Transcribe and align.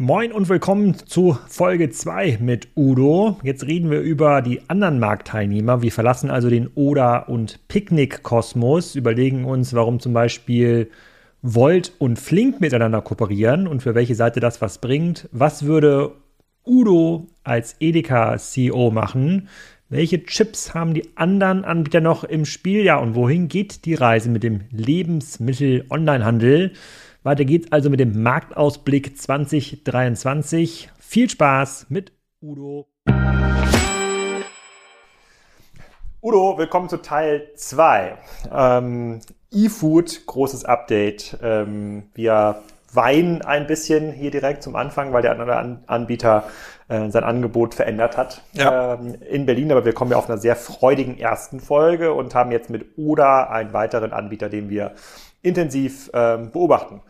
Moin 0.00 0.30
und 0.30 0.48
willkommen 0.48 0.94
zu 0.94 1.36
Folge 1.48 1.90
2 1.90 2.38
mit 2.40 2.68
Udo. 2.76 3.40
Jetzt 3.42 3.66
reden 3.66 3.90
wir 3.90 4.00
über 4.00 4.42
die 4.42 4.60
anderen 4.70 5.00
Marktteilnehmer. 5.00 5.82
Wir 5.82 5.90
verlassen 5.90 6.30
also 6.30 6.48
den 6.48 6.70
Oda- 6.76 7.18
und 7.18 7.66
Picknick-Kosmos, 7.66 8.94
überlegen 8.94 9.44
uns, 9.44 9.74
warum 9.74 9.98
zum 9.98 10.12
Beispiel 10.12 10.88
Volt 11.42 11.94
und 11.98 12.20
Flink 12.20 12.60
miteinander 12.60 13.02
kooperieren 13.02 13.66
und 13.66 13.82
für 13.82 13.96
welche 13.96 14.14
Seite 14.14 14.38
das 14.38 14.62
was 14.62 14.78
bringt. 14.78 15.28
Was 15.32 15.64
würde 15.64 16.12
Udo 16.64 17.26
als 17.42 17.74
Edeka-CEO 17.80 18.92
machen? 18.92 19.48
Welche 19.88 20.22
Chips 20.22 20.74
haben 20.74 20.94
die 20.94 21.08
anderen 21.16 21.64
Anbieter 21.64 22.00
noch 22.00 22.22
im 22.22 22.44
Spiel? 22.44 22.84
Ja, 22.84 22.98
und 22.98 23.16
wohin 23.16 23.48
geht 23.48 23.84
die 23.84 23.94
Reise 23.94 24.30
mit 24.30 24.44
dem 24.44 24.60
Lebensmittel-Onlinehandel? 24.70 26.70
Weiter 27.28 27.44
geht's 27.44 27.70
also 27.70 27.90
mit 27.90 28.00
dem 28.00 28.22
Marktausblick 28.22 29.18
2023. 29.18 30.88
Viel 30.98 31.28
Spaß 31.28 31.84
mit 31.90 32.10
Udo. 32.40 32.86
Udo, 36.22 36.56
willkommen 36.56 36.88
zu 36.88 36.96
Teil 37.02 37.50
2. 37.54 38.16
Ähm, 38.50 39.20
E-Food, 39.50 40.22
großes 40.24 40.64
Update. 40.64 41.36
Ähm, 41.42 42.04
wir 42.14 42.62
weinen 42.94 43.42
ein 43.42 43.66
bisschen 43.66 44.10
hier 44.10 44.30
direkt 44.30 44.62
zum 44.62 44.74
Anfang, 44.74 45.12
weil 45.12 45.20
der 45.20 45.32
andere 45.32 45.82
Anbieter 45.86 46.44
äh, 46.88 47.10
sein 47.10 47.24
Angebot 47.24 47.74
verändert 47.74 48.16
hat 48.16 48.40
ja. 48.54 48.94
ähm, 48.94 49.16
in 49.28 49.44
Berlin. 49.44 49.70
Aber 49.70 49.84
wir 49.84 49.92
kommen 49.92 50.10
ja 50.12 50.16
auf 50.16 50.30
einer 50.30 50.38
sehr 50.38 50.56
freudigen 50.56 51.18
ersten 51.18 51.60
Folge 51.60 52.14
und 52.14 52.34
haben 52.34 52.52
jetzt 52.52 52.70
mit 52.70 52.96
Oda 52.96 53.44
einen 53.50 53.74
weiteren 53.74 54.14
Anbieter, 54.14 54.48
den 54.48 54.70
wir 54.70 54.92
intensiv 55.42 56.10
ähm, 56.14 56.50
beobachten. 56.50 57.02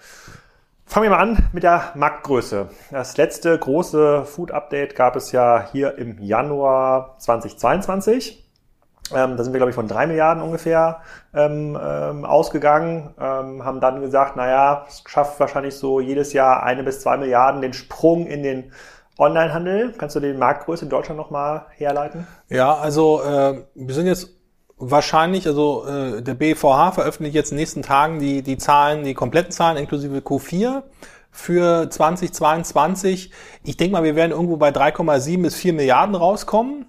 Fangen 0.84 1.04
wir 1.04 1.10
mal 1.10 1.22
an 1.22 1.50
mit 1.52 1.64
der 1.64 1.92
Marktgröße. 1.96 2.70
Das 2.90 3.18
letzte 3.18 3.58
große 3.58 4.24
Food-Update 4.24 4.96
gab 4.96 5.16
es 5.16 5.32
ja 5.32 5.68
hier 5.70 5.98
im 5.98 6.18
Januar 6.18 7.16
2022. 7.18 8.48
Ähm, 9.14 9.36
da 9.36 9.44
sind 9.44 9.52
wir, 9.52 9.58
glaube 9.58 9.70
ich, 9.70 9.74
von 9.74 9.86
drei 9.86 10.06
Milliarden 10.06 10.42
ungefähr 10.42 11.00
ähm, 11.34 11.78
ähm, 11.80 12.24
ausgegangen, 12.24 13.14
ähm, 13.18 13.64
haben 13.64 13.80
dann 13.80 14.00
gesagt, 14.00 14.36
naja, 14.36 14.86
es 14.88 15.02
schafft 15.06 15.38
wahrscheinlich 15.40 15.74
so 15.74 16.00
jedes 16.00 16.32
Jahr 16.32 16.62
eine 16.62 16.82
bis 16.82 17.00
zwei 17.00 17.18
Milliarden 17.18 17.60
den 17.60 17.74
Sprung 17.74 18.26
in 18.26 18.42
den 18.42 18.72
Onlinehandel. 19.18 19.92
Kannst 19.98 20.16
du 20.16 20.20
den 20.20 20.38
Marktgröße 20.38 20.84
in 20.84 20.90
Deutschland 20.90 21.18
nochmal 21.18 21.66
herleiten? 21.76 22.26
Ja, 22.48 22.74
also 22.74 23.22
äh, 23.22 23.62
wir 23.74 23.94
sind 23.94 24.06
jetzt 24.06 24.37
wahrscheinlich, 24.78 25.46
also 25.46 25.84
äh, 25.86 26.22
der 26.22 26.34
BVH 26.34 26.92
veröffentlicht 26.92 27.34
jetzt 27.34 27.50
in 27.50 27.56
den 27.56 27.62
nächsten 27.62 27.82
Tagen 27.82 28.18
die, 28.18 28.42
die 28.42 28.58
Zahlen, 28.58 29.04
die 29.04 29.14
kompletten 29.14 29.52
Zahlen 29.52 29.76
inklusive 29.76 30.18
Q4 30.18 30.82
für 31.30 31.88
2022. 31.90 33.30
Ich 33.64 33.76
denke 33.76 33.92
mal, 33.92 34.04
wir 34.04 34.16
werden 34.16 34.32
irgendwo 34.32 34.56
bei 34.56 34.70
3,7 34.70 35.42
bis 35.42 35.54
4 35.56 35.72
Milliarden 35.72 36.14
rauskommen, 36.14 36.86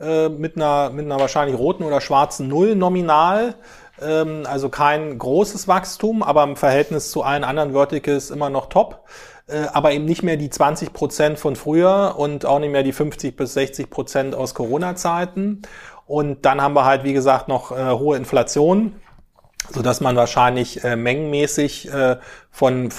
äh, 0.00 0.28
mit, 0.28 0.56
einer, 0.56 0.90
mit 0.90 1.04
einer 1.04 1.20
wahrscheinlich 1.20 1.58
roten 1.58 1.84
oder 1.84 2.00
schwarzen 2.00 2.48
Null 2.48 2.74
nominal. 2.74 3.54
Ähm, 4.00 4.44
also 4.46 4.68
kein 4.68 5.18
großes 5.18 5.68
Wachstum, 5.68 6.22
aber 6.22 6.42
im 6.44 6.56
Verhältnis 6.56 7.10
zu 7.10 7.22
allen 7.22 7.44
anderen 7.44 7.72
Verticals 7.72 8.30
immer 8.30 8.50
noch 8.50 8.66
top. 8.66 9.04
Äh, 9.46 9.66
aber 9.72 9.92
eben 9.92 10.04
nicht 10.04 10.22
mehr 10.22 10.36
die 10.36 10.50
20 10.50 10.92
Prozent 10.92 11.38
von 11.38 11.56
früher 11.56 12.14
und 12.16 12.46
auch 12.46 12.58
nicht 12.58 12.70
mehr 12.70 12.82
die 12.82 12.92
50 12.92 13.36
bis 13.36 13.54
60 13.54 13.90
Prozent 13.90 14.34
aus 14.34 14.54
Corona-Zeiten. 14.54 15.62
Und 16.12 16.44
dann 16.44 16.60
haben 16.60 16.74
wir 16.74 16.84
halt, 16.84 17.04
wie 17.04 17.14
gesagt, 17.14 17.48
noch 17.48 17.72
äh, 17.72 17.88
hohe 17.92 18.18
Inflation, 18.18 18.96
so 19.70 19.80
dass 19.80 20.02
man 20.02 20.14
wahrscheinlich 20.14 20.84
äh, 20.84 20.94
mengenmäßig 20.94 21.90
äh, 21.90 22.18
von, 22.50 22.90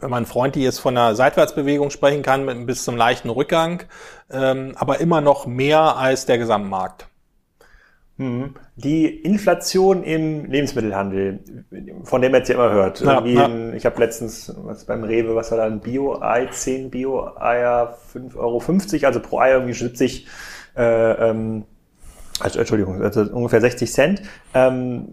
wenn 0.00 0.08
man 0.08 0.24
freundlich 0.24 0.64
ist, 0.64 0.78
von 0.78 0.96
einer 0.96 1.14
Seitwärtsbewegung 1.14 1.90
sprechen 1.90 2.22
kann, 2.22 2.46
mit, 2.46 2.66
bis 2.66 2.82
zum 2.82 2.96
leichten 2.96 3.28
Rückgang, 3.28 3.82
ähm, 4.30 4.72
aber 4.76 5.00
immer 5.00 5.20
noch 5.20 5.44
mehr 5.46 5.98
als 5.98 6.24
der 6.24 6.38
Gesamtmarkt. 6.38 7.08
Mhm. 8.16 8.54
Die 8.76 9.04
Inflation 9.06 10.02
im 10.02 10.46
Lebensmittelhandel, 10.46 11.40
von 12.04 12.22
dem 12.22 12.32
man 12.32 12.40
jetzt 12.40 12.48
ja 12.48 12.54
immer 12.54 12.72
hört. 12.72 13.00
Ja, 13.02 13.22
ja. 13.22 13.74
ich 13.74 13.84
habe 13.84 14.00
letztens 14.00 14.50
was 14.56 14.86
beim 14.86 15.04
Rewe, 15.04 15.36
was 15.36 15.50
war 15.50 15.58
da 15.58 15.64
ein 15.64 15.80
Bio-Ei, 15.80 16.46
10 16.46 16.88
Bio-Eier, 16.88 17.98
5,50 18.14 18.38
Euro, 18.38 19.06
also 19.08 19.20
pro 19.20 19.40
Ei 19.40 19.50
irgendwie 19.50 19.74
70 19.74 20.26
äh, 20.74 21.30
ähm, 21.30 21.66
also, 22.40 22.58
Entschuldigung, 22.58 23.02
also 23.02 23.22
ungefähr 23.22 23.60
60 23.60 23.92
Cent. 23.92 24.22
Ähm, 24.54 25.08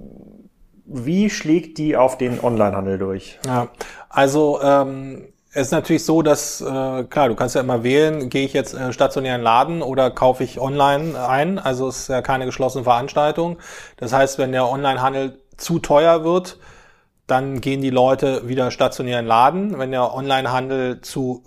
wie 0.86 1.30
schlägt 1.30 1.78
die 1.78 1.96
auf 1.96 2.18
den 2.18 2.44
Onlinehandel 2.44 2.98
durch? 2.98 3.40
Ja, 3.46 3.70
also 4.10 4.60
ähm, 4.62 5.28
es 5.56 5.68
ist 5.68 5.72
natürlich 5.72 6.04
so, 6.04 6.22
dass, 6.24 6.62
äh, 6.62 7.04
klar, 7.04 7.30
du 7.30 7.36
kannst 7.36 7.56
ja 7.56 7.62
immer 7.62 7.84
wählen, 7.84 8.30
gehe 8.30 8.44
ich 8.44 8.54
jetzt 8.54 8.74
äh, 8.74 8.92
stationären 8.92 9.42
Laden 9.42 9.82
oder 9.84 10.10
kaufe 10.10 10.44
ich 10.44 10.60
online 10.60 11.20
ein. 11.28 11.60
Also 11.60 11.88
es 11.88 12.00
ist 12.02 12.08
ja 12.10 12.22
keine 12.22 12.46
geschlossene 12.46 12.84
Veranstaltung. 12.84 13.58
Das 13.98 14.14
heißt, 14.14 14.40
wenn 14.40 14.52
der 14.52 14.68
Onlinehandel 14.68 15.40
zu 15.56 15.80
teuer 15.80 16.24
wird, 16.24 16.58
dann 17.28 17.62
gehen 17.62 17.82
die 17.82 17.92
Leute 17.92 18.48
wieder 18.50 18.72
stationären 18.72 19.26
Laden. 19.26 19.78
Wenn 19.78 19.92
der 19.92 20.14
Onlinehandel 20.14 21.02
zu 21.02 21.44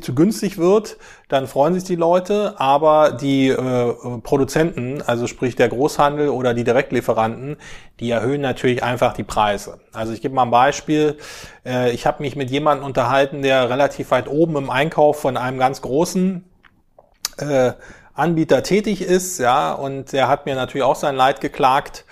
zu 0.00 0.14
günstig 0.14 0.58
wird, 0.58 0.96
dann 1.28 1.46
freuen 1.46 1.74
sich 1.74 1.84
die 1.84 1.96
Leute, 1.96 2.54
aber 2.58 3.12
die 3.12 3.48
äh, 3.48 3.94
Produzenten, 4.22 5.02
also 5.02 5.26
sprich 5.26 5.56
der 5.56 5.68
Großhandel 5.68 6.28
oder 6.28 6.54
die 6.54 6.64
Direktlieferanten, 6.64 7.56
die 8.00 8.10
erhöhen 8.10 8.40
natürlich 8.40 8.82
einfach 8.82 9.12
die 9.14 9.24
Preise. 9.24 9.78
Also 9.92 10.12
ich 10.12 10.20
gebe 10.22 10.34
mal 10.34 10.42
ein 10.42 10.50
Beispiel. 10.50 11.16
Äh, 11.64 11.92
ich 11.92 12.06
habe 12.06 12.22
mich 12.22 12.36
mit 12.36 12.50
jemandem 12.50 12.86
unterhalten, 12.86 13.42
der 13.42 13.70
relativ 13.70 14.10
weit 14.10 14.28
oben 14.28 14.56
im 14.56 14.70
Einkauf 14.70 15.20
von 15.20 15.36
einem 15.36 15.58
ganz 15.58 15.82
großen 15.82 16.44
äh, 17.38 17.72
Anbieter 18.14 18.62
tätig 18.62 19.02
ist, 19.02 19.38
ja, 19.38 19.72
und 19.72 20.12
der 20.12 20.28
hat 20.28 20.46
mir 20.46 20.54
natürlich 20.54 20.84
auch 20.84 20.96
sein 20.96 21.16
Leid 21.16 21.40
geklagt. 21.42 22.06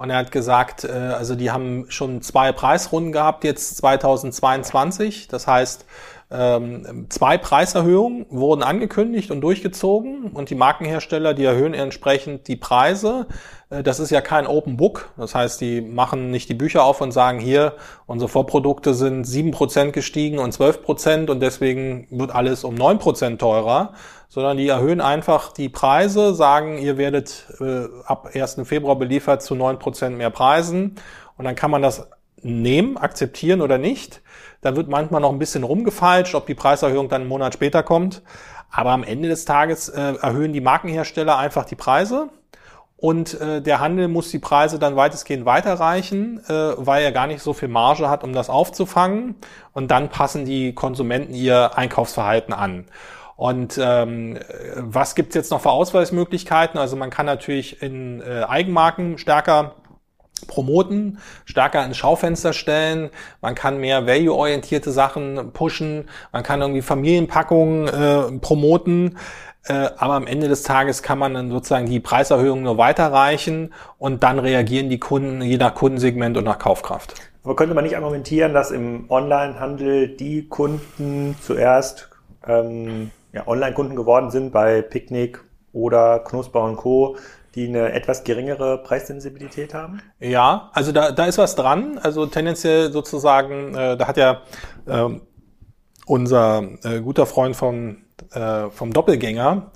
Und 0.00 0.08
er 0.08 0.16
hat 0.16 0.32
gesagt, 0.32 0.84
äh, 0.84 0.88
also 0.92 1.34
die 1.34 1.50
haben 1.50 1.84
schon 1.90 2.22
zwei 2.22 2.52
Preisrunden 2.52 3.12
gehabt 3.12 3.44
jetzt 3.44 3.76
2022. 3.76 5.28
Das 5.28 5.46
heißt, 5.46 5.84
ähm, 6.30 7.04
zwei 7.10 7.36
Preiserhöhungen 7.36 8.24
wurden 8.30 8.62
angekündigt 8.62 9.30
und 9.30 9.42
durchgezogen 9.42 10.30
und 10.32 10.48
die 10.48 10.54
Markenhersteller, 10.54 11.34
die 11.34 11.44
erhöhen 11.44 11.74
entsprechend 11.74 12.48
die 12.48 12.56
Preise. 12.56 13.26
Äh, 13.70 13.82
das 13.82 14.00
ist 14.00 14.10
ja 14.10 14.20
kein 14.20 14.46
Open 14.46 14.76
Book. 14.76 15.10
Das 15.16 15.34
heißt, 15.34 15.60
die 15.60 15.80
machen 15.80 16.30
nicht 16.30 16.48
die 16.48 16.54
Bücher 16.54 16.84
auf 16.84 17.00
und 17.00 17.12
sagen, 17.12 17.38
hier, 17.38 17.74
unsere 18.06 18.28
Vorprodukte 18.28 18.94
sind 18.94 19.24
sieben 19.24 19.52
Prozent 19.52 19.92
gestiegen 19.92 20.38
und 20.38 20.52
zwölf 20.52 20.82
Prozent 20.82 21.30
und 21.30 21.40
deswegen 21.40 22.06
wird 22.10 22.34
alles 22.34 22.64
um 22.64 22.74
neun 22.74 22.98
Prozent 22.98 23.40
teurer, 23.40 23.94
sondern 24.28 24.56
die 24.56 24.68
erhöhen 24.68 25.00
einfach 25.00 25.52
die 25.52 25.68
Preise, 25.68 26.34
sagen, 26.34 26.78
ihr 26.78 26.98
werdet 26.98 27.46
äh, 27.60 27.86
ab 28.04 28.30
1. 28.34 28.60
Februar 28.64 28.96
beliefert 28.96 29.42
zu 29.42 29.54
neun 29.54 29.78
Prozent 29.78 30.18
mehr 30.18 30.30
Preisen 30.30 30.96
und 31.36 31.44
dann 31.44 31.54
kann 31.54 31.70
man 31.70 31.82
das 31.82 32.08
nehmen, 32.42 32.96
akzeptieren 32.96 33.60
oder 33.60 33.78
nicht. 33.78 34.22
Da 34.62 34.76
wird 34.76 34.88
manchmal 34.88 35.20
noch 35.20 35.32
ein 35.32 35.38
bisschen 35.38 35.62
rumgefeilscht, 35.62 36.34
ob 36.34 36.46
die 36.46 36.54
Preiserhöhung 36.54 37.08
dann 37.08 37.22
einen 37.22 37.28
Monat 37.28 37.54
später 37.54 37.82
kommt. 37.82 38.22
Aber 38.70 38.90
am 38.90 39.02
Ende 39.02 39.28
des 39.28 39.44
Tages 39.44 39.88
äh, 39.88 40.14
erhöhen 40.20 40.52
die 40.52 40.60
Markenhersteller 40.60 41.36
einfach 41.38 41.64
die 41.64 41.74
Preise. 41.74 42.30
Und 43.00 43.40
äh, 43.40 43.62
der 43.62 43.80
Handel 43.80 44.08
muss 44.08 44.30
die 44.30 44.38
Preise 44.38 44.78
dann 44.78 44.94
weitestgehend 44.94 45.46
weiterreichen, 45.46 46.44
äh, 46.46 46.72
weil 46.76 47.02
er 47.02 47.12
gar 47.12 47.26
nicht 47.26 47.40
so 47.42 47.54
viel 47.54 47.68
Marge 47.68 48.10
hat, 48.10 48.22
um 48.24 48.34
das 48.34 48.50
aufzufangen. 48.50 49.36
Und 49.72 49.90
dann 49.90 50.10
passen 50.10 50.44
die 50.44 50.74
Konsumenten 50.74 51.32
ihr 51.32 51.78
Einkaufsverhalten 51.78 52.52
an. 52.52 52.84
Und 53.36 53.80
ähm, 53.82 54.38
was 54.76 55.14
gibt's 55.14 55.34
jetzt 55.34 55.50
noch 55.50 55.62
für 55.62 55.70
Ausweismöglichkeiten? 55.70 56.78
Also 56.78 56.94
man 56.96 57.08
kann 57.08 57.24
natürlich 57.24 57.80
in 57.80 58.20
äh, 58.20 58.42
Eigenmarken 58.42 59.16
stärker 59.16 59.76
promoten, 60.46 61.18
stärker 61.44 61.84
ins 61.84 61.96
Schaufenster 61.96 62.52
stellen, 62.52 63.10
man 63.40 63.54
kann 63.54 63.78
mehr 63.78 64.06
value-orientierte 64.06 64.90
Sachen 64.90 65.52
pushen, 65.52 66.08
man 66.32 66.42
kann 66.42 66.60
irgendwie 66.60 66.82
Familienpackungen 66.82 67.88
äh, 67.88 68.38
promoten, 68.40 69.18
aber 69.68 70.14
am 70.14 70.26
Ende 70.26 70.48
des 70.48 70.62
Tages 70.62 71.02
kann 71.02 71.18
man 71.18 71.34
dann 71.34 71.50
sozusagen 71.50 71.86
die 71.86 72.00
Preiserhöhung 72.00 72.62
nur 72.62 72.78
weiterreichen 72.78 73.74
und 73.98 74.22
dann 74.22 74.38
reagieren 74.38 74.88
die 74.88 74.98
Kunden 74.98 75.42
je 75.42 75.58
nach 75.58 75.74
Kundensegment 75.74 76.38
und 76.38 76.44
nach 76.44 76.58
Kaufkraft. 76.58 77.14
Aber 77.44 77.56
könnte 77.56 77.74
man 77.74 77.84
nicht 77.84 77.96
argumentieren, 77.96 78.54
dass 78.54 78.70
im 78.70 79.04
Onlinehandel 79.10 80.08
die 80.08 80.48
Kunden 80.48 81.36
zuerst 81.42 82.08
ähm, 82.46 83.10
ja, 83.32 83.46
Online-Kunden 83.46 83.96
geworden 83.96 84.30
sind 84.30 84.52
bei 84.52 84.82
Picknick 84.82 85.42
oder 85.72 86.20
Knusper 86.20 86.64
und 86.64 86.76
Co., 86.76 87.16
die 87.54 87.66
eine 87.66 87.92
etwas 87.92 88.22
geringere 88.22 88.78
Preissensibilität 88.78 89.74
haben? 89.74 90.00
Ja, 90.20 90.70
also 90.72 90.92
da, 90.92 91.10
da 91.10 91.24
ist 91.24 91.38
was 91.38 91.56
dran. 91.56 91.98
Also 91.98 92.26
tendenziell 92.26 92.92
sozusagen, 92.92 93.74
äh, 93.74 93.96
da 93.96 94.06
hat 94.06 94.16
ja 94.16 94.42
äh, 94.86 95.08
unser 96.06 96.62
äh, 96.84 97.00
guter 97.00 97.26
Freund 97.26 97.56
vom, 97.56 97.98
äh, 98.32 98.70
vom 98.70 98.92
Doppelgänger 98.92 99.70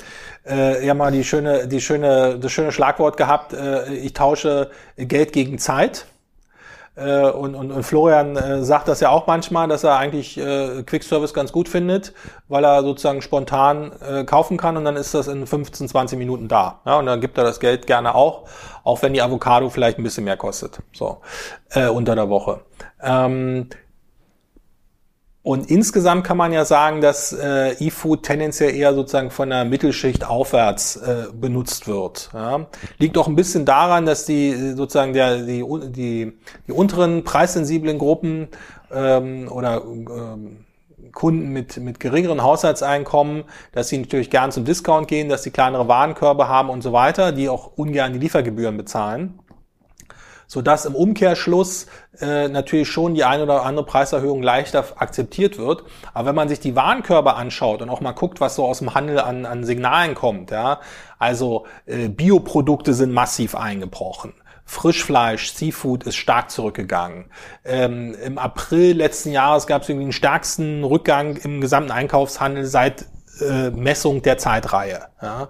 äh, 0.47 0.87
ja 0.87 0.95
mal 0.95 1.11
die 1.11 1.25
schöne, 1.25 1.67
die 1.69 1.81
schöne, 1.81 2.39
das 2.39 2.53
schöne 2.53 2.73
Schlagwort 2.73 3.17
gehabt, 3.17 3.53
äh, 3.53 3.93
ich 3.95 4.13
tausche 4.13 4.71
Geld 4.97 5.33
gegen 5.33 5.59
Zeit. 5.59 6.07
Äh, 6.97 7.29
und, 7.29 7.57
und, 7.57 7.73
und 7.73 7.83
Florian 7.83 8.37
äh, 8.37 8.63
sagt 8.63 8.87
das 8.87 9.01
ja 9.01 9.11
auch 9.11 9.27
manchmal, 9.27 9.67
dass 9.67 9.83
er 9.83 9.97
eigentlich 9.97 10.39
äh, 10.39 10.85
Quick 10.85 11.03
Service 11.03 11.35
ganz 11.35 11.51
gut 11.51 11.69
findet, 11.69 12.13
weil 12.47 12.65
er 12.65 12.83
sozusagen 12.83 13.21
spontan 13.21 13.91
äh, 14.01 14.23
kaufen 14.23 14.57
kann 14.57 14.77
und 14.77 14.85
dann 14.85 14.95
ist 14.95 15.13
das 15.13 15.27
in 15.27 15.45
15, 15.45 15.89
20 15.89 16.17
Minuten 16.17 16.47
da. 16.47 16.81
Ja, 16.87 17.01
und 17.01 17.07
dann 17.07 17.21
gibt 17.21 17.37
er 17.37 17.43
das 17.43 17.59
Geld 17.59 17.89
gerne 17.89 18.15
auch, 18.15 18.45
auch 18.85 19.03
wenn 19.03 19.13
die 19.13 19.23
Avocado 19.23 19.71
vielleicht 19.71 19.99
ein 19.99 20.05
bisschen 20.05 20.23
mehr 20.23 20.37
kostet. 20.37 20.79
So 20.93 21.19
äh, 21.71 21.89
unter 21.89 22.15
der 22.15 22.29
Woche. 22.29 22.61
Ähm, 23.03 23.71
und 25.45 25.71
insgesamt 25.71 26.25
kann 26.25 26.39
man 26.39 26.55
ja 26.55 26.65
sagen, 26.65 27.03
dass 27.03 27.35
äh, 27.35 27.73
E-Food 27.73 28.23
tendenziell 28.23 28.75
eher 28.75 28.95
sozusagen 28.95 29.31
von 29.31 29.51
der 29.51 29.67
Mittelschicht 29.67 30.25
aufwärts 30.25 30.97
äh, 30.97 31.27
benutzt 31.35 31.87
wird. 31.87 32.31
Ja. 32.33 32.65
Liegt 32.97 33.19
auch 33.19 33.29
ein 33.29 33.37
bisschen 33.37 33.67
daran, 33.67 34.07
dass 34.07 34.25
die 34.25 34.73
sozusagen 34.75 35.13
der, 35.13 35.43
die, 35.43 35.63
die, 35.91 36.33
die 36.67 36.73
unteren 36.73 37.25
preissensiblen 37.25 37.99
Gruppen 37.99 38.49
ähm, 38.91 39.53
oder 39.53 39.83
ähm, 39.85 40.65
Kunden 41.13 41.51
mit, 41.51 41.77
mit 41.77 42.01
geringeren 42.01 42.43
Haushaltseinkommen, 42.43 43.45
dass 43.73 43.89
sie 43.89 43.99
natürlich 43.99 44.31
gern 44.31 44.51
zum 44.51 44.65
Discount 44.65 45.09
gehen, 45.09 45.29
dass 45.29 45.43
sie 45.43 45.51
kleinere 45.51 45.89
Warenkörbe 45.89 46.49
haben 46.49 46.71
und 46.71 46.81
so 46.81 46.95
weiter, 46.95 47.33
die 47.33 47.51
auch 47.51 47.73
ungern 47.77 48.15
die 48.15 48.19
Liefergebühren 48.19 48.79
bezahlen 48.79 49.39
sodass 50.47 50.85
im 50.85 50.95
Umkehrschluss 50.95 51.87
äh, 52.21 52.49
natürlich 52.49 52.89
schon 52.89 53.15
die 53.15 53.25
eine 53.25 53.43
oder 53.45 53.65
andere 53.65 53.87
Preiserhöhung 53.87 54.43
leichter 54.43 54.85
akzeptiert 54.97 55.59
wird. 55.59 55.85
Aber 56.13 56.29
wenn 56.29 56.35
man 56.35 56.49
sich 56.49 56.61
die 56.61 56.77
Warenkörbe 56.77 57.35
anschaut 57.35 57.83
und 57.83 57.91
auch 57.91 58.01
mal 58.01 58.13
guckt, 58.13 58.41
was 58.41 58.57
so 58.57 58.65
aus 58.65 58.79
dem 58.79 58.95
Handel 58.95 59.21
an, 59.21 59.47
an 59.47 59.65
Signalen 59.65 60.15
kommt, 60.15 60.51
ja, 60.51 60.81
also 61.19 61.67
äh, 61.87 62.09
Bioprodukte 62.09 62.95
sind 62.95 63.13
massiv 63.13 63.55
eingebrochen. 63.55 64.35
Frischfleisch, 64.67 65.53
Seafood 65.53 66.05
ist 66.05 66.17
stark 66.17 66.51
zurückgegangen. 66.51 67.27
Ähm, 67.65 68.17
Im 68.25 68.39
April 68.39 68.97
letzten 68.97 69.31
Jahres 69.31 69.67
gab 69.67 69.83
es 69.83 69.89
irgendwie 69.89 70.07
den 70.07 70.13
stärksten 70.13 70.85
Rückgang 70.85 71.37
im 71.37 71.61
gesamten 71.61 71.91
Einkaufshandel 71.91 72.65
seit 72.65 73.05
äh, 73.41 73.71
Messung 73.71 74.23
der 74.23 74.39
Zeitreihe, 74.39 75.07
ja, 75.23 75.49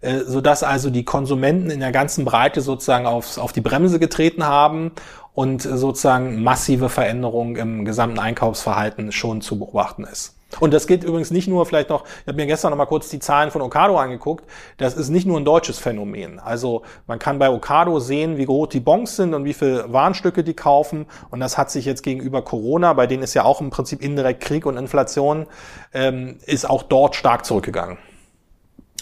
äh, 0.00 0.20
sodass 0.20 0.62
also 0.62 0.90
die 0.90 1.04
Konsumenten 1.04 1.70
in 1.70 1.80
der 1.80 1.92
ganzen 1.92 2.24
Breite 2.24 2.60
sozusagen 2.60 3.06
aufs, 3.06 3.38
auf 3.38 3.52
die 3.52 3.60
Bremse 3.60 3.98
getreten 3.98 4.44
haben 4.44 4.92
und 5.34 5.62
sozusagen 5.62 6.42
massive 6.42 6.88
Veränderungen 6.88 7.56
im 7.56 7.84
gesamten 7.84 8.18
Einkaufsverhalten 8.18 9.12
schon 9.12 9.40
zu 9.40 9.58
beobachten 9.58 10.04
ist. 10.04 10.35
Und 10.60 10.72
das 10.72 10.86
geht 10.86 11.04
übrigens 11.04 11.30
nicht 11.30 11.48
nur 11.48 11.66
vielleicht 11.66 11.90
noch, 11.90 12.04
ich 12.04 12.26
habe 12.26 12.36
mir 12.36 12.46
gestern 12.46 12.70
noch 12.70 12.78
mal 12.78 12.86
kurz 12.86 13.08
die 13.08 13.18
Zahlen 13.18 13.50
von 13.50 13.60
Ocado 13.62 13.98
angeguckt, 13.98 14.44
das 14.78 14.94
ist 14.94 15.08
nicht 15.08 15.26
nur 15.26 15.38
ein 15.38 15.44
deutsches 15.44 15.78
Phänomen. 15.78 16.38
Also 16.38 16.82
man 17.06 17.18
kann 17.18 17.38
bei 17.38 17.50
Ocado 17.50 17.98
sehen, 17.98 18.38
wie 18.38 18.46
groß 18.46 18.68
die 18.70 18.80
Bons 18.80 19.16
sind 19.16 19.34
und 19.34 19.44
wie 19.44 19.52
viele 19.52 19.92
Warenstücke 19.92 20.44
die 20.44 20.54
kaufen 20.54 21.06
und 21.30 21.40
das 21.40 21.58
hat 21.58 21.70
sich 21.70 21.84
jetzt 21.84 22.02
gegenüber 22.02 22.42
Corona, 22.42 22.92
bei 22.92 23.06
denen 23.06 23.22
ist 23.22 23.34
ja 23.34 23.44
auch 23.44 23.60
im 23.60 23.70
Prinzip 23.70 24.02
indirekt 24.02 24.40
Krieg 24.40 24.66
und 24.66 24.76
Inflation, 24.76 25.46
ähm, 25.92 26.38
ist 26.46 26.68
auch 26.68 26.84
dort 26.84 27.16
stark 27.16 27.44
zurückgegangen. 27.44 27.98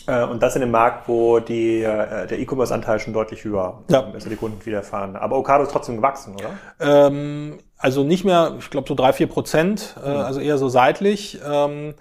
Äh, 0.07 0.25
und 0.25 0.43
das 0.43 0.55
in 0.55 0.61
dem 0.61 0.71
Markt, 0.71 1.09
wo 1.09 1.41
die, 1.41 1.83
äh, 1.83 2.27
der 2.27 2.39
E-Commerce-Anteil 2.39 2.99
schon 2.99 3.13
deutlich 3.13 3.45
höher 3.45 3.83
ja. 3.91 4.01
ist, 4.01 4.15
also 4.15 4.29
die 4.31 4.37
Kunden 4.37 4.65
wieder 4.65 4.83
fahren. 4.83 5.17
Aber 5.17 5.39
Ocado 5.39 5.65
ist 5.65 5.73
trotzdem 5.73 5.97
gewachsen, 5.97 6.35
oder? 6.35 6.51
Ähm, 6.81 7.59
also 7.79 8.05
nicht 8.05 8.25
mehr, 8.25 8.55
ich 8.59 8.71
glaube 8.71 8.89
so 8.89 8.95
drei, 8.95 9.13
vier 9.13 9.27
Prozent, 9.27 9.97
äh, 10.05 10.09
mhm. 10.09 10.17
also 10.17 10.41
eher 10.41 10.59
so 10.59 10.69
seitlich. 10.69 11.41
Ähm, 11.47 11.95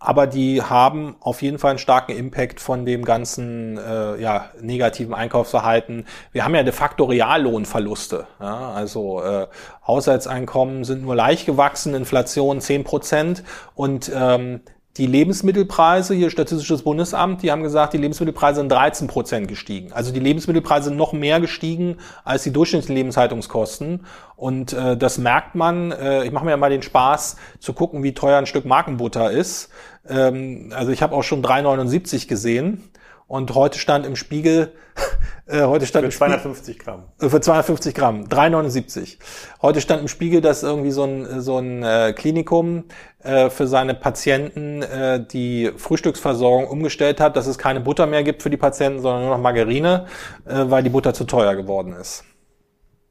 aber 0.00 0.28
die 0.28 0.62
haben 0.62 1.16
auf 1.20 1.42
jeden 1.42 1.58
Fall 1.58 1.70
einen 1.70 1.78
starken 1.80 2.12
Impact 2.12 2.60
von 2.60 2.86
dem 2.86 3.04
ganzen 3.04 3.78
äh, 3.78 4.20
ja, 4.20 4.50
negativen 4.60 5.12
Einkaufsverhalten. 5.12 6.06
Wir 6.30 6.44
haben 6.44 6.54
ja 6.54 6.62
de 6.62 6.72
facto 6.72 7.04
Reallohnverluste. 7.04 8.26
Ja? 8.40 8.70
Also 8.70 9.20
äh, 9.22 9.48
Haushaltseinkommen 9.86 10.84
sind 10.84 11.02
nur 11.02 11.16
leicht 11.16 11.46
gewachsen, 11.46 11.94
Inflation 11.94 12.60
zehn 12.60 12.84
Prozent 12.84 13.42
und 13.74 14.10
ähm, 14.14 14.60
die 14.98 15.06
Lebensmittelpreise, 15.06 16.12
hier 16.12 16.28
Statistisches 16.28 16.82
Bundesamt, 16.82 17.42
die 17.42 17.52
haben 17.52 17.62
gesagt, 17.62 17.92
die 17.92 17.98
Lebensmittelpreise 17.98 18.60
sind 18.60 18.70
13 18.70 19.06
Prozent 19.06 19.46
gestiegen. 19.46 19.92
Also 19.92 20.12
die 20.12 20.18
Lebensmittelpreise 20.18 20.88
sind 20.88 20.96
noch 20.96 21.12
mehr 21.12 21.40
gestiegen 21.40 21.98
als 22.24 22.42
die 22.42 22.52
durchschnittlichen 22.52 22.96
Lebenshaltungskosten. 22.96 24.04
Und 24.34 24.72
äh, 24.72 24.96
das 24.96 25.18
merkt 25.18 25.54
man. 25.54 25.92
Äh, 25.92 26.24
ich 26.24 26.32
mache 26.32 26.44
mir 26.44 26.50
ja 26.50 26.56
mal 26.56 26.70
den 26.70 26.82
Spaß 26.82 27.36
zu 27.60 27.72
gucken, 27.72 28.02
wie 28.02 28.12
teuer 28.12 28.38
ein 28.38 28.46
Stück 28.46 28.64
Markenbutter 28.64 29.30
ist. 29.30 29.70
Ähm, 30.08 30.72
also 30.74 30.90
ich 30.90 31.00
habe 31.00 31.14
auch 31.14 31.22
schon 31.22 31.44
3,79 31.44 32.26
gesehen. 32.26 32.90
Und 33.28 33.54
heute 33.54 33.78
stand 33.78 34.06
im 34.06 34.16
Spiegel, 34.16 34.72
äh, 35.46 35.62
heute 35.62 35.84
stand 35.84 36.06
für 36.06 36.18
250 36.18 36.78
Gramm. 36.78 37.04
Äh, 37.20 37.28
für 37.28 37.42
250 37.42 37.94
Gramm, 37.94 38.24
3,79. 38.24 39.18
Heute 39.60 39.82
stand 39.82 40.00
im 40.00 40.08
Spiegel, 40.08 40.40
dass 40.40 40.62
irgendwie 40.62 40.90
so 40.90 41.04
ein, 41.04 41.42
so 41.42 41.58
ein 41.58 41.82
äh, 41.82 42.14
Klinikum 42.16 42.84
äh, 43.22 43.50
für 43.50 43.66
seine 43.66 43.94
Patienten 43.94 44.82
äh, 44.82 45.24
die 45.24 45.72
Frühstücksversorgung 45.76 46.68
umgestellt 46.68 47.20
hat, 47.20 47.36
dass 47.36 47.46
es 47.46 47.58
keine 47.58 47.80
Butter 47.80 48.06
mehr 48.06 48.22
gibt 48.22 48.42
für 48.42 48.50
die 48.50 48.56
Patienten, 48.56 49.00
sondern 49.00 49.22
nur 49.22 49.36
noch 49.36 49.42
Margarine, 49.42 50.06
äh, 50.46 50.64
weil 50.66 50.82
die 50.82 50.90
Butter 50.90 51.12
zu 51.14 51.24
teuer 51.24 51.54
geworden 51.56 51.94
ist. 51.94 52.24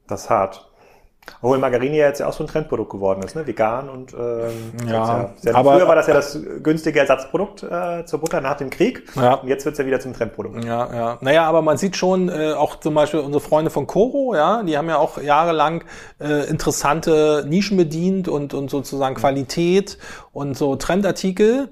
Das 0.06 0.24
ist 0.24 0.30
hart. 0.30 0.67
Obwohl 1.40 1.58
Margarine 1.58 1.96
jetzt 1.96 2.20
ja 2.20 2.26
auch 2.26 2.32
so 2.32 2.44
ein 2.44 2.46
Trendprodukt 2.46 2.90
geworden 2.90 3.22
ist, 3.22 3.36
ne? 3.36 3.46
vegan 3.46 3.88
und 3.88 4.12
ähm, 4.14 4.72
ja, 4.86 5.30
ja 5.42 5.54
aber 5.54 5.74
früher 5.74 5.88
war 5.88 5.94
das 5.94 6.06
ja 6.06 6.14
das 6.14 6.38
günstige 6.62 7.00
Ersatzprodukt 7.00 7.62
äh, 7.62 8.04
zur 8.04 8.20
Butter 8.20 8.40
nach 8.40 8.56
dem 8.56 8.70
Krieg 8.70 9.04
ja. 9.14 9.34
und 9.34 9.48
jetzt 9.48 9.64
wird's 9.64 9.78
ja 9.78 9.86
wieder 9.86 10.00
zum 10.00 10.14
Trendprodukt. 10.14 10.64
Ja, 10.64 10.94
ja. 10.94 11.18
Naja, 11.20 11.44
aber 11.44 11.62
man 11.62 11.76
sieht 11.76 11.96
schon 11.96 12.28
äh, 12.28 12.52
auch 12.52 12.80
zum 12.80 12.94
Beispiel 12.94 13.20
unsere 13.20 13.40
Freunde 13.40 13.70
von 13.70 13.86
Coro, 13.86 14.34
ja, 14.34 14.62
die 14.62 14.76
haben 14.76 14.88
ja 14.88 14.98
auch 14.98 15.20
jahrelang 15.20 15.84
äh, 16.20 16.48
interessante 16.48 17.44
Nischen 17.46 17.76
bedient 17.76 18.28
und, 18.28 18.54
und 18.54 18.70
sozusagen 18.70 19.14
Qualität 19.14 19.98
und 20.32 20.56
so 20.56 20.76
Trendartikel 20.76 21.68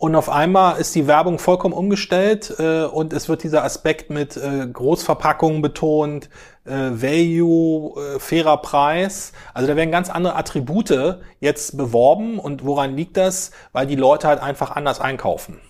und 0.00 0.16
auf 0.16 0.30
einmal 0.30 0.80
ist 0.80 0.94
die 0.94 1.06
Werbung 1.06 1.38
vollkommen 1.38 1.74
umgestellt 1.74 2.54
äh, 2.58 2.84
und 2.84 3.12
es 3.12 3.28
wird 3.28 3.42
dieser 3.42 3.64
Aspekt 3.64 4.08
mit 4.08 4.34
äh, 4.34 4.66
Großverpackungen 4.66 5.60
betont, 5.60 6.30
äh, 6.64 6.70
Value, 6.70 8.00
äh, 8.00 8.18
fairer 8.18 8.56
Preis. 8.56 9.32
Also 9.52 9.68
da 9.68 9.76
werden 9.76 9.90
ganz 9.90 10.08
andere 10.08 10.36
Attribute 10.36 11.18
jetzt 11.40 11.76
beworben. 11.76 12.38
Und 12.38 12.64
woran 12.64 12.96
liegt 12.96 13.18
das? 13.18 13.50
Weil 13.72 13.86
die 13.86 13.94
Leute 13.94 14.26
halt 14.26 14.40
einfach 14.40 14.70
anders 14.70 15.02
einkaufen. 15.02 15.60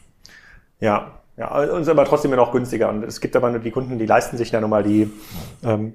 Ja, 0.78 1.10
ja, 1.36 1.52
und 1.52 1.82
ist 1.82 1.88
aber 1.88 2.04
trotzdem 2.04 2.30
noch 2.30 2.52
günstiger. 2.52 2.88
Und 2.88 3.02
es 3.02 3.20
gibt 3.20 3.34
aber 3.34 3.50
nur 3.50 3.58
die 3.58 3.72
Kunden, 3.72 3.98
die 3.98 4.06
leisten 4.06 4.36
sich 4.36 4.52
ja 4.52 4.60
nochmal 4.60 4.84
die 4.84 5.10
ähm, 5.64 5.92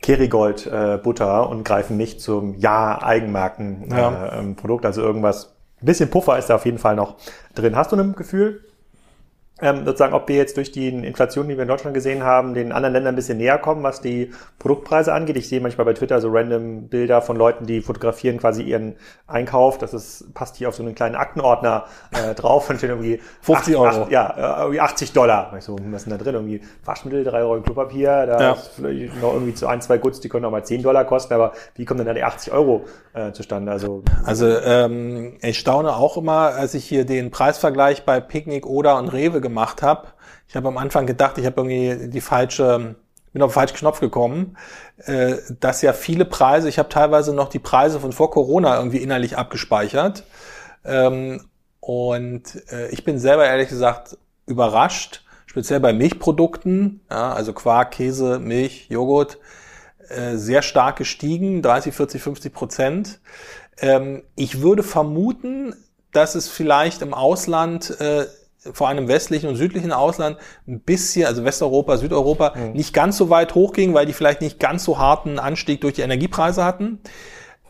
Kerigold 0.00 0.64
äh, 0.68 0.96
Butter 1.02 1.50
und 1.50 1.64
greifen 1.64 1.96
nicht 1.96 2.20
zum 2.20 2.54
Ja-Eigenmarken 2.54 3.90
äh, 3.90 3.98
ja. 3.98 4.32
ähm, 4.38 4.54
also 4.84 5.02
irgendwas 5.02 5.57
bisschen 5.86 6.10
Puffer 6.10 6.38
ist 6.38 6.46
da 6.46 6.56
auf 6.56 6.64
jeden 6.64 6.78
Fall 6.78 6.96
noch 6.96 7.16
drin. 7.54 7.76
Hast 7.76 7.92
du 7.92 7.96
ein 7.96 8.14
Gefühl, 8.14 8.64
ähm, 9.60 9.84
sozusagen, 9.84 10.14
ob 10.14 10.28
wir 10.28 10.36
jetzt 10.36 10.56
durch 10.56 10.70
die 10.70 10.88
Inflation, 10.88 11.48
die 11.48 11.56
wir 11.56 11.62
in 11.62 11.68
Deutschland 11.68 11.94
gesehen 11.94 12.22
haben, 12.22 12.54
den 12.54 12.72
anderen 12.72 12.92
Ländern 12.92 13.14
ein 13.14 13.16
bisschen 13.16 13.38
näher 13.38 13.58
kommen, 13.58 13.82
was 13.82 14.00
die 14.00 14.30
Produktpreise 14.58 15.12
angeht. 15.12 15.36
Ich 15.36 15.48
sehe 15.48 15.60
manchmal 15.60 15.84
bei 15.84 15.94
Twitter 15.94 16.20
so 16.20 16.28
random 16.30 16.88
Bilder 16.88 17.22
von 17.22 17.36
Leuten, 17.36 17.66
die 17.66 17.80
fotografieren 17.80 18.38
quasi 18.38 18.62
ihren 18.62 18.96
Einkauf. 19.26 19.78
Das 19.78 19.94
ist, 19.94 20.32
passt 20.34 20.56
hier 20.56 20.68
auf 20.68 20.76
so 20.76 20.82
einen 20.82 20.94
kleinen 20.94 21.16
Aktenordner 21.16 21.86
äh, 22.12 22.34
drauf 22.34 22.70
und 22.70 22.78
steht 22.78 22.90
irgendwie 22.90 23.20
50 23.40 23.76
Euro. 23.76 24.02
Acht, 24.02 24.10
ja, 24.10 24.58
äh, 24.58 24.60
irgendwie 24.62 24.80
80 24.80 25.12
Dollar. 25.12 25.52
Ich 25.58 25.64
so, 25.64 25.76
was 25.90 26.02
ist 26.02 26.10
denn 26.10 26.18
da 26.18 26.22
drin? 26.22 26.34
Irgendwie 26.34 26.60
Waschmittel, 26.84 27.24
3 27.24 27.38
Euro 27.40 27.60
Klopapier, 27.60 28.26
da 28.26 28.40
ja. 28.40 28.52
ist 28.52 28.70
vielleicht 28.76 29.20
noch 29.20 29.32
irgendwie 29.32 29.54
zu 29.54 29.66
ein, 29.66 29.80
zwei 29.80 29.98
Goods, 29.98 30.20
die 30.20 30.28
können 30.28 30.44
auch 30.44 30.50
mal 30.50 30.64
10 30.64 30.82
Dollar 30.82 31.04
kosten, 31.04 31.34
aber 31.34 31.52
wie 31.74 31.84
kommen 31.84 31.98
denn 31.98 32.06
da 32.06 32.14
die 32.14 32.22
80 32.22 32.52
Euro 32.52 32.84
äh, 33.12 33.32
zustande? 33.32 33.72
Also, 33.72 34.02
also 34.24 34.46
ähm, 34.46 35.36
ich 35.42 35.58
staune 35.58 35.96
auch 35.96 36.16
immer, 36.16 36.54
als 36.54 36.74
ich 36.74 36.84
hier 36.84 37.04
den 37.04 37.30
Preisvergleich 37.30 38.04
bei 38.04 38.20
Picknick, 38.20 38.66
Oder 38.66 38.98
und 38.98 39.08
Rewe 39.08 39.40
gemacht 39.48 39.82
habe. 39.82 40.08
Ich 40.48 40.56
habe 40.56 40.68
am 40.68 40.78
Anfang 40.78 41.06
gedacht, 41.06 41.38
ich 41.38 41.46
habe 41.46 41.60
irgendwie 41.60 42.08
die 42.08 42.20
falsche, 42.20 42.96
bin 43.32 43.42
auf 43.42 43.50
den 43.50 43.54
falschen 43.54 43.76
Knopf 43.76 44.00
gekommen, 44.00 44.56
äh, 45.04 45.36
dass 45.60 45.82
ja 45.82 45.92
viele 45.92 46.24
Preise, 46.24 46.68
ich 46.68 46.78
habe 46.78 46.88
teilweise 46.88 47.34
noch 47.34 47.48
die 47.48 47.58
Preise 47.58 48.00
von 48.00 48.12
vor 48.12 48.30
Corona 48.30 48.76
irgendwie 48.76 48.98
innerlich 48.98 49.36
abgespeichert. 49.36 50.24
Ähm, 50.84 51.46
und 51.80 52.70
äh, 52.72 52.88
ich 52.88 53.04
bin 53.04 53.18
selber 53.18 53.46
ehrlich 53.46 53.68
gesagt 53.68 54.16
überrascht, 54.46 55.24
speziell 55.46 55.80
bei 55.80 55.92
Milchprodukten, 55.92 57.00
ja, 57.10 57.32
also 57.32 57.52
Quark, 57.52 57.92
Käse, 57.92 58.38
Milch, 58.38 58.86
Joghurt, 58.88 59.38
äh, 60.08 60.36
sehr 60.36 60.62
stark 60.62 60.96
gestiegen, 60.96 61.62
30, 61.62 61.94
40, 61.94 62.22
50 62.22 62.52
Prozent. 62.52 63.20
Ähm, 63.80 64.22
ich 64.36 64.60
würde 64.62 64.82
vermuten, 64.82 65.74
dass 66.12 66.34
es 66.34 66.48
vielleicht 66.48 67.02
im 67.02 67.14
Ausland 67.14 68.00
äh, 68.00 68.26
vor 68.72 68.88
allem 68.88 68.98
im 68.98 69.08
westlichen 69.08 69.48
und 69.48 69.56
südlichen 69.56 69.92
Ausland 69.92 70.36
ein 70.66 70.80
bisschen, 70.80 71.26
also 71.26 71.44
Westeuropa, 71.44 71.96
Südeuropa, 71.96 72.54
mhm. 72.56 72.72
nicht 72.72 72.92
ganz 72.92 73.16
so 73.16 73.30
weit 73.30 73.54
hochging, 73.54 73.94
weil 73.94 74.06
die 74.06 74.12
vielleicht 74.12 74.40
nicht 74.40 74.58
ganz 74.58 74.84
so 74.84 74.98
harten 74.98 75.38
Anstieg 75.38 75.80
durch 75.80 75.94
die 75.94 76.02
Energiepreise 76.02 76.64
hatten. 76.64 77.00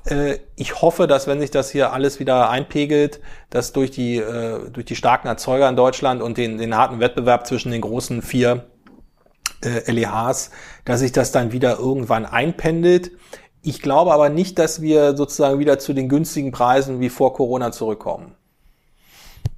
Äh, 0.04 0.38
ich 0.56 0.80
hoffe, 0.80 1.06
dass 1.06 1.26
wenn 1.26 1.40
sich 1.40 1.50
das 1.50 1.70
hier 1.70 1.92
alles 1.92 2.20
wieder 2.20 2.50
einpegelt, 2.50 3.20
dass 3.50 3.72
durch 3.72 3.90
die, 3.90 4.16
äh, 4.16 4.70
durch 4.70 4.86
die 4.86 4.96
starken 4.96 5.28
Erzeuger 5.28 5.68
in 5.68 5.76
Deutschland 5.76 6.22
und 6.22 6.38
den, 6.38 6.58
den 6.58 6.76
harten 6.76 7.00
Wettbewerb 7.00 7.46
zwischen 7.46 7.70
den 7.70 7.82
großen 7.82 8.22
vier 8.22 8.66
äh, 9.62 9.90
LEHs, 9.90 10.50
dass 10.84 11.00
sich 11.00 11.12
das 11.12 11.32
dann 11.32 11.52
wieder 11.52 11.78
irgendwann 11.78 12.24
einpendelt. 12.24 13.12
Ich 13.62 13.82
glaube 13.82 14.12
aber 14.12 14.28
nicht, 14.28 14.58
dass 14.58 14.80
wir 14.80 15.16
sozusagen 15.16 15.58
wieder 15.58 15.78
zu 15.78 15.92
den 15.92 16.08
günstigen 16.08 16.52
Preisen 16.52 17.00
wie 17.00 17.08
vor 17.08 17.34
Corona 17.34 17.72
zurückkommen. 17.72 18.37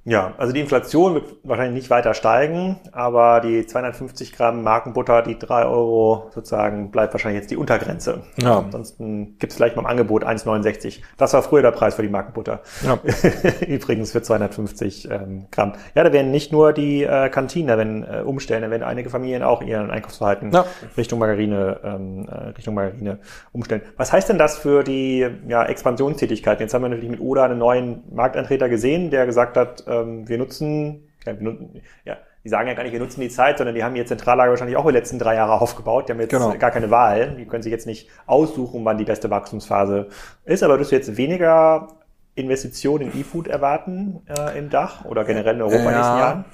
Ja, 0.03 0.33
also 0.37 0.51
die 0.51 0.59
Inflation 0.59 1.13
wird 1.13 1.25
wahrscheinlich 1.43 1.83
nicht 1.83 1.89
weiter 1.91 2.15
steigen, 2.15 2.79
aber 2.91 3.39
die 3.39 3.67
250 3.67 4.33
Gramm 4.33 4.63
Markenbutter, 4.63 5.21
die 5.21 5.37
drei 5.37 5.65
Euro 5.65 6.31
sozusagen, 6.33 6.89
bleibt 6.89 7.13
wahrscheinlich 7.13 7.41
jetzt 7.41 7.51
die 7.51 7.57
Untergrenze. 7.57 8.23
Ja. 8.41 8.59
Ansonsten 8.59 9.37
gibt 9.37 9.51
es 9.51 9.57
vielleicht 9.57 9.75
mal 9.75 9.83
im 9.83 9.87
Angebot 9.87 10.25
1,69. 10.25 11.01
Das 11.17 11.33
war 11.33 11.43
früher 11.43 11.61
der 11.61 11.71
Preis 11.71 11.95
für 11.95 12.01
die 12.01 12.09
Markenbutter. 12.09 12.61
Ja. 12.83 12.97
Übrigens 13.67 14.11
für 14.11 14.23
250 14.23 15.09
ähm, 15.11 15.45
Gramm. 15.51 15.73
Ja, 15.93 16.03
da 16.03 16.11
werden 16.11 16.31
nicht 16.31 16.51
nur 16.51 16.73
die 16.73 17.03
äh, 17.03 17.29
Kantinen, 17.29 17.67
da 17.67 17.77
werden 17.77 18.03
äh, 18.03 18.23
umstellen, 18.23 18.63
da 18.63 18.71
werden 18.71 18.83
einige 18.83 19.11
Familien 19.11 19.43
auch 19.43 19.61
ihren 19.61 19.91
Einkaufsverhalten 19.91 20.51
ja. 20.51 20.65
Richtung 20.97 21.19
Margarine, 21.19 21.79
ähm, 21.83 22.27
äh, 22.27 22.49
Richtung 22.49 22.73
Margarine 22.73 23.19
umstellen. 23.51 23.81
Was 23.97 24.11
heißt 24.11 24.29
denn 24.29 24.39
das 24.39 24.57
für 24.57 24.83
die 24.83 25.27
ja, 25.47 25.63
Expansionstätigkeit? 25.63 26.59
Jetzt 26.59 26.73
haben 26.73 26.81
wir 26.81 26.89
natürlich 26.89 27.11
mit 27.11 27.21
Oda 27.21 27.45
einen 27.45 27.59
neuen 27.59 28.01
Marktantreter 28.11 28.67
gesehen, 28.67 29.11
der 29.11 29.27
gesagt 29.27 29.57
hat, 29.57 29.83
ähm, 29.91 30.27
wir 30.27 30.37
nutzen, 30.37 31.09
ja, 31.25 31.39
wir 31.39 31.43
nutzen, 31.43 31.81
ja, 32.05 32.17
die 32.43 32.49
sagen 32.49 32.67
ja 32.67 32.73
gar 32.73 32.83
nicht, 32.83 32.93
wir 32.93 32.99
nutzen 32.99 33.21
die 33.21 33.29
Zeit, 33.29 33.57
sondern 33.57 33.75
die 33.75 33.83
haben 33.83 33.95
ihr 33.95 34.05
Zentrallager 34.05 34.49
wahrscheinlich 34.49 34.77
auch 34.77 34.87
die 34.87 34.93
letzten 34.93 35.19
drei 35.19 35.35
Jahre 35.35 35.61
aufgebaut. 35.61 36.07
Die 36.07 36.13
haben 36.13 36.19
jetzt 36.19 36.31
genau. 36.31 36.53
gar 36.57 36.71
keine 36.71 36.89
Wahl. 36.89 37.35
Die 37.37 37.45
können 37.45 37.61
sich 37.61 37.71
jetzt 37.71 37.85
nicht 37.85 38.09
aussuchen, 38.25 38.83
wann 38.83 38.97
die 38.97 39.03
beste 39.03 39.29
Wachstumsphase 39.29 40.07
ist. 40.45 40.63
Aber 40.63 40.79
wirst 40.79 40.91
du 40.91 40.95
jetzt 40.95 41.17
weniger 41.17 41.89
Investitionen 42.33 43.11
in 43.11 43.19
E-Food 43.19 43.47
erwarten 43.47 44.21
äh, 44.27 44.57
im 44.57 44.71
Dach 44.71 45.05
oder 45.05 45.23
generell 45.23 45.55
in 45.55 45.61
Europa 45.61 45.75
ja. 45.75 45.81
in 45.81 45.87
den 45.87 45.97
nächsten 45.97 46.17
Jahren? 46.17 46.45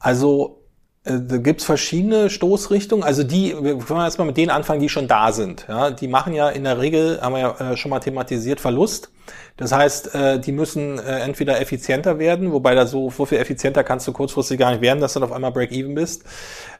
Also 0.00 0.63
da 1.04 1.36
gibt's 1.36 1.64
verschiedene 1.64 2.30
Stoßrichtungen. 2.30 3.04
Also 3.04 3.24
die, 3.24 3.54
wir 3.60 3.78
können 3.78 4.00
erstmal 4.00 4.26
mit 4.26 4.38
denen 4.38 4.50
anfangen, 4.50 4.80
die 4.80 4.88
schon 4.88 5.06
da 5.06 5.32
sind. 5.32 5.66
Ja, 5.68 5.90
die 5.90 6.08
machen 6.08 6.32
ja 6.32 6.48
in 6.48 6.64
der 6.64 6.80
Regel, 6.80 7.20
haben 7.20 7.34
wir 7.34 7.40
ja 7.40 7.72
äh, 7.72 7.76
schon 7.76 7.90
mal 7.90 8.00
thematisiert, 8.00 8.58
Verlust. 8.58 9.10
Das 9.58 9.72
heißt, 9.72 10.14
äh, 10.14 10.40
die 10.40 10.52
müssen 10.52 10.98
entweder 10.98 11.60
effizienter 11.60 12.18
werden, 12.18 12.52
wobei 12.52 12.74
da 12.74 12.86
so, 12.86 13.10
so 13.10 13.26
viel 13.26 13.38
effizienter 13.38 13.84
kannst 13.84 14.08
du 14.08 14.12
kurzfristig 14.12 14.58
gar 14.58 14.70
nicht 14.70 14.80
werden, 14.80 15.00
dass 15.00 15.12
du 15.12 15.20
dann 15.20 15.28
auf 15.28 15.34
einmal 15.34 15.52
Break-Even 15.52 15.94
bist. 15.94 16.24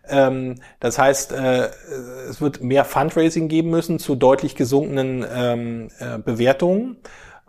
Ähm, 0.09 0.57
das 0.81 0.99
heißt, 0.99 1.33
es 1.33 2.41
wird 2.41 2.63
mehr 2.63 2.85
Fundraising 2.87 3.49
geben 3.49 3.71
müssen 3.71 3.99
zu 3.99 4.15
deutlich 4.15 4.55
gesunkenen 4.55 5.25
ähm, 5.35 5.89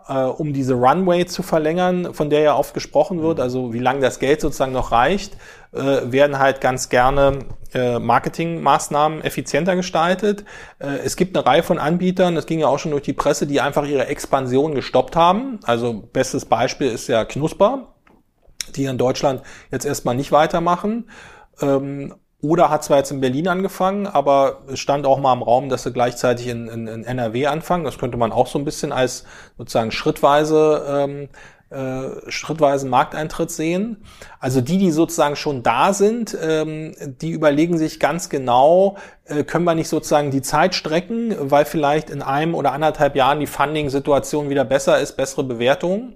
Bewertungen 0.06 0.36
um 0.36 0.52
diese 0.52 0.74
Runway 0.74 1.26
zu 1.26 1.42
verlängern, 1.42 2.14
von 2.14 2.30
der 2.30 2.40
ja 2.40 2.56
oft 2.56 2.74
gesprochen 2.74 3.22
wird, 3.22 3.40
also 3.40 3.72
wie 3.72 3.78
lange 3.78 4.00
das 4.00 4.18
Geld 4.18 4.40
sozusagen 4.40 4.72
noch 4.72 4.92
reicht, 4.92 5.36
äh, 5.72 6.00
werden 6.04 6.38
halt 6.38 6.60
ganz 6.60 6.88
gerne 6.88 7.40
äh, 7.74 7.98
Marketingmaßnahmen 7.98 9.22
effizienter 9.22 9.76
gestaltet. 9.76 10.44
Äh, 10.78 10.98
es 11.04 11.16
gibt 11.16 11.36
eine 11.36 11.44
Reihe 11.44 11.62
von 11.62 11.78
Anbietern, 11.78 12.34
das 12.34 12.46
ging 12.46 12.60
ja 12.60 12.68
auch 12.68 12.78
schon 12.78 12.92
durch 12.92 13.02
die 13.02 13.12
Presse, 13.12 13.46
die 13.46 13.60
einfach 13.60 13.84
ihre 13.84 14.06
Expansion 14.06 14.74
gestoppt 14.74 15.16
haben. 15.16 15.58
Also 15.64 15.94
bestes 16.12 16.44
Beispiel 16.44 16.88
ist 16.88 17.08
ja 17.08 17.24
Knusper, 17.24 17.94
die 18.76 18.84
in 18.84 18.98
Deutschland 18.98 19.42
jetzt 19.70 19.86
erstmal 19.86 20.14
nicht 20.14 20.32
weitermachen. 20.32 21.10
Ähm, 21.60 22.14
oder 22.42 22.70
hat 22.70 22.84
zwar 22.84 22.98
jetzt 22.98 23.10
in 23.10 23.20
Berlin 23.20 23.48
angefangen, 23.48 24.06
aber 24.06 24.62
es 24.70 24.78
stand 24.78 25.06
auch 25.06 25.18
mal 25.18 25.32
im 25.32 25.42
Raum, 25.42 25.68
dass 25.68 25.84
sie 25.84 25.92
gleichzeitig 25.92 26.48
in, 26.48 26.68
in, 26.68 26.86
in 26.86 27.04
NRW 27.04 27.46
anfangen. 27.46 27.84
Das 27.84 27.98
könnte 27.98 28.18
man 28.18 28.30
auch 28.30 28.46
so 28.46 28.58
ein 28.58 28.64
bisschen 28.64 28.92
als 28.92 29.24
sozusagen 29.56 29.90
schrittweise 29.90 30.84
ähm, 30.88 31.28
äh, 31.68 32.30
schrittweisen 32.30 32.90
Markteintritt 32.90 33.50
sehen. 33.50 34.04
Also 34.38 34.60
die, 34.60 34.78
die 34.78 34.92
sozusagen 34.92 35.34
schon 35.34 35.62
da 35.64 35.92
sind, 35.92 36.36
ähm, 36.40 36.94
die 37.00 37.30
überlegen 37.30 37.76
sich 37.76 37.98
ganz 37.98 38.28
genau, 38.28 38.98
äh, 39.24 39.42
können 39.42 39.64
wir 39.64 39.74
nicht 39.74 39.88
sozusagen 39.88 40.30
die 40.30 40.42
Zeit 40.42 40.76
strecken, 40.76 41.34
weil 41.38 41.64
vielleicht 41.64 42.10
in 42.10 42.22
einem 42.22 42.54
oder 42.54 42.72
anderthalb 42.72 43.16
Jahren 43.16 43.40
die 43.40 43.48
Funding-Situation 43.48 44.48
wieder 44.48 44.64
besser 44.64 45.00
ist, 45.00 45.16
bessere 45.16 45.42
Bewertungen. 45.42 46.14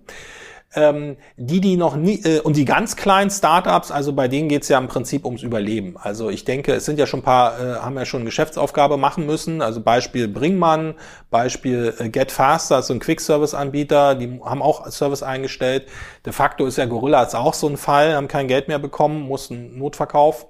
Ähm, 0.73 1.17
die, 1.37 1.61
die 1.61 1.77
noch 1.77 1.97
nie, 1.97 2.23
äh, 2.23 2.39
und 2.41 2.57
die 2.57 2.65
ganz 2.65 2.95
kleinen 2.95 3.29
Startups, 3.31 3.91
also 3.91 4.13
bei 4.13 4.29
denen 4.29 4.49
geht's 4.49 4.69
ja 4.69 4.79
im 4.79 4.87
Prinzip 4.87 5.25
ums 5.25 5.43
Überleben. 5.43 5.97
Also 5.97 6.31
ich 6.31 6.45
denke, 6.45 6.75
es 6.75 6.85
sind 6.85 6.97
ja 6.97 7.07
schon 7.07 7.21
ein 7.21 7.25
paar, 7.25 7.61
äh, 7.61 7.75
haben 7.81 7.97
ja 7.97 8.05
schon 8.05 8.25
Geschäftsaufgabe 8.25 8.97
machen 8.97 9.27
müssen. 9.27 9.63
Also 9.63 9.81
Beispiel 9.81 10.29
Bringmann, 10.29 10.95
Beispiel 11.29 11.95
äh, 11.99 12.09
Get 12.09 12.31
Faster, 12.31 12.83
so 12.83 12.95
ein 12.95 13.01
Quick-Service-Anbieter, 13.01 14.15
die 14.15 14.41
haben 14.45 14.63
auch 14.63 14.87
Service 14.93 15.25
eingestellt. 15.25 15.89
De 16.25 16.33
facto 16.33 16.67
ist 16.67 16.79
ja 16.79 16.87
Gorilla 16.87 17.23
jetzt 17.23 17.35
auch 17.35 17.55
so 17.55 17.67
ein 17.67 17.77
Fall, 17.77 18.15
haben 18.15 18.29
kein 18.29 18.47
Geld 18.47 18.69
mehr 18.69 18.79
bekommen, 18.79 19.23
mussten 19.23 19.77
Notverkauf 19.77 20.47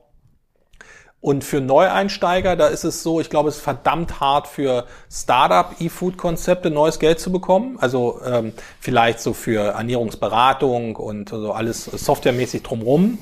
und 1.21 1.45
für 1.45 1.61
Neueinsteiger, 1.61 2.57
da 2.57 2.69
ist 2.69 2.85
es 2.85 3.03
so, 3.03 3.21
ich 3.21 3.29
glaube, 3.29 3.51
es 3.51 3.57
ist 3.57 3.63
verdammt 3.63 4.21
hart 4.21 4.47
für 4.47 4.87
Startup-E-Food-Konzepte 5.13 6.71
neues 6.71 6.99
Geld 6.99 7.21
zu 7.21 7.31
bekommen. 7.31 7.77
Also 7.79 8.21
ähm, 8.25 8.55
vielleicht 8.81 9.21
so 9.21 9.35
für 9.35 9.61
Ernährungsberatung 9.73 10.97
und 10.97 11.29
so 11.29 11.53
alles 11.53 11.85
softwaremäßig 11.85 12.63
drumrum. 12.63 13.19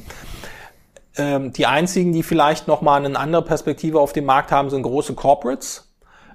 Ähm, 1.16 1.52
die 1.52 1.66
einzigen, 1.66 2.12
die 2.12 2.22
vielleicht 2.22 2.68
noch 2.68 2.82
mal 2.82 3.04
eine 3.04 3.18
andere 3.18 3.42
Perspektive 3.42 3.98
auf 3.98 4.12
dem 4.12 4.26
Markt 4.26 4.52
haben, 4.52 4.70
sind 4.70 4.82
große 4.82 5.14
Corporates, 5.14 5.92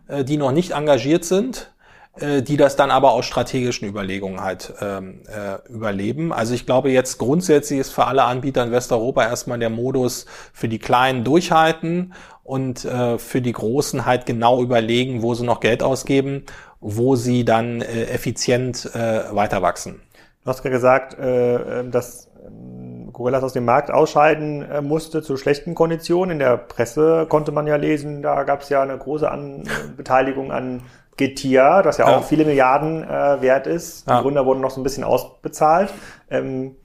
äh, 0.09 0.25
die 0.25 0.35
noch 0.35 0.51
nicht 0.51 0.71
engagiert 0.71 1.23
sind 1.23 1.72
die 2.21 2.57
das 2.57 2.75
dann 2.75 2.91
aber 2.91 3.13
aus 3.13 3.25
strategischen 3.25 3.87
Überlegungen 3.87 4.41
halt 4.41 4.71
ähm, 4.81 5.21
äh, 5.27 5.67
überleben. 5.67 6.31
Also 6.31 6.53
ich 6.53 6.67
glaube 6.67 6.91
jetzt 6.91 7.17
grundsätzlich 7.17 7.79
ist 7.79 7.91
für 7.91 8.05
alle 8.05 8.23
Anbieter 8.23 8.63
in 8.63 8.71
Westeuropa 8.71 9.23
erstmal 9.23 9.57
der 9.57 9.71
Modus 9.71 10.27
für 10.53 10.67
die 10.67 10.77
Kleinen 10.77 11.23
durchhalten 11.23 12.13
und 12.43 12.85
äh, 12.85 13.17
für 13.17 13.41
die 13.41 13.51
Großen 13.51 14.05
halt 14.05 14.27
genau 14.27 14.61
überlegen, 14.61 15.23
wo 15.23 15.33
sie 15.33 15.43
noch 15.43 15.59
Geld 15.59 15.81
ausgeben, 15.81 16.43
wo 16.79 17.15
sie 17.15 17.45
dann 17.45 17.81
äh, 17.81 18.05
effizient 18.05 18.91
äh, 18.93 19.33
weiter 19.33 19.61
wachsen. 19.61 20.01
Du 20.43 20.49
hast 20.49 20.61
gerade 20.61 20.75
gesagt, 20.75 21.17
äh, 21.17 21.79
ähm, 21.79 21.91
dass 21.91 22.29
ähm, 22.45 23.11
Gorillas 23.13 23.43
aus 23.43 23.53
dem 23.53 23.65
Markt 23.65 23.89
ausscheiden 23.91 24.69
äh, 24.69 24.81
musste 24.81 25.21
zu 25.21 25.37
schlechten 25.37 25.73
Konditionen. 25.73 26.31
In 26.31 26.39
der 26.39 26.57
Presse 26.57 27.25
konnte 27.29 27.51
man 27.51 27.65
ja 27.65 27.77
lesen, 27.77 28.21
da 28.21 28.43
gab 28.43 28.61
es 28.61 28.69
ja 28.69 28.81
eine 28.81 28.97
große 28.97 29.29
an 29.31 29.63
Beteiligung 29.95 30.51
an 30.51 30.81
Getir, 31.17 31.81
das 31.83 31.97
ja, 31.97 32.09
ja, 32.09 32.17
auch 32.17 32.23
viele 32.23 32.45
Milliarden 32.45 33.03
äh, 33.03 33.41
wert 33.41 33.67
ist. 33.67 34.07
Die 34.07 34.11
ja. 34.11 34.21
Gründer 34.21 34.45
wurden 34.45 34.61
noch 34.61 34.71
so 34.71 34.79
ein 34.79 34.83
bisschen 34.83 35.03
ausbezahlt. 35.03 35.93
Ähm, 36.29 36.75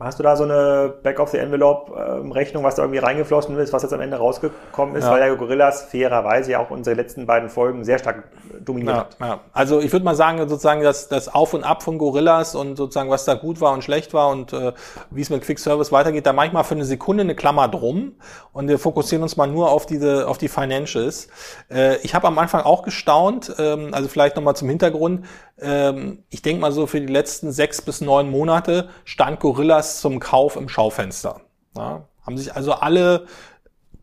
Hast 0.00 0.18
du 0.18 0.22
da 0.22 0.36
so 0.36 0.44
eine 0.44 0.92
Back-of-the-Envelope-Rechnung, 1.02 2.62
was 2.62 2.74
da 2.74 2.82
irgendwie 2.82 2.98
reingeflossen 2.98 3.56
ist, 3.56 3.72
was 3.72 3.82
jetzt 3.82 3.94
am 3.94 4.02
Ende 4.02 4.18
rausgekommen 4.18 4.94
ist, 4.96 5.04
ja. 5.04 5.12
weil 5.12 5.20
ja 5.20 5.34
Gorillas 5.34 5.82
fairerweise 5.84 6.52
ja 6.52 6.58
auch 6.58 6.70
unsere 6.70 6.94
letzten 6.94 7.26
beiden 7.26 7.48
Folgen 7.48 7.84
sehr 7.84 7.98
stark 7.98 8.24
dominiert 8.60 9.16
ja, 9.18 9.26
ja. 9.26 9.40
Also 9.52 9.80
ich 9.80 9.90
würde 9.90 10.04
mal 10.04 10.14
sagen, 10.14 10.38
sozusagen 10.46 10.82
das, 10.82 11.08
das 11.08 11.32
Auf 11.32 11.54
und 11.54 11.64
Ab 11.64 11.82
von 11.82 11.96
Gorillas 11.96 12.54
und 12.54 12.76
sozusagen 12.76 13.08
was 13.08 13.24
da 13.24 13.34
gut 13.34 13.62
war 13.62 13.72
und 13.72 13.82
schlecht 13.82 14.12
war 14.12 14.28
und 14.28 14.52
äh, 14.52 14.72
wie 15.10 15.22
es 15.22 15.30
mit 15.30 15.42
Quick 15.42 15.58
Service 15.58 15.90
weitergeht, 15.90 16.26
da 16.26 16.34
mache 16.34 16.48
ich 16.48 16.52
mal 16.52 16.64
für 16.64 16.74
eine 16.74 16.84
Sekunde 16.84 17.22
eine 17.22 17.34
Klammer 17.34 17.68
drum 17.68 18.12
und 18.52 18.68
wir 18.68 18.78
fokussieren 18.78 19.22
uns 19.22 19.38
mal 19.38 19.46
nur 19.46 19.70
auf 19.70 19.86
diese, 19.86 20.28
auf 20.28 20.36
die 20.36 20.48
Financials. 20.48 21.28
Äh, 21.70 21.96
ich 22.02 22.14
habe 22.14 22.26
am 22.26 22.38
Anfang 22.38 22.62
auch 22.62 22.82
gestaunt, 22.82 23.54
ähm, 23.58 23.88
also 23.92 24.08
vielleicht 24.08 24.36
nochmal 24.36 24.54
zum 24.54 24.68
Hintergrund, 24.68 25.24
ähm, 25.60 26.24
ich 26.28 26.42
denke 26.42 26.60
mal 26.60 26.72
so 26.72 26.86
für 26.86 27.00
die 27.00 27.12
letzten 27.12 27.52
sechs 27.52 27.80
bis 27.80 28.00
neun 28.00 28.30
Monate 28.30 28.90
stand 29.04 29.40
Gorillas 29.40 29.67
zum 30.00 30.20
Kauf 30.20 30.56
im 30.56 30.68
Schaufenster. 30.68 31.40
Ja, 31.76 32.04
haben 32.22 32.36
sich 32.36 32.54
also 32.54 32.72
alle 32.72 33.26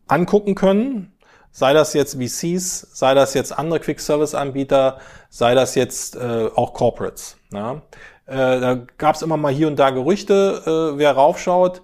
angucken 0.08 0.54
können, 0.54 1.12
sei 1.50 1.72
das 1.72 1.94
jetzt 1.94 2.14
VCs, 2.14 2.88
sei 2.92 3.14
das 3.14 3.34
jetzt 3.34 3.56
andere 3.56 3.80
Quick-Service-Anbieter, 3.80 4.98
sei 5.28 5.54
das 5.54 5.74
jetzt 5.74 6.16
äh, 6.16 6.48
auch 6.54 6.72
Corporates. 6.74 7.36
Ja. 7.52 7.82
Äh, 8.26 8.60
da 8.60 8.74
gab 8.98 9.14
es 9.14 9.22
immer 9.22 9.36
mal 9.36 9.52
hier 9.52 9.68
und 9.68 9.76
da 9.76 9.90
Gerüchte, 9.90 10.62
äh, 10.94 10.98
wer 10.98 11.12
raufschaut. 11.12 11.82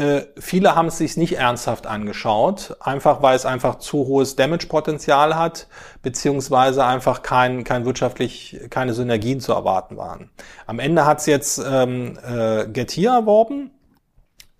Äh, 0.00 0.28
viele 0.38 0.74
haben 0.76 0.86
es 0.86 0.96
sich 0.96 1.18
nicht 1.18 1.36
ernsthaft 1.36 1.86
angeschaut, 1.86 2.74
einfach 2.80 3.20
weil 3.20 3.36
es 3.36 3.44
einfach 3.44 3.76
zu 3.76 4.06
hohes 4.06 4.34
Damage-Potenzial 4.34 5.36
hat, 5.36 5.66
beziehungsweise 6.02 6.86
einfach 6.86 7.20
kein, 7.20 7.64
kein 7.64 7.84
wirtschaftlich, 7.84 8.58
keine 8.70 8.94
Synergien 8.94 9.40
zu 9.40 9.52
erwarten 9.52 9.98
waren. 9.98 10.30
Am 10.66 10.78
Ende 10.78 11.04
hat 11.04 11.18
es 11.18 11.26
jetzt 11.26 11.58
ähm, 11.58 12.18
äh, 12.26 12.66
Getir 12.68 13.10
erworben. 13.10 13.72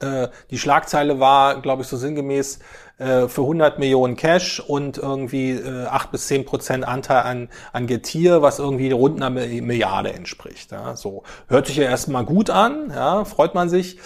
Äh, 0.01 0.29
die 0.51 0.59
Schlagzeile 0.59 1.21
war, 1.21 1.63
glaube 1.63 1.83
ich, 1.83 1.89
so 1.89 1.97
sinngemäß, 1.97 2.59
äh, 3.01 3.29
für 3.29 3.41
100 3.41 3.79
Millionen 3.79 4.15
Cash 4.15 4.61
und 4.61 4.99
irgendwie 4.99 5.53
äh, 5.53 5.87
8 5.87 6.13
bis 6.13 6.27
10 6.27 6.45
Prozent 6.45 6.87
Anteil 6.87 7.23
an, 7.23 7.49
an 7.73 7.87
Getir, 7.87 8.43
was 8.43 8.59
irgendwie 8.59 8.93
rund 8.93 9.17
einer 9.17 9.31
Milliarde 9.31 10.13
entspricht. 10.13 10.71
Ja. 10.71 10.95
So 10.97 11.23
hört 11.49 11.67
sich 11.67 11.77
ja 11.77 11.85
erstmal 11.85 12.25
gut 12.25 12.51
an, 12.51 12.93
ja, 12.95 13.25
freut 13.25 13.55
man 13.55 13.71
sich. 13.71 13.99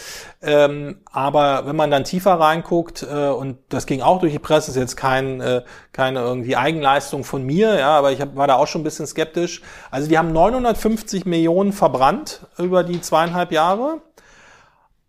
Ähm, 0.42 0.98
aber 1.10 1.66
wenn 1.66 1.74
man 1.74 1.90
dann 1.90 2.04
tiefer 2.04 2.34
reinguckt, 2.34 3.02
äh, 3.02 3.28
und 3.28 3.58
das 3.68 3.86
ging 3.86 4.00
auch 4.00 4.20
durch 4.20 4.32
die 4.32 4.38
Presse, 4.38 4.70
ist 4.70 4.76
jetzt 4.76 4.96
kein, 4.96 5.40
äh, 5.40 5.62
keine 5.92 6.20
irgendwie 6.20 6.54
Eigenleistung 6.54 7.24
von 7.24 7.42
mir, 7.42 7.78
ja, 7.78 7.98
aber 7.98 8.12
ich 8.12 8.20
hab, 8.20 8.36
war 8.36 8.46
da 8.46 8.54
auch 8.56 8.66
schon 8.66 8.82
ein 8.82 8.84
bisschen 8.84 9.06
skeptisch. 9.06 9.62
Also 9.90 10.08
die 10.08 10.18
haben 10.18 10.32
950 10.32 11.26
Millionen 11.26 11.72
verbrannt 11.72 12.46
über 12.58 12.84
die 12.84 13.00
zweieinhalb 13.00 13.50
Jahre 13.50 14.02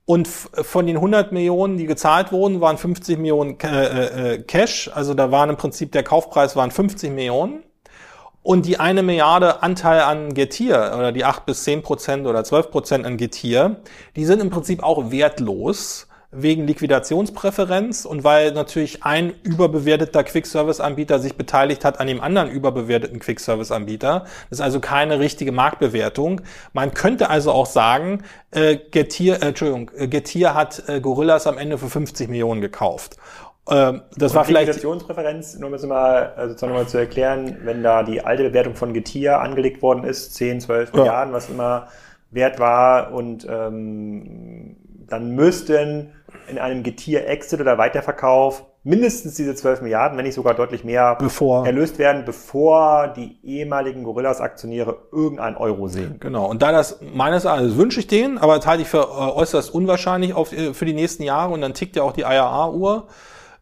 Und 0.05 0.27
von 0.27 0.85
den 0.85 0.97
100 0.97 1.31
Millionen, 1.31 1.77
die 1.77 1.87
gezahlt 1.87 2.31
wurden, 2.31 2.61
waren 2.61 2.77
50 2.77 3.17
Millionen 3.17 3.59
äh, 3.59 4.33
äh, 4.33 4.43
Cash. 4.43 4.91
Also 4.93 5.15
da 5.15 5.31
waren 5.31 5.49
im 5.49 5.57
Prinzip 5.57 5.91
der 5.91 6.03
Kaufpreis 6.03 6.55
waren 6.55 6.69
50 6.69 7.11
Millionen. 7.11 7.63
Und 8.43 8.67
die 8.67 8.79
eine 8.79 9.01
Milliarde 9.01 9.63
Anteil 9.63 10.01
an 10.01 10.35
Getir 10.35 10.93
oder 10.95 11.11
die 11.11 11.25
8 11.25 11.47
bis 11.47 11.63
10 11.63 11.81
Prozent 11.81 12.27
oder 12.27 12.43
12 12.43 12.69
Prozent 12.69 13.05
an 13.07 13.17
Getir, 13.17 13.77
die 14.15 14.25
sind 14.25 14.39
im 14.39 14.51
Prinzip 14.51 14.83
auch 14.83 15.09
wertlos 15.09 16.07
wegen 16.31 16.67
Liquidationspräferenz 16.67 18.05
und 18.05 18.23
weil 18.23 18.51
natürlich 18.51 19.03
ein 19.03 19.33
überbewerteter 19.43 20.23
Quick-Service-Anbieter 20.23 21.19
sich 21.19 21.35
beteiligt 21.35 21.85
hat 21.85 21.99
an 21.99 22.07
dem 22.07 22.21
anderen 22.21 22.49
überbewerteten 22.49 23.19
Quick-Service-Anbieter. 23.19 24.25
Das 24.49 24.59
ist 24.59 24.61
also 24.61 24.79
keine 24.79 25.19
richtige 25.19 25.51
Marktbewertung. 25.51 26.41
Man 26.73 26.93
könnte 26.93 27.29
also 27.29 27.51
auch 27.51 27.65
sagen, 27.65 28.23
äh, 28.51 28.77
Getir, 28.77 29.41
äh, 29.41 29.47
Entschuldigung, 29.47 29.91
äh, 29.97 30.07
Getir 30.07 30.53
hat 30.53 30.83
äh, 30.87 30.99
Gorillas 30.99 31.47
am 31.47 31.57
Ende 31.57 31.77
für 31.77 31.89
50 31.89 32.29
Millionen 32.29 32.61
gekauft. 32.61 33.17
Ähm, 33.67 34.01
das 34.15 34.31
und 34.31 34.37
war 34.37 34.45
vielleicht. 34.45 34.67
Liquidationspräferenz, 34.67 35.57
nur 35.57 35.69
um 35.69 35.73
es 35.73 35.85
mal, 35.85 36.33
also 36.35 36.49
sozusagen 36.49 36.73
mal 36.73 36.87
zu 36.87 36.97
erklären, 36.97 37.57
wenn 37.63 37.81
da 37.81 38.03
die 38.03 38.21
alte 38.21 38.43
Bewertung 38.43 38.75
von 38.75 38.93
Getir 38.93 39.39
angelegt 39.39 39.81
worden 39.81 40.03
ist, 40.03 40.35
10, 40.35 40.61
12 40.61 40.91
ja. 40.93 40.99
Milliarden, 40.99 41.33
was 41.33 41.49
immer 41.49 41.87
wert 42.31 42.59
war 42.59 43.13
und 43.13 43.47
ähm, 43.49 44.75
dann 45.09 45.31
müssten 45.31 46.11
in 46.49 46.57
einem 46.57 46.83
Getier-Exit 46.83 47.61
oder 47.61 47.77
Weiterverkauf 47.77 48.63
mindestens 48.83 49.33
diese 49.33 49.55
12 49.55 49.81
Milliarden, 49.81 50.17
wenn 50.17 50.25
nicht 50.25 50.35
sogar 50.35 50.53
deutlich 50.53 50.83
mehr 50.83 51.15
bevor. 51.19 51.65
erlöst 51.65 51.97
werden, 51.97 52.23
bevor 52.23 53.07
die 53.07 53.39
ehemaligen 53.43 54.03
Gorillas-Aktionäre 54.03 55.07
irgendeinen 55.11 55.57
Euro 55.57 55.87
sehen. 55.87 56.17
Genau. 56.19 56.45
Und 56.45 56.61
da 56.61 56.71
das 56.71 56.99
meines 57.01 57.45
Erachtens 57.45 57.77
wünsche 57.77 57.99
ich 57.99 58.07
denen, 58.07 58.37
aber 58.37 58.57
das 58.57 58.67
halte 58.67 58.83
ich 58.83 58.87
für 58.87 58.99
äh, 58.99 59.31
äußerst 59.31 59.73
unwahrscheinlich 59.73 60.35
auf, 60.35 60.53
äh, 60.53 60.73
für 60.75 60.85
die 60.85 60.93
nächsten 60.93 61.23
Jahre 61.23 61.51
und 61.51 61.61
dann 61.61 61.73
tickt 61.73 61.95
ja 61.95 62.03
auch 62.03 62.13
die 62.13 62.21
IRA-Uhr 62.21 63.07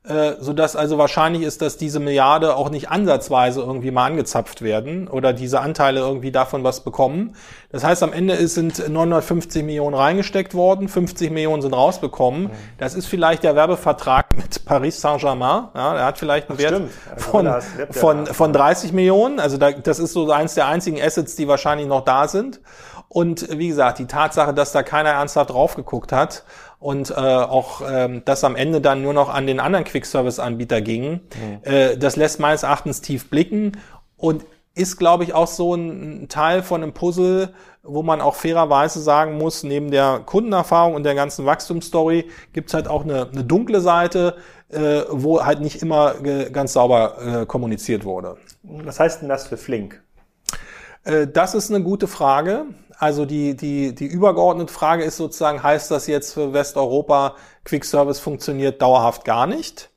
äh, 0.06 0.34
so 0.40 0.52
dass 0.52 0.76
also 0.76 0.98
wahrscheinlich 0.98 1.44
ist, 1.44 1.62
dass 1.62 1.78
diese 1.78 2.02
Milliarde 2.02 2.58
auch 2.58 2.70
nicht 2.70 2.90
ansatzweise 2.90 3.62
irgendwie 3.62 3.90
mal 3.90 4.08
angezapft 4.08 4.62
werden 4.62 5.08
oder 5.08 5.32
diese 5.32 5.62
Anteile 5.62 6.02
irgendwie 6.02 6.32
davon 6.32 6.66
was 6.66 6.82
bekommen. 6.82 7.36
Das 7.72 7.86
heißt, 7.86 8.04
am 8.04 8.12
Ende 8.12 8.34
ist, 8.34 8.56
sind 8.56 8.90
950 8.90 9.64
Millionen 9.64 9.96
reingesteckt 9.96 10.56
worden, 10.56 10.90
50 10.90 11.32
Millionen 11.32 11.62
sind 11.62 11.74
rausbekommen. 11.74 12.44
Mhm. 12.44 12.52
Das 12.78 12.96
ist 12.96 13.06
vielleicht 13.06 13.44
der 13.44 13.56
Werbevertrag 13.56 14.36
mit 14.36 14.66
Paris 14.66 15.00
Saint-Germain. 15.00 15.70
Ja, 15.74 15.94
der 15.94 16.06
hat 16.06 16.18
vielleicht 16.18 16.50
einen 16.50 16.60
Ach, 16.60 16.64
Wert 16.64 16.74
also 16.74 17.66
von, 17.92 18.26
von, 18.26 18.26
von 18.26 18.52
30 18.52 18.92
Millionen. 18.92 19.40
Also 19.40 19.58
da, 19.58 19.72
das 19.72 20.00
ist 20.00 20.12
so 20.12 20.30
eins 20.32 20.54
der 20.54 20.68
einzigen 20.68 21.02
Assets, 21.02 21.38
die 21.38 21.48
wahrscheinlich 21.48 21.88
noch 21.88 22.04
da 22.04 22.28
sind. 22.28 22.60
Und 23.08 23.58
wie 23.58 23.68
gesagt, 23.68 24.00
die 24.00 24.08
Tatsache, 24.08 24.54
dass 24.54 24.72
da 24.72 24.82
keiner 24.84 25.12
ernsthaft 25.12 25.52
drauf 25.52 25.76
geguckt 25.76 26.12
hat 26.12 26.44
und 26.84 27.12
äh, 27.12 27.14
auch 27.14 27.82
ähm, 27.90 28.24
das 28.26 28.44
am 28.44 28.58
Ende 28.58 28.82
dann 28.82 29.02
nur 29.02 29.14
noch 29.14 29.30
an 29.30 29.48
den 29.48 29.62
anderen 29.62 29.86
Quick-Service-Anbieter 29.86 30.82
ging, 30.82 31.14
mhm. 31.14 31.60
äh, 31.64 31.98
das 31.98 32.18
lässt 32.18 32.42
meines 32.42 32.64
Erachtens 32.64 33.00
tief 33.00 33.30
blicken 33.30 33.72
und 34.18 34.44
ist, 34.76 34.98
glaube 34.98 35.24
ich, 35.24 35.34
auch 35.34 35.48
so 35.48 35.76
ein 35.76 36.28
Teil 36.28 36.62
von 36.62 36.84
einem 36.84 36.94
Puzzle, 36.94 37.54
wo 37.84 38.04
man 38.04 38.20
auch 38.20 38.36
fairerweise 38.36 39.00
sagen 39.00 39.38
muss, 39.38 39.64
neben 39.64 39.92
der 39.92 40.24
Kundenerfahrung 40.26 40.96
und 40.96 41.04
der 41.04 41.16
ganzen 41.16 41.46
Wachstumsstory 41.46 42.30
gibt's 42.52 42.74
halt 42.74 42.90
auch 42.90 43.04
eine, 43.04 43.30
eine 43.30 43.46
dunkle 43.46 43.80
Seite, 43.80 44.36
äh, 44.70 45.04
wo 45.10 45.46
halt 45.46 45.62
nicht 45.62 45.82
immer 45.82 46.16
äh, 46.26 46.50
ganz 46.50 46.74
sauber 46.74 47.44
äh, 47.44 47.46
kommuniziert 47.46 48.04
wurde. 48.04 48.36
Was 48.64 49.00
heißt 49.00 49.22
denn 49.22 49.30
das 49.30 49.48
für 49.48 49.58
Flink? 49.58 50.04
Äh, 51.06 51.28
das 51.28 51.56
ist 51.56 51.70
eine 51.70 51.84
gute 51.84 52.08
Frage. 52.08 52.66
Also 53.04 53.26
die, 53.26 53.54
die, 53.58 53.94
die 53.94 54.06
übergeordnete 54.06 54.72
Frage 54.72 55.04
ist 55.04 55.18
sozusagen, 55.18 55.62
heißt 55.62 55.92
das 55.92 56.08
jetzt 56.08 56.34
für 56.34 56.54
Westeuropa, 56.54 57.36
Quick 57.66 57.84
Service 57.84 58.22
funktioniert 58.22 58.82
dauerhaft 58.82 59.26
gar 59.26 59.46
nicht? 59.46 59.90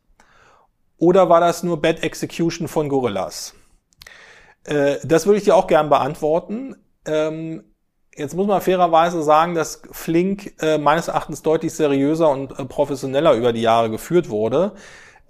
Oder 0.98 1.28
war 1.28 1.38
das 1.38 1.62
nur 1.62 1.80
Bad 1.80 2.02
Execution 2.02 2.66
von 2.66 2.88
Gorillas? 2.88 3.54
Äh, 4.64 4.96
das 5.04 5.25
würde 5.25 5.38
ich 5.38 5.44
dir 5.44 5.54
auch 5.54 5.68
gern 5.68 5.88
beantworten. 5.88 6.75
Ähm, 7.04 7.62
jetzt 8.16 8.34
muss 8.34 8.49
man 8.49 8.60
fairerweise 8.60 9.23
sagen, 9.23 9.54
dass 9.54 9.82
Flink 9.92 10.60
äh, 10.60 10.76
meines 10.76 11.06
Erachtens 11.06 11.42
deutlich 11.42 11.75
seriöser 11.75 12.28
und 12.28 12.58
äh, 12.58 12.64
professioneller 12.64 13.34
über 13.34 13.52
die 13.52 13.62
Jahre 13.62 13.88
geführt 13.88 14.30
wurde 14.30 14.73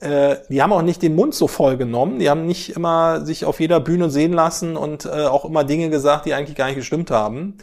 äh, 0.00 0.37
die 0.50 0.62
haben 0.62 0.72
auch 0.72 0.82
nicht 0.82 1.02
den 1.02 1.14
Mund 1.14 1.35
so 1.35 1.48
voll 1.48 1.76
genommen. 1.76 2.18
Die 2.18 2.28
haben 2.28 2.46
nicht 2.46 2.76
immer 2.76 3.24
sich 3.24 3.44
auf 3.44 3.61
jeder 3.61 3.80
Bühne 3.80 4.11
sehen 4.11 4.32
lassen 4.32 4.76
und 4.76 5.06
äh, 5.06 5.26
auch 5.26 5.44
immer 5.44 5.64
Dinge 5.64 5.88
gesagt, 5.88 6.26
die 6.26 6.35
eigentlich 6.35 6.56
gar 6.56 6.66
nicht 6.66 6.76
gestimmt 6.76 7.11
haben. 7.11 7.56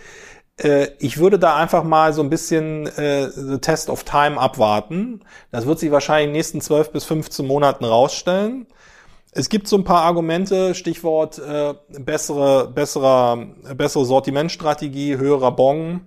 Äh, 0.58 0.88
ich 1.00 1.18
würde 1.18 1.40
da 1.40 1.56
einfach 1.56 1.84
mal 1.84 2.14
so 2.14 2.22
ein 2.24 2.30
bisschen 2.30 2.88
äh, 2.88 3.30
the 3.30 3.60
Test 3.60 3.90
of 3.90 4.04
Time 4.04 4.40
abwarten. 4.40 5.22
Das 5.52 5.66
wird 5.66 5.80
sich 5.80 5.92
wahrscheinlich 5.92 6.26
in 6.26 6.30
den 6.30 6.38
nächsten 6.38 6.62
12 6.62 6.92
bis 6.92 7.04
15 7.06 7.46
Monaten 7.46 7.86
rausstellen. 7.86 8.68
Es 9.32 9.50
gibt 9.50 9.68
so 9.68 9.78
ein 9.78 9.84
paar 9.84 10.04
Argumente, 10.04 10.76
Stichwort 10.76 11.40
äh, 11.40 11.74
bessere, 11.90 12.68
bessere, 12.68 13.48
bessere 13.76 14.06
Sortimentstrategie, 14.06 15.18
höherer 15.18 15.52
Bon, 15.52 16.02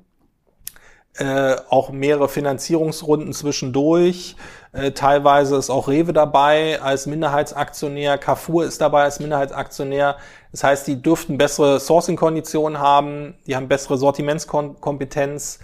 äh, 1.19 1.57
auch 1.69 1.91
mehrere 1.91 2.29
Finanzierungsrunden 2.29 3.33
zwischendurch. 3.33 4.37
Äh, 4.73 4.93
teilweise 4.93 5.57
ist 5.57 5.71
auch 5.71 5.89
Rewe 5.89 6.13
dabei 6.13 6.81
als 6.83 7.07
Minderheitsaktionär, 7.07 8.19
Carrefour 8.19 8.65
ist 8.65 8.81
dabei 8.81 9.05
als 9.05 9.21
Minderheitsaktionär. 9.21 10.17
Das 10.53 10.65
heißt, 10.65 10.87
die 10.87 11.01
dürften 11.01 11.39
bessere 11.39 11.81
Sourcing-Konditionen 11.81 12.79
haben, 12.79 13.35
die 13.47 13.57
haben 13.57 13.69
bessere 13.69 13.97
Sortimentskompetenz, 13.97 15.59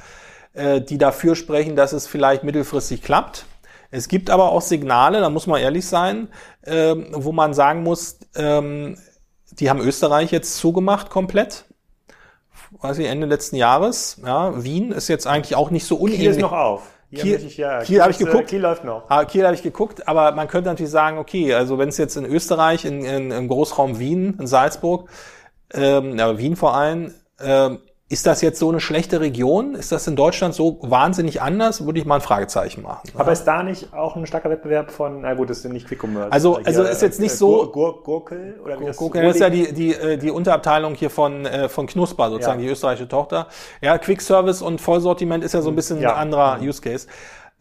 äh, 0.55 0.81
die 0.81 0.99
dafür 0.99 1.37
sprechen, 1.37 1.77
dass 1.77 1.93
es 1.93 2.07
vielleicht 2.07 2.45
mittelfristig 2.45 3.03
klappt. 3.03 3.47
Es 3.91 4.09
gibt 4.09 4.31
aber 4.31 4.51
auch 4.53 4.63
Signale, 4.63 5.21
da 5.21 5.29
muss 5.29 5.47
man 5.47 5.61
ehrlich 5.61 5.87
sein, 5.87 6.29
äh, 6.63 6.95
wo 7.13 7.33
man 7.33 7.53
sagen 7.53 7.83
muss, 7.83 8.19
ähm, 8.37 8.97
die 9.51 9.69
haben 9.69 9.81
Österreich 9.81 10.31
jetzt 10.31 10.57
zugemacht 10.57 11.11
komplett 11.11 11.67
weiß 12.83 12.99
ich, 12.99 13.07
Ende 13.07 13.27
letzten 13.27 13.57
Jahres. 13.57 14.21
Ja, 14.25 14.63
Wien 14.63 14.93
ist 14.93 15.09
jetzt 15.09 15.27
eigentlich 15.27 15.57
auch 15.57 15.71
nicht 15.71 15.87
so 15.87 15.97
unähnlich. 15.97 16.21
Kiel 16.21 16.31
ist 16.31 16.41
noch 16.41 16.53
auf. 16.53 16.83
Kiel, 17.15 17.45
ich, 17.45 17.59
ja, 17.59 17.79
Kiel, 17.79 17.87
Kiel 17.87 18.03
habe 18.03 18.11
ich 18.11 18.19
geguckt. 18.19 18.49
Kiel 18.49 18.61
läuft 18.61 18.85
noch. 18.85 19.05
Ah, 19.09 19.25
Kiel 19.25 19.45
habe 19.45 19.55
ich 19.55 19.63
geguckt, 19.63 20.09
aber 20.09 20.33
man 20.33 20.49
könnte 20.49 20.71
natürlich 20.71 20.91
sagen, 20.91 21.19
okay, 21.19 21.53
also 21.55 21.79
wenn 21.79 21.91
es 21.91 21.99
jetzt 21.99 22.17
in 22.17 22.25
Österreich, 22.25 22.85
in, 22.85 23.05
in, 23.05 23.31
im 23.31 23.49
Großraum 23.49 23.99
Wien, 23.99 24.37
in 24.41 24.47
Salzburg, 24.47 25.11
ähm, 25.75 26.19
ja, 26.19 26.39
Wien 26.39 26.57
vor 26.57 26.75
allem, 26.75 27.13
ähm, 27.41 27.81
ist 28.13 28.27
das 28.27 28.43
jetzt 28.43 28.59
so 28.59 28.69
eine 28.69 28.79
schlechte 28.79 29.21
Region? 29.21 29.75
Ist 29.75 29.91
das 29.91 30.07
in 30.07 30.17
Deutschland 30.17 30.53
so 30.53 30.77
wahnsinnig 30.83 31.41
anders? 31.41 31.87
Würde 31.87 31.99
ich 31.99 32.05
mal 32.05 32.17
ein 32.17 32.21
Fragezeichen 32.21 32.83
machen. 32.83 33.09
Aber 33.15 33.29
ja. 33.29 33.33
ist 33.33 33.45
da 33.45 33.63
nicht 33.63 33.95
auch 33.95 34.17
ein 34.17 34.27
starker 34.27 34.51
Wettbewerb 34.51 34.91
von, 34.91 35.23
na 35.23 35.33
gut, 35.33 35.49
das 35.49 35.65
ist 35.65 35.73
nicht 35.73 35.89
Quick 35.89 36.05
Commerce. 36.05 36.31
Also, 36.31 36.61
also 36.63 36.83
ist 36.83 37.01
jetzt 37.01 37.21
nicht 37.21 37.33
äh, 37.33 37.37
so. 37.37 37.71
Gur, 37.73 38.03
Gurkel 38.03 38.61
oder 38.63 38.79
wie 38.79 38.85
das 38.85 38.99
Gurkel, 38.99 39.23
das 39.23 39.37
ist 39.37 39.41
ja 39.41 39.49
die, 39.49 39.73
die, 39.73 39.95
äh, 39.95 40.19
die 40.19 40.31
Unterabteilung 40.31 40.95
hier 40.95 41.09
von, 41.09 41.47
äh, 41.47 41.71
von 41.71 41.87
Knusper, 41.87 42.29
sozusagen, 42.29 42.61
ja. 42.61 42.67
die 42.67 42.73
österreichische 42.73 43.09
Tochter. 43.09 43.49
Ja, 43.81 43.97
Quick 43.97 44.21
Service 44.21 44.61
und 44.61 44.83
Vollsortiment 44.83 45.43
ist 45.43 45.55
ja 45.55 45.63
so 45.63 45.71
ein 45.71 45.75
bisschen 45.75 45.99
ja. 45.99 46.13
ein 46.13 46.21
anderer 46.21 46.59
mhm. 46.59 46.69
Use 46.69 46.83
Case. 46.83 47.07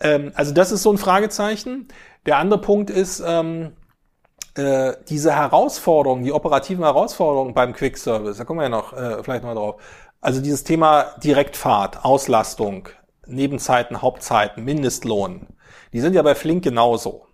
Ähm, 0.02 0.34
also 0.36 0.54
das 0.54 0.74
ist 0.74 0.84
so 0.84 0.92
ein 0.92 0.98
Fragezeichen. 0.98 1.88
Der 2.26 2.40
andere 2.40 2.60
Punkt 2.60 2.90
ist, 2.90 3.24
ähm, 3.26 3.72
äh, 4.56 4.96
diese 5.08 5.34
Herausforderungen, 5.34 6.26
die 6.26 6.34
operativen 6.34 6.84
Herausforderungen 6.84 7.54
beim 7.54 7.72
Quick 7.72 7.98
Service, 7.98 8.36
da 8.36 8.44
kommen 8.44 8.60
wir 8.60 8.64
ja 8.64 8.70
noch 8.70 8.92
äh, 8.92 9.24
vielleicht 9.24 9.46
mal 9.46 9.56
drauf. 9.56 9.82
Also 10.22 10.40
dieses 10.40 10.64
Thema 10.64 11.16
Direktfahrt, 11.24 12.06
Auslastung, 12.06 12.90
Nebenzeiten, 13.26 14.04
Hauptzeiten, 14.04 14.64
Mindestlohn, 14.64 15.48
die 15.94 16.00
sind 16.00 16.14
ja 16.14 16.22
bei 16.22 16.36
Flink 16.36 16.64
genauso. 16.64 17.26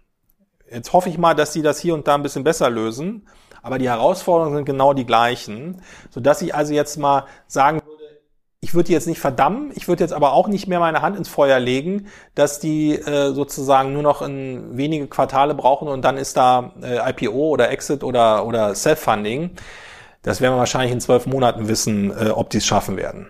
Jetzt 0.71 0.93
hoffe 0.93 1.09
ich 1.09 1.17
mal, 1.17 1.33
dass 1.33 1.51
sie 1.51 1.61
das 1.61 1.79
hier 1.81 1.93
und 1.93 2.07
da 2.07 2.15
ein 2.15 2.23
bisschen 2.23 2.45
besser 2.45 2.69
lösen, 2.69 3.27
aber 3.61 3.77
die 3.77 3.89
Herausforderungen 3.89 4.55
sind 4.55 4.65
genau 4.65 4.93
die 4.93 5.05
gleichen, 5.05 5.81
so 6.09 6.21
dass 6.21 6.41
ich 6.41 6.55
also 6.55 6.73
jetzt 6.73 6.97
mal 6.97 7.25
sagen 7.47 7.81
würde, 7.85 8.21
ich 8.61 8.73
würde 8.73 8.87
die 8.87 8.93
jetzt 8.93 9.07
nicht 9.07 9.19
verdammen, 9.19 9.71
ich 9.75 9.89
würde 9.89 10.03
jetzt 10.03 10.13
aber 10.13 10.31
auch 10.31 10.47
nicht 10.47 10.67
mehr 10.67 10.79
meine 10.79 11.01
Hand 11.01 11.17
ins 11.17 11.27
Feuer 11.27 11.59
legen, 11.59 12.07
dass 12.35 12.61
die 12.61 12.93
äh, 12.93 13.33
sozusagen 13.33 13.91
nur 13.91 14.01
noch 14.01 14.21
in 14.21 14.77
wenige 14.77 15.07
Quartale 15.07 15.55
brauchen 15.55 15.89
und 15.89 16.03
dann 16.03 16.15
ist 16.15 16.37
da 16.37 16.71
äh, 16.81 17.09
IPO 17.11 17.49
oder 17.49 17.69
Exit 17.69 18.03
oder, 18.05 18.45
oder 18.45 18.75
Self-Funding. 18.75 19.57
Das 20.21 20.41
werden 20.41 20.53
wir 20.53 20.59
wahrscheinlich 20.59 20.91
in 20.91 21.01
zwölf 21.01 21.25
Monaten 21.25 21.67
wissen, 21.67 22.11
äh, 22.11 22.29
ob 22.29 22.49
die 22.49 22.57
es 22.57 22.65
schaffen 22.65 22.97
werden. 22.97 23.27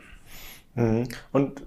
Mhm. 0.76 1.08
Und 1.32 1.64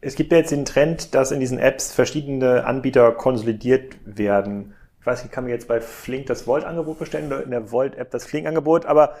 es 0.00 0.16
gibt 0.16 0.32
ja 0.32 0.38
jetzt 0.38 0.50
den 0.50 0.64
Trend, 0.64 1.14
dass 1.14 1.30
in 1.30 1.40
diesen 1.40 1.58
Apps 1.58 1.92
verschiedene 1.92 2.64
Anbieter 2.66 3.12
konsolidiert 3.12 3.96
werden. 4.04 4.74
Ich 5.00 5.06
weiß, 5.06 5.24
ich 5.24 5.30
kann 5.30 5.44
mir 5.44 5.50
jetzt 5.50 5.68
bei 5.68 5.80
Flink 5.80 6.26
das 6.26 6.46
Volt-Angebot 6.46 6.98
bestellen 6.98 7.26
oder 7.26 7.42
in 7.42 7.50
der 7.50 7.70
Volt-App 7.72 8.10
das 8.10 8.24
Flink-Angebot, 8.26 8.86
aber 8.86 9.14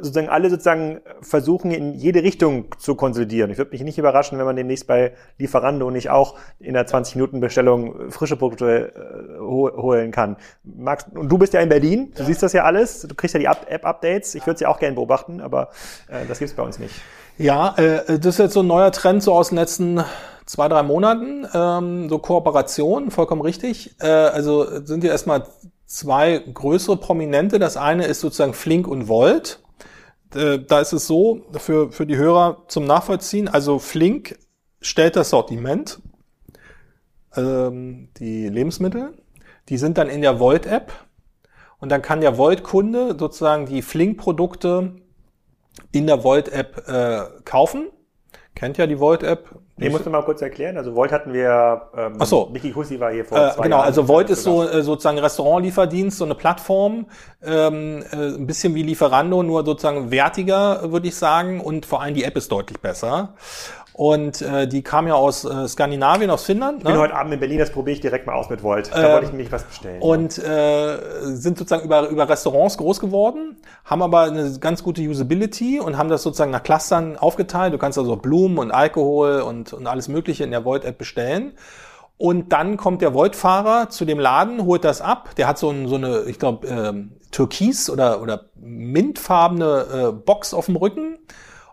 sozusagen 0.00 0.28
alle 0.28 0.50
sozusagen 0.50 1.00
versuchen 1.20 1.70
in 1.70 1.94
jede 1.94 2.22
Richtung 2.22 2.66
zu 2.78 2.94
konsolidieren. 2.94 3.50
Ich 3.50 3.58
würde 3.58 3.72
mich 3.72 3.82
nicht 3.82 3.98
überraschen, 3.98 4.38
wenn 4.38 4.46
man 4.46 4.56
demnächst 4.56 4.86
bei 4.86 5.12
Lieferando 5.38 5.90
nicht 5.90 6.10
auch 6.10 6.36
in 6.60 6.74
der 6.74 6.86
20 6.86 7.16
Minuten 7.16 7.40
Bestellung 7.40 8.10
frische 8.10 8.36
Produkte 8.36 8.92
äh, 8.94 9.40
holen 9.40 10.10
kann. 10.10 10.36
Max, 10.64 11.06
und 11.14 11.28
du 11.28 11.38
bist 11.38 11.54
ja 11.54 11.60
in 11.60 11.68
Berlin, 11.68 12.12
du 12.14 12.20
ja. 12.20 12.26
siehst 12.26 12.42
das 12.42 12.52
ja 12.52 12.64
alles, 12.64 13.02
du 13.02 13.14
kriegst 13.14 13.34
ja 13.34 13.40
die 13.40 13.46
App-Updates. 13.46 14.34
Ich 14.34 14.42
würde 14.42 14.54
es 14.54 14.60
ja 14.60 14.68
auch 14.68 14.78
gerne 14.78 14.94
beobachten, 14.94 15.40
aber 15.40 15.70
äh, 16.08 16.26
das 16.26 16.38
gibt's 16.38 16.54
bei 16.54 16.62
uns 16.62 16.78
nicht. 16.78 16.94
Ja, 17.36 17.74
äh, 17.76 18.18
das 18.18 18.34
ist 18.34 18.38
jetzt 18.38 18.54
so 18.54 18.60
ein 18.60 18.66
neuer 18.66 18.92
Trend 18.92 19.22
so 19.22 19.32
aus 19.32 19.50
den 19.50 19.58
letzten 19.58 20.04
zwei, 20.44 20.68
drei 20.68 20.82
Monaten, 20.82 21.46
ähm, 21.54 22.08
so 22.08 22.18
Kooperation, 22.18 23.10
vollkommen 23.10 23.42
richtig. 23.42 23.94
Äh, 24.00 24.06
also 24.06 24.84
sind 24.84 25.04
ja 25.04 25.10
erstmal 25.10 25.44
zwei 25.88 26.38
größere 26.38 26.98
Prominente. 26.98 27.58
Das 27.58 27.76
eine 27.76 28.06
ist 28.06 28.20
sozusagen 28.20 28.54
Flink 28.54 28.86
und 28.86 29.08
Volt. 29.08 29.60
Äh, 30.34 30.60
da 30.60 30.80
ist 30.80 30.92
es 30.92 31.06
so, 31.06 31.46
für, 31.56 31.90
für 31.90 32.06
die 32.06 32.16
Hörer 32.16 32.64
zum 32.68 32.84
Nachvollziehen, 32.84 33.48
also 33.48 33.78
Flink 33.78 34.38
stellt 34.80 35.16
das 35.16 35.30
Sortiment, 35.30 36.00
ähm, 37.34 38.10
die 38.18 38.48
Lebensmittel, 38.48 39.14
die 39.70 39.78
sind 39.78 39.98
dann 39.98 40.08
in 40.08 40.20
der 40.20 40.38
Volt-App 40.38 40.92
und 41.78 41.90
dann 41.90 42.02
kann 42.02 42.20
der 42.20 42.36
Volt-Kunde 42.36 43.16
sozusagen 43.18 43.66
die 43.66 43.82
Flink-Produkte 43.82 44.96
in 45.92 46.06
der 46.06 46.22
Volt-App 46.22 46.88
äh, 46.88 47.42
kaufen. 47.44 47.88
Kennt 48.58 48.76
ja 48.76 48.88
die 48.88 48.98
Volt-App. 48.98 49.50
Nee, 49.76 49.88
musst 49.88 50.04
du 50.04 50.10
mal 50.10 50.24
kurz 50.24 50.42
erklären. 50.42 50.76
Also 50.76 50.96
Volt 50.96 51.12
hatten 51.12 51.32
wir, 51.32 51.82
ähm, 51.96 52.16
Ach 52.18 52.26
so. 52.26 52.48
Mickey 52.52 52.72
Hussi 52.72 52.98
war 52.98 53.12
hier 53.12 53.24
vor 53.24 53.38
äh, 53.38 53.52
zwei 53.52 53.62
Genau, 53.62 53.76
Jahren. 53.76 53.86
also 53.86 54.08
Volt 54.08 54.30
ist 54.30 54.42
so 54.42 54.64
äh, 54.68 54.82
sozusagen 54.82 55.20
Restaurantlieferdienst, 55.20 56.18
so 56.18 56.24
eine 56.24 56.34
Plattform, 56.34 57.06
ähm, 57.40 58.02
äh, 58.10 58.16
ein 58.16 58.48
bisschen 58.48 58.74
wie 58.74 58.82
Lieferando, 58.82 59.44
nur 59.44 59.64
sozusagen 59.64 60.10
wertiger, 60.10 60.90
würde 60.90 61.06
ich 61.06 61.14
sagen. 61.14 61.60
Und 61.60 61.86
vor 61.86 62.02
allem 62.02 62.14
die 62.14 62.24
App 62.24 62.36
ist 62.36 62.50
deutlich 62.50 62.80
besser. 62.80 63.34
Und 63.98 64.42
äh, 64.42 64.68
die 64.68 64.82
kam 64.82 65.08
ja 65.08 65.14
aus 65.14 65.44
äh, 65.44 65.66
Skandinavien, 65.66 66.30
aus 66.30 66.44
Finnland. 66.44 66.84
Ne? 66.84 66.90
Ich 66.90 66.94
bin 66.94 66.98
heute 66.98 67.16
Abend 67.16 67.34
in 67.34 67.40
Berlin, 67.40 67.58
das 67.58 67.72
probiere 67.72 67.94
ich 67.94 68.00
direkt 68.00 68.28
mal 68.28 68.34
aus 68.34 68.48
mit 68.48 68.62
Volt. 68.62 68.92
Da 68.94 69.08
äh, 69.08 69.12
wollte 69.12 69.26
ich 69.26 69.32
nämlich 69.32 69.50
was 69.50 69.64
bestellen. 69.64 70.00
Und 70.00 70.38
äh, 70.38 70.98
sind 71.34 71.58
sozusagen 71.58 71.84
über, 71.84 72.08
über 72.08 72.28
Restaurants 72.28 72.78
groß 72.78 73.00
geworden, 73.00 73.56
haben 73.84 74.00
aber 74.02 74.22
eine 74.22 74.56
ganz 74.60 74.84
gute 74.84 75.02
Usability 75.02 75.80
und 75.80 75.98
haben 75.98 76.08
das 76.10 76.22
sozusagen 76.22 76.52
nach 76.52 76.62
Clustern 76.62 77.16
aufgeteilt. 77.16 77.74
Du 77.74 77.78
kannst 77.78 77.98
also 77.98 78.14
Blumen 78.14 78.58
und 78.58 78.70
Alkohol 78.70 79.40
und, 79.40 79.72
und 79.72 79.88
alles 79.88 80.06
Mögliche 80.06 80.44
in 80.44 80.52
der 80.52 80.64
Volt-App 80.64 80.96
bestellen. 80.96 81.54
Und 82.18 82.52
dann 82.52 82.76
kommt 82.76 83.02
der 83.02 83.14
Volt-Fahrer 83.14 83.90
zu 83.90 84.04
dem 84.04 84.20
Laden, 84.20 84.64
holt 84.64 84.84
das 84.84 85.00
ab. 85.00 85.30
Der 85.38 85.48
hat 85.48 85.58
so, 85.58 85.70
ein, 85.70 85.88
so 85.88 85.96
eine, 85.96 86.20
ich 86.28 86.38
glaube, 86.38 86.68
ähm, 86.68 87.14
türkis 87.32 87.90
oder, 87.90 88.22
oder 88.22 88.44
mintfarbene 88.54 89.86
äh, 89.92 90.12
Box 90.12 90.54
auf 90.54 90.66
dem 90.66 90.76
Rücken 90.76 91.18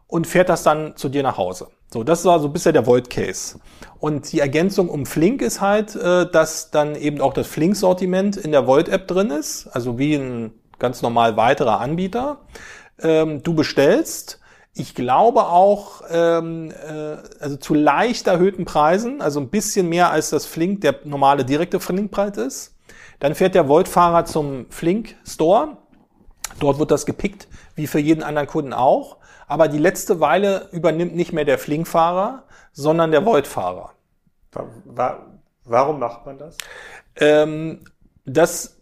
und 0.08 0.26
fährt 0.26 0.50
das 0.50 0.64
dann 0.64 0.96
zu 0.96 1.08
dir 1.10 1.22
nach 1.22 1.38
Hause. 1.38 1.68
So, 1.92 2.04
das 2.04 2.26
war 2.26 2.40
so 2.40 2.50
bisher 2.50 2.74
der 2.74 2.86
Void-Case. 2.86 3.60
Und 4.00 4.32
die 4.32 4.40
Ergänzung 4.40 4.90
um 4.90 5.06
Flink 5.06 5.42
ist 5.42 5.62
halt, 5.62 5.96
äh, 5.96 6.30
dass 6.30 6.72
dann 6.72 6.96
eben 6.96 7.22
auch 7.22 7.34
das 7.34 7.48
Flink-Sortiment 7.48 8.38
in 8.38 8.52
der 8.52 8.68
Void-App 8.68 9.08
drin 9.08 9.30
ist, 9.30 9.68
also 9.68 9.98
wie 9.98 10.16
ein 10.16 10.52
ganz 10.80 11.02
normal 11.02 11.38
weiterer 11.38 11.80
Anbieter. 11.80 12.42
Ähm, 13.02 13.44
du 13.44 13.54
bestellst, 13.54 14.40
ich 14.74 14.94
glaube 14.94 15.46
auch, 15.46 16.02
ähm, 16.10 16.72
äh, 16.72 17.18
also 17.40 17.56
zu 17.56 17.74
leicht 17.74 18.28
erhöhten 18.28 18.66
Preisen, 18.66 19.22
also 19.22 19.40
ein 19.40 19.50
bisschen 19.50 19.88
mehr 19.88 20.12
als 20.12 20.32
das 20.32 20.46
Flink, 20.46 20.82
der 20.82 20.96
normale 21.06 21.46
direkte 21.46 21.80
Flink-Preis 21.80 22.38
ist. 22.38 22.76
Dann 23.20 23.36
fährt 23.36 23.56
der 23.56 23.70
Volt-Fahrer 23.70 24.26
zum 24.26 24.66
Flink-Store. 24.70 25.78
Dort 26.60 26.80
wird 26.80 26.92
das 26.92 27.06
gepickt, 27.06 27.48
wie 27.76 27.88
für 27.88 28.00
jeden 28.00 28.22
anderen 28.22 28.48
Kunden 28.48 28.74
auch 28.74 29.18
aber 29.48 29.68
die 29.68 29.78
letzte 29.78 30.20
Weile 30.20 30.70
übernimmt 30.72 31.16
nicht 31.16 31.34
mehr 31.34 31.46
der 31.46 31.58
Flinkfahrer, 31.58 32.44
sondern 32.72 33.12
der 33.12 33.26
Voidfahrer. 33.26 33.92
Warum 35.64 36.00
macht 36.00 36.26
man 36.26 36.38
das? 36.38 36.58
Ähm, 37.18 37.86
das 38.26 38.76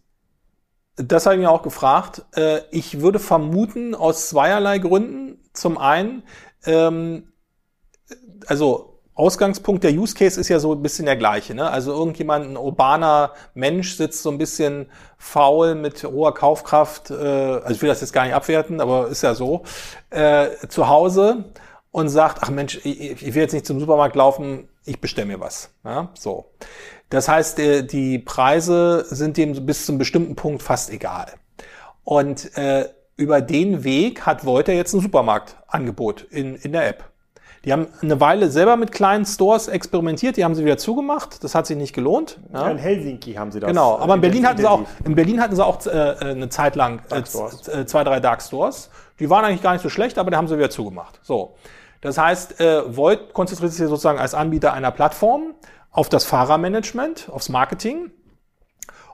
das 0.96 1.26
habe 1.26 1.36
ich 1.36 1.42
mir 1.42 1.50
auch 1.50 1.64
gefragt. 1.64 2.24
Äh, 2.36 2.62
ich 2.72 3.02
würde 3.02 3.20
vermuten, 3.20 3.96
aus 3.96 4.30
zweierlei 4.30 4.78
Gründen. 4.78 5.40
Zum 5.54 5.78
einen, 5.78 6.24
ähm, 6.66 7.34
also 8.48 8.93
Ausgangspunkt 9.16 9.84
der 9.84 9.92
Use 9.92 10.16
Case 10.16 10.40
ist 10.40 10.50
ja 10.50 10.60
so 10.60 10.74
ein 10.74 10.82
bisschen 10.82 11.06
der 11.06 11.16
gleiche. 11.16 11.54
Ne? 11.54 11.70
Also 11.70 11.92
irgendjemand, 11.92 12.50
ein 12.50 12.58
urbaner 12.58 13.32
Mensch 13.54 13.96
sitzt 13.96 14.24
so 14.24 14.32
ein 14.32 14.38
bisschen 14.38 14.88
faul 15.18 15.76
mit 15.76 16.04
hoher 16.04 16.34
Kaufkraft, 16.34 17.12
äh, 17.12 17.14
also 17.14 17.72
ich 17.72 17.82
will 17.82 17.90
das 17.90 18.02
jetzt 18.02 18.14
gar 18.14 18.26
nicht 18.26 18.34
abwerten, 18.34 18.82
aber 18.82 19.08
ist 19.08 19.22
ja 19.22 19.36
so, 19.36 19.64
äh, 20.10 20.50
zu 20.68 20.88
Hause 20.88 21.46
und 21.92 22.10
sagt, 22.10 22.40
ach 22.42 22.50
Mensch, 22.50 22.80
ich, 22.84 23.22
ich 23.22 23.36
will 23.36 23.44
jetzt 23.44 23.54
nicht 23.54 23.68
zum 23.68 23.80
Supermarkt 23.80 24.16
laufen, 24.16 24.68
ich 24.84 25.00
bestelle 25.00 25.28
mir 25.28 25.40
was. 25.40 25.70
Ja? 25.86 26.10
So. 26.16 26.52
Das 27.10 27.28
heißt, 27.28 27.60
äh, 27.60 27.84
die 27.84 28.18
Preise 28.18 29.06
sind 29.08 29.38
dem 29.38 29.66
bis 29.66 29.86
zum 29.86 30.00
bestimmten 30.00 30.36
Punkt 30.36 30.64
fast 30.64 30.90
egal. 30.90 31.28
Und 32.04 32.58
äh, 32.58 32.90
über 33.16 33.42
den 33.42 33.84
Weg 33.84 34.26
hat 34.26 34.44
Volta 34.44 34.72
jetzt 34.72 34.94
ein 34.94 35.02
Supermarktangebot 35.02 36.24
in, 36.24 36.56
in 36.56 36.72
der 36.72 36.88
App. 36.88 37.13
Die 37.66 37.72
haben 37.72 37.88
eine 38.02 38.20
Weile 38.20 38.50
selber 38.50 38.76
mit 38.76 38.92
kleinen 38.92 39.26
Stores 39.26 39.70
experimentiert, 39.70 40.36
die 40.36 40.44
haben 40.44 40.54
sie 40.54 40.66
wieder 40.66 40.78
zugemacht. 40.78 41.44
Das 41.46 41.56
hat 41.56 41.66
sich 41.66 41.78
nicht 41.78 41.94
gelohnt. 41.94 42.40
Ja. 42.52 42.70
In 42.70 42.78
Helsinki 42.78 43.34
haben 43.36 43.54
sie 43.54 43.62
das. 43.62 43.70
Genau, 43.70 43.98
aber 43.98 44.16
in 44.16 44.22
Berlin 44.22 44.46
hatten 44.46 44.58
sie 44.58 44.70
auch, 44.70 44.82
in 45.06 45.16
Berlin 45.16 45.40
hatten 45.40 45.56
sie 45.56 45.66
auch 45.66 45.86
äh, 45.86 46.16
eine 46.20 46.50
Zeit 46.50 46.76
lang 46.76 47.02
äh, 47.10 47.20
äh, 47.20 47.86
zwei, 47.86 48.04
drei 48.04 48.20
Dark 48.20 48.42
Stores. 48.42 48.90
Die 49.20 49.30
waren 49.30 49.46
eigentlich 49.46 49.62
gar 49.62 49.74
nicht 49.74 49.82
so 49.82 49.90
schlecht, 49.90 50.18
aber 50.18 50.30
die 50.30 50.36
haben 50.36 50.50
sie 50.50 50.58
wieder 50.58 50.70
zugemacht. 50.70 51.22
So. 51.24 51.56
Das 52.02 52.18
heißt, 52.18 52.60
äh, 52.60 52.98
Void 52.98 53.34
konzentriert 53.34 53.72
sich 53.72 53.88
sozusagen 53.88 54.20
als 54.20 54.34
Anbieter 54.34 54.74
einer 54.74 54.92
Plattform 54.92 55.54
auf 55.90 56.10
das 56.10 56.26
Fahrermanagement, 56.26 57.30
aufs 57.32 57.48
Marketing 57.48 58.12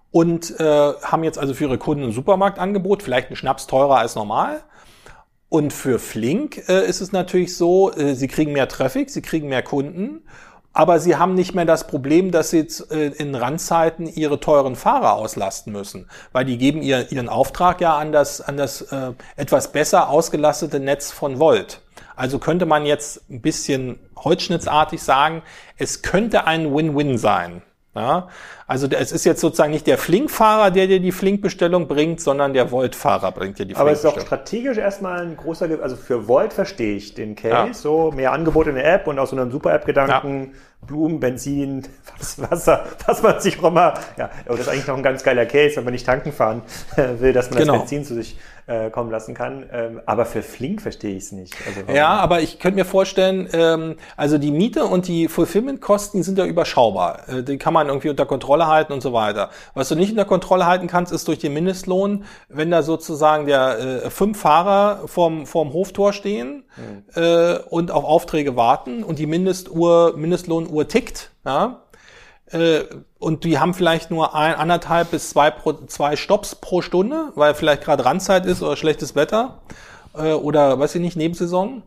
und 0.09 0.59
äh, 0.59 0.63
haben 1.03 1.23
jetzt 1.23 1.37
also 1.37 1.53
für 1.53 1.65
ihre 1.65 1.77
Kunden 1.77 2.05
ein 2.05 2.11
Supermarktangebot, 2.11 3.03
vielleicht 3.03 3.29
ein 3.29 3.35
Schnaps 3.35 3.67
teurer 3.67 3.97
als 3.97 4.15
normal 4.15 4.63
und 5.49 5.73
für 5.73 5.97
Flink 5.99 6.69
äh, 6.69 6.87
ist 6.87 7.01
es 7.01 7.11
natürlich 7.11 7.57
so, 7.57 7.91
äh, 7.91 8.13
sie 8.13 8.27
kriegen 8.27 8.53
mehr 8.53 8.67
Traffic, 8.67 9.09
sie 9.09 9.21
kriegen 9.21 9.49
mehr 9.49 9.63
Kunden, 9.63 10.21
aber 10.73 10.99
sie 10.99 11.15
haben 11.15 11.33
nicht 11.33 11.55
mehr 11.55 11.65
das 11.65 11.87
Problem, 11.87 12.31
dass 12.31 12.51
sie 12.51 12.59
jetzt, 12.59 12.91
äh, 12.91 13.07
in 13.07 13.33
Randzeiten 13.33 14.05
ihre 14.07 14.39
teuren 14.39 14.75
Fahrer 14.75 15.13
auslasten 15.13 15.73
müssen, 15.73 16.07
weil 16.31 16.45
die 16.45 16.59
geben 16.59 16.83
ihr, 16.83 17.11
ihren 17.11 17.29
Auftrag 17.29 17.81
ja 17.81 17.97
an 17.97 18.11
das, 18.11 18.41
an 18.41 18.57
das 18.57 18.83
äh, 18.83 19.13
etwas 19.35 19.71
besser 19.71 20.09
ausgelastete 20.09 20.79
Netz 20.79 21.11
von 21.11 21.39
Volt. 21.39 21.81
Also 22.15 22.37
könnte 22.37 22.65
man 22.65 22.85
jetzt 22.85 23.29
ein 23.29 23.41
bisschen 23.41 23.97
holzschnittsartig 24.15 25.01
sagen, 25.01 25.41
es 25.77 26.01
könnte 26.01 26.45
ein 26.45 26.75
Win-Win 26.75 27.17
sein. 27.17 27.63
Ja, 27.95 28.27
also 28.69 28.87
es 28.87 29.11
ist 29.11 29.25
jetzt 29.25 29.41
sozusagen 29.41 29.71
nicht 29.71 29.87
der 29.87 29.97
Flinkfahrer, 29.97 30.69
der 30.69 30.85
dir 30.85 30.99
die 30.99 31.11
Flinkbestellung 31.11 31.87
bringt, 31.87 32.21
sondern 32.21 32.53
der 32.53 32.69
Volt-Fahrer 32.69 33.31
bringt 33.31 33.57
dir 33.57 33.65
die 33.65 33.75
Aber 33.75 33.91
es 33.91 33.99
ist 33.99 34.05
auch 34.05 34.19
strategisch 34.19 34.77
erstmal 34.77 35.21
ein 35.21 35.35
großer, 35.35 35.67
also 35.81 35.95
für 35.95 36.27
Volt 36.27 36.53
verstehe 36.53 36.95
ich 36.95 37.15
den 37.15 37.35
Case, 37.35 37.51
ja. 37.51 37.73
so 37.73 38.11
mehr 38.11 38.31
Angebot 38.31 38.67
in 38.67 38.75
der 38.75 38.85
App 38.93 39.07
und 39.07 39.17
aus 39.17 39.31
so 39.31 39.35
einem 39.35 39.49
Super-App-Gedanken, 39.49 40.51
ja. 40.53 40.85
Blumen, 40.85 41.19
Benzin, 41.19 41.87
Wasser, 42.37 42.85
was 43.07 43.23
man 43.23 43.39
sich 43.41 43.59
auch 43.59 43.69
immer, 43.69 43.95
ja, 44.17 44.29
aber 44.45 44.57
das 44.57 44.67
ist 44.67 44.69
eigentlich 44.69 44.87
noch 44.87 44.97
ein 44.97 45.03
ganz 45.03 45.23
geiler 45.23 45.47
Case, 45.47 45.77
wenn 45.77 45.85
man 45.85 45.93
nicht 45.93 46.05
tanken 46.05 46.31
fahren 46.31 46.61
will, 46.95 47.33
dass 47.33 47.49
man 47.49 47.57
genau. 47.57 47.73
das 47.73 47.81
Benzin 47.81 48.05
zu 48.05 48.13
sich 48.13 48.37
äh, 48.69 48.91
kommen 48.91 49.09
lassen 49.09 49.33
kann. 49.33 49.65
Ähm, 49.73 50.01
aber 50.05 50.25
für 50.25 50.43
Flink 50.43 50.81
verstehe 50.81 51.17
ich 51.17 51.23
es 51.23 51.31
nicht. 51.31 51.55
Also 51.65 51.91
ja, 51.91 52.09
aber 52.09 52.41
ich 52.41 52.59
könnte 52.59 52.77
mir 52.77 52.85
vorstellen, 52.85 53.49
ähm, 53.51 53.95
also 54.15 54.37
die 54.37 54.51
Miete 54.51 54.85
und 54.85 55.07
die 55.07 55.27
Fulfillment-Kosten 55.27 56.21
sind 56.21 56.37
ja 56.37 56.45
überschaubar. 56.45 57.27
Äh, 57.27 57.43
die 57.43 57.57
kann 57.57 57.73
man 57.73 57.87
irgendwie 57.87 58.09
unter 58.09 58.27
Kontrolle 58.27 58.58
halten 58.67 58.93
und 58.93 59.01
so 59.01 59.13
weiter. 59.13 59.49
Was 59.73 59.89
du 59.89 59.95
nicht 59.95 60.11
unter 60.11 60.25
Kontrolle 60.25 60.65
halten 60.65 60.87
kannst, 60.87 61.11
ist 61.11 61.27
durch 61.27 61.39
den 61.39 61.53
Mindestlohn, 61.53 62.25
wenn 62.47 62.71
da 62.71 62.83
sozusagen 62.83 63.45
der 63.45 63.79
äh, 63.79 64.09
fünf 64.09 64.39
Fahrer 64.39 65.07
vorm, 65.07 65.45
vorm 65.45 65.73
Hoftor 65.73 66.13
stehen 66.13 66.63
mhm. 66.77 67.21
äh, 67.21 67.59
und 67.69 67.91
auf 67.91 68.03
Aufträge 68.03 68.55
warten 68.55 69.03
und 69.03 69.19
die 69.19 69.27
Mindestuhr, 69.27 70.13
Mindestlohnuhr 70.15 70.87
tickt, 70.87 71.31
ja, 71.45 71.83
äh, 72.51 72.81
und 73.19 73.43
die 73.43 73.59
haben 73.59 73.73
vielleicht 73.73 74.11
nur 74.11 74.35
ein, 74.35 74.55
anderthalb 74.55 75.11
bis 75.11 75.29
zwei, 75.29 75.51
pro, 75.51 75.73
zwei 75.73 76.15
Stops 76.15 76.55
pro 76.55 76.81
Stunde, 76.81 77.31
weil 77.35 77.53
vielleicht 77.53 77.83
gerade 77.83 78.05
Randzeit 78.05 78.45
ist 78.45 78.61
oder 78.61 78.75
schlechtes 78.75 79.15
Wetter 79.15 79.59
äh, 80.15 80.33
oder 80.33 80.79
weiß 80.79 80.95
ich 80.95 81.01
nicht, 81.01 81.17
Nebensaison. 81.17 81.83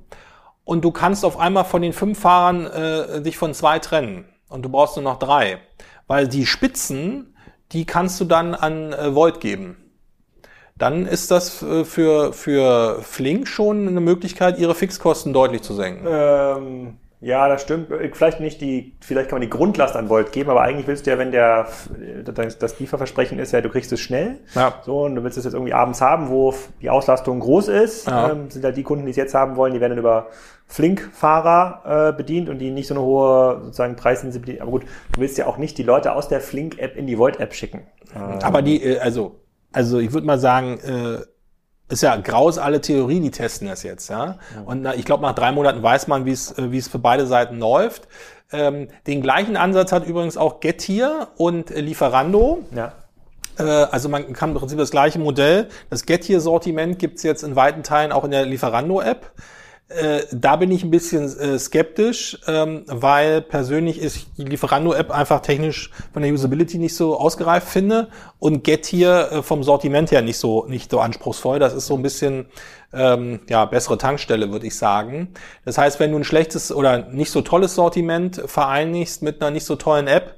Und 0.65 0.85
du 0.85 0.93
kannst 0.93 1.25
auf 1.25 1.39
einmal 1.39 1.65
von 1.65 1.83
den 1.83 1.93
fünf 1.93 2.21
Fahrern 2.21 2.67
äh, 2.67 3.23
dich 3.23 3.37
von 3.37 3.55
zwei 3.55 3.79
trennen 3.79 4.27
und 4.49 4.63
du 4.63 4.69
brauchst 4.69 4.97
nur 4.97 5.03
noch 5.03 5.19
drei, 5.19 5.59
weil 6.07 6.29
die 6.29 6.47
Spitzen, 6.47 7.35
die 7.73 7.85
kannst 7.87 8.21
du 8.21 8.25
dann 8.25 8.55
an 8.55 8.93
äh, 8.93 9.15
Void 9.15 9.41
geben. 9.41 9.77
Dann 10.77 11.07
ist 11.07 11.31
das 11.31 11.63
äh, 11.63 11.85
für, 11.85 12.33
für 12.33 13.03
Flink 13.03 13.49
schon 13.49 13.89
eine 13.89 14.01
Möglichkeit, 14.01 14.59
ihre 14.59 14.75
Fixkosten 14.75 15.33
deutlich 15.33 15.63
zu 15.63 15.75
senken. 15.75 16.07
Ähm 16.09 16.99
ja, 17.23 17.49
das 17.49 17.63
stimmt. 17.63 17.87
Vielleicht 18.15 18.41
nicht 18.41 18.61
die, 18.61 18.97
vielleicht 19.01 19.31
kann 19.31 19.37
man 19.37 19.49
die 19.49 19.51
Grundlast 19.51 19.95
an 19.95 20.09
Volt 20.09 20.33
geben, 20.33 20.51
aber 20.51 20.63
eigentlich 20.63 20.89
willst 20.89 21.07
du 21.07 21.13
ja, 21.13 21.19
wenn 21.19 21.31
der, 21.31 21.69
das 22.25 22.81
Lieferversprechen 22.81 23.39
ist 23.39 23.53
ja, 23.53 23.61
du 23.61 23.69
kriegst 23.69 23.93
es 23.93 24.01
schnell. 24.01 24.41
Ja. 24.57 24.75
So, 24.85 25.05
und 25.05 25.15
du 25.15 25.23
willst 25.23 25.39
es 25.39 25.45
jetzt 25.45 25.55
irgendwie 25.55 25.73
abends 25.73 26.01
haben, 26.01 26.31
wo 26.31 26.53
die 26.81 26.91
Auslastung 26.91 27.39
groß 27.39 27.69
ist. 27.69 28.09
Ja. 28.09 28.33
Ähm, 28.33 28.51
sind 28.51 28.65
halt 28.65 28.77
die 28.77 28.83
Kunden, 28.83 29.05
die 29.05 29.13
es 29.13 29.17
jetzt 29.17 29.35
haben 29.35 29.55
wollen, 29.55 29.73
die 29.73 29.81
werden 29.81 29.93
dann 29.93 30.01
über 30.01 30.31
Flink-Fahrer 30.67 32.09
äh, 32.09 32.17
bedient 32.17 32.49
und 32.49 32.59
die 32.59 32.73
nicht 32.73 32.89
so 32.89 32.95
eine 32.95 33.05
hohe 33.05 33.61
sozusagen 33.63 33.95
Preissensibilität. 33.95 34.61
Aber 34.61 34.73
gut, 34.73 34.83
du 35.13 35.21
willst 35.21 35.39
ja 35.39 35.47
auch 35.47 35.59
nicht 35.59 35.79
die 35.79 35.85
Leute 35.85 36.15
aus 36.15 36.27
der 36.27 36.41
Flink-App 36.41 36.97
in 36.97 37.07
die 37.07 37.19
Volt-App 37.19 37.55
schicken. 37.55 37.87
Ähm. 38.17 38.41
Aber 38.43 38.63
die, 38.63 38.83
äh, 38.83 38.99
also, 38.99 39.37
also 39.71 40.01
ich 40.01 40.13
würde 40.13 40.27
mal 40.27 40.41
sagen, 40.41 40.81
äh, 40.81 41.25
ist 41.93 42.03
ja 42.03 42.17
graus 42.17 42.57
alle 42.57 42.81
Theorie, 42.81 43.21
die 43.21 43.31
testen 43.31 43.69
das 43.69 43.83
jetzt, 43.83 44.09
ja. 44.09 44.39
Und 44.65 44.83
na, 44.83 44.95
ich 44.95 45.05
glaube, 45.05 45.23
nach 45.23 45.35
drei 45.35 45.53
Monaten 45.53 45.83
weiß 45.83 46.09
man, 46.09 46.25
wie 46.25 46.33
es 46.33 46.57
äh, 46.57 46.73
wie 46.73 46.79
es 46.79 46.89
für 46.89 46.99
beide 46.99 47.27
Seiten 47.27 47.59
läuft. 47.59 48.09
Ähm, 48.51 48.89
den 49.07 49.23
gleichen 49.23 49.57
Ansatz 49.57 49.93
hat 49.93 50.07
übrigens 50.07 50.37
auch 50.37 50.61
Getir 50.61 51.29
und 51.37 51.71
äh, 51.71 51.81
Lieferando. 51.81 52.65
Ja. 52.75 52.93
Äh, 53.59 53.63
also 53.63 54.09
man 54.09 54.33
kann 54.33 54.51
im 54.51 54.57
Prinzip 54.57 54.79
das 54.79 54.91
gleiche 54.91 55.19
Modell. 55.19 55.69
Das 55.91 56.07
Getir-Sortiment 56.07 56.99
gibt's 56.99 57.23
jetzt 57.23 57.43
in 57.43 57.57
weiten 57.57 57.83
Teilen 57.83 58.11
auch 58.11 58.25
in 58.25 58.31
der 58.31 58.47
Lieferando-App. 58.47 59.31
Äh, 59.95 60.27
da 60.33 60.57
bin 60.57 60.71
ich 60.71 60.85
ein 60.85 60.91
bisschen 60.91 61.25
äh, 61.39 61.59
skeptisch, 61.59 62.39
ähm, 62.47 62.85
weil 62.87 63.43
persönlich 63.43 64.01
ist 64.01 64.27
die 64.39 64.45
Lieferando-App 64.45 65.11
einfach 65.11 65.41
technisch 65.41 65.91
von 66.13 66.23
der 66.23 66.33
Usability 66.33 66.79
nicht 66.79 66.95
so 66.95 67.19
ausgereift 67.19 67.69
finde 67.69 68.09
und 68.39 68.65
Get 68.65 68.87
hier 68.87 69.29
äh, 69.31 69.43
vom 69.43 69.63
Sortiment 69.63 70.11
her 70.11 70.23
nicht 70.23 70.39
so 70.39 70.67
nicht 70.67 70.91
so 70.91 71.01
anspruchsvoll. 71.01 71.59
Das 71.59 71.75
ist 71.75 71.87
so 71.87 71.97
ein 71.97 72.03
bisschen 72.03 72.47
ähm, 72.93 73.41
ja 73.49 73.65
bessere 73.65 73.99
Tankstelle, 73.99 74.51
würde 74.51 74.67
ich 74.67 74.77
sagen. 74.77 75.29
Das 75.65 75.79
heißt, 75.79 76.01
wenn 76.01 76.11
du 76.11 76.19
ein 76.19 76.25
schlechtes 76.25 76.73
oder 76.73 77.11
nicht 77.11 77.31
so 77.31 77.43
tolles 77.43 77.75
Sortiment 77.75 78.43
vereinigst 78.47 79.23
mit 79.23 79.43
einer 79.43 79.51
nicht 79.51 79.65
so 79.65 79.77
tollen 79.77 80.07
App, 80.07 80.37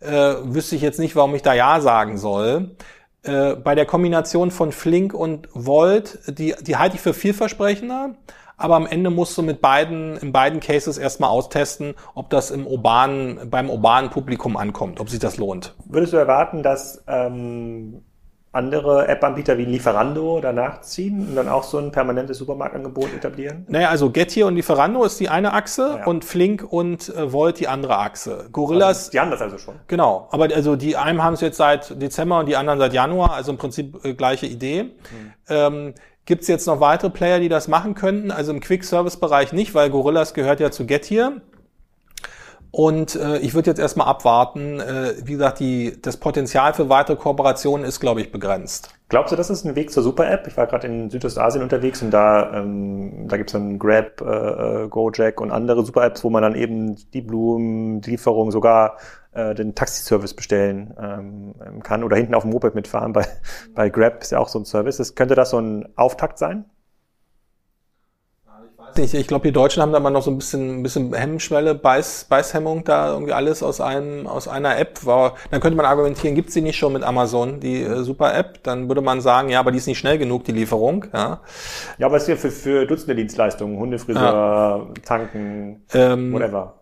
äh, 0.00 0.34
wüsste 0.42 0.76
ich 0.76 0.82
jetzt 0.82 0.98
nicht, 0.98 1.14
warum 1.16 1.34
ich 1.34 1.42
da 1.42 1.54
ja 1.54 1.80
sagen 1.80 2.18
soll. 2.18 2.76
Äh, 3.22 3.54
bei 3.56 3.74
der 3.74 3.86
Kombination 3.86 4.50
von 4.50 4.72
Flink 4.72 5.14
und 5.14 5.48
Volt, 5.52 6.18
die 6.26 6.54
die 6.60 6.76
halte 6.76 6.96
ich 6.96 7.02
für 7.02 7.14
vielversprechender 7.14 8.14
aber 8.56 8.76
am 8.76 8.86
Ende 8.86 9.10
musst 9.10 9.36
du 9.36 9.42
mit 9.42 9.60
beiden, 9.60 10.16
in 10.18 10.32
beiden 10.32 10.60
Cases 10.60 10.96
erstmal 10.98 11.30
austesten, 11.30 11.94
ob 12.14 12.30
das 12.30 12.50
im 12.50 12.66
urbanen, 12.66 13.50
beim 13.50 13.68
urbanen 13.70 14.10
Publikum 14.10 14.56
ankommt, 14.56 15.00
ob 15.00 15.10
sich 15.10 15.18
das 15.18 15.36
lohnt. 15.36 15.74
Würdest 15.84 16.12
du 16.12 16.16
erwarten, 16.16 16.62
dass 16.62 17.02
ähm, 17.06 18.02
andere 18.52 19.06
App-Anbieter 19.08 19.58
wie 19.58 19.66
Lieferando 19.66 20.40
danach 20.40 20.80
ziehen 20.80 21.28
und 21.28 21.36
dann 21.36 21.46
auch 21.46 21.62
so 21.62 21.76
ein 21.76 21.92
permanentes 21.92 22.38
Supermarktangebot 22.38 23.12
etablieren? 23.14 23.66
Naja, 23.68 23.90
also 23.90 24.08
Getir 24.10 24.46
und 24.46 24.54
Lieferando 24.54 25.04
ist 25.04 25.20
die 25.20 25.28
eine 25.28 25.52
Achse 25.52 25.96
Ja. 25.98 26.06
und 26.06 26.24
Flink 26.24 26.64
und 26.66 27.14
äh, 27.14 27.30
Volt 27.34 27.60
die 27.60 27.68
andere 27.68 27.98
Achse. 27.98 28.48
Gorillas, 28.52 28.96
Also, 28.98 29.10
die 29.10 29.20
haben 29.20 29.30
das 29.30 29.42
also 29.42 29.58
schon. 29.58 29.74
genau. 29.88 30.28
Aber 30.30 30.44
also 30.54 30.74
die 30.76 30.96
einen 30.96 31.22
haben 31.22 31.34
es 31.34 31.42
jetzt 31.42 31.58
seit 31.58 32.00
Dezember 32.00 32.38
und 32.38 32.46
die 32.46 32.56
anderen 32.56 32.78
seit 32.78 32.94
Januar, 32.94 33.34
also 33.34 33.52
im 33.52 33.58
Prinzip 33.58 34.02
äh, 34.06 34.14
gleiche 34.14 34.46
Idee. 34.46 34.92
Ähm, 35.50 35.92
Gibt 36.26 36.42
es 36.42 36.48
jetzt 36.48 36.66
noch 36.66 36.80
weitere 36.80 37.10
Player, 37.10 37.38
die 37.38 37.48
das 37.48 37.68
machen 37.68 37.94
könnten? 37.94 38.32
Also 38.32 38.52
im 38.52 38.58
Quick-Service-Bereich 38.58 39.52
nicht, 39.52 39.74
weil 39.74 39.90
Gorillas 39.90 40.34
gehört 40.34 40.58
ja 40.58 40.72
zu 40.72 40.84
Getir. 40.84 41.40
Und 42.76 43.16
äh, 43.16 43.38
ich 43.38 43.54
würde 43.54 43.70
jetzt 43.70 43.78
erstmal 43.78 44.06
abwarten. 44.06 44.80
Äh, 44.80 45.14
wie 45.24 45.32
gesagt, 45.32 45.60
die, 45.60 45.96
das 46.02 46.18
Potenzial 46.18 46.74
für 46.74 46.90
weitere 46.90 47.16
Kooperationen 47.16 47.86
ist, 47.86 48.00
glaube 48.00 48.20
ich, 48.20 48.30
begrenzt. 48.30 48.90
Glaubst 49.08 49.32
du, 49.32 49.36
das 49.36 49.48
ist 49.48 49.64
ein 49.64 49.76
Weg 49.76 49.90
zur 49.90 50.02
Super-App? 50.02 50.46
Ich 50.46 50.58
war 50.58 50.66
gerade 50.66 50.86
in 50.86 51.08
Südostasien 51.08 51.62
unterwegs 51.62 52.02
und 52.02 52.10
da, 52.10 52.52
ähm, 52.52 53.28
da 53.28 53.38
gibt's 53.38 53.54
dann 53.54 53.78
Grab, 53.78 54.20
äh, 54.20 54.24
äh, 54.84 54.88
Gojek 54.88 55.40
und 55.40 55.52
andere 55.52 55.86
Super-Apps, 55.86 56.22
wo 56.22 56.28
man 56.28 56.42
dann 56.42 56.54
eben 56.54 56.96
die 57.14 57.22
Blumen, 57.22 58.02
die 58.02 58.10
Lieferung, 58.10 58.50
sogar 58.50 58.98
äh, 59.32 59.54
den 59.54 59.74
Taxiservice 59.74 60.34
bestellen 60.34 60.92
ähm, 61.00 61.82
kann 61.82 62.04
oder 62.04 62.18
hinten 62.18 62.34
auf 62.34 62.42
dem 62.42 62.50
Moped 62.50 62.74
mitfahren. 62.74 63.14
Bei, 63.14 63.26
bei 63.74 63.88
Grab 63.88 64.20
ist 64.20 64.32
ja 64.32 64.38
auch 64.38 64.48
so 64.48 64.58
ein 64.58 64.66
Service. 64.66 64.98
Das, 64.98 65.14
könnte 65.14 65.34
das 65.34 65.48
so 65.48 65.58
ein 65.58 65.88
Auftakt 65.96 66.36
sein? 66.36 66.66
Ich, 68.98 69.14
ich 69.14 69.26
glaube, 69.26 69.46
die 69.46 69.52
Deutschen 69.52 69.82
haben 69.82 69.92
da 69.92 70.00
mal 70.00 70.10
noch 70.10 70.22
so 70.22 70.30
ein 70.30 70.38
bisschen, 70.38 70.78
ein 70.78 70.82
bisschen 70.82 71.12
Hemmschwelle, 71.12 71.74
Beiß, 71.74 72.26
Beißhemmung, 72.28 72.84
da 72.84 73.12
irgendwie 73.12 73.32
alles 73.32 73.62
aus 73.62 73.80
einem, 73.80 74.26
aus 74.26 74.48
einer 74.48 74.78
App. 74.78 75.04
War, 75.04 75.34
dann 75.50 75.60
könnte 75.60 75.76
man 75.76 75.84
argumentieren, 75.86 76.34
gibt's 76.34 76.54
die 76.54 76.62
nicht 76.62 76.76
schon 76.78 76.92
mit 76.92 77.02
Amazon, 77.02 77.60
die 77.60 77.82
äh, 77.82 78.02
Super-App? 78.02 78.62
Dann 78.62 78.88
würde 78.88 79.02
man 79.02 79.20
sagen, 79.20 79.48
ja, 79.50 79.60
aber 79.60 79.70
die 79.72 79.78
ist 79.78 79.86
nicht 79.86 79.98
schnell 79.98 80.18
genug, 80.18 80.44
die 80.44 80.52
Lieferung. 80.52 81.04
Ja. 81.12 81.40
Ja, 81.98 82.06
aber 82.06 82.16
es 82.16 82.22
ist 82.22 82.28
ja 82.28 82.36
für, 82.36 82.50
für 82.50 82.86
Dutzende 82.86 83.14
Dienstleistungen, 83.16 83.78
Hundefriseur, 83.78 84.88
Tanken, 85.04 85.84
Ähm, 85.92 86.32
whatever. 86.32 86.74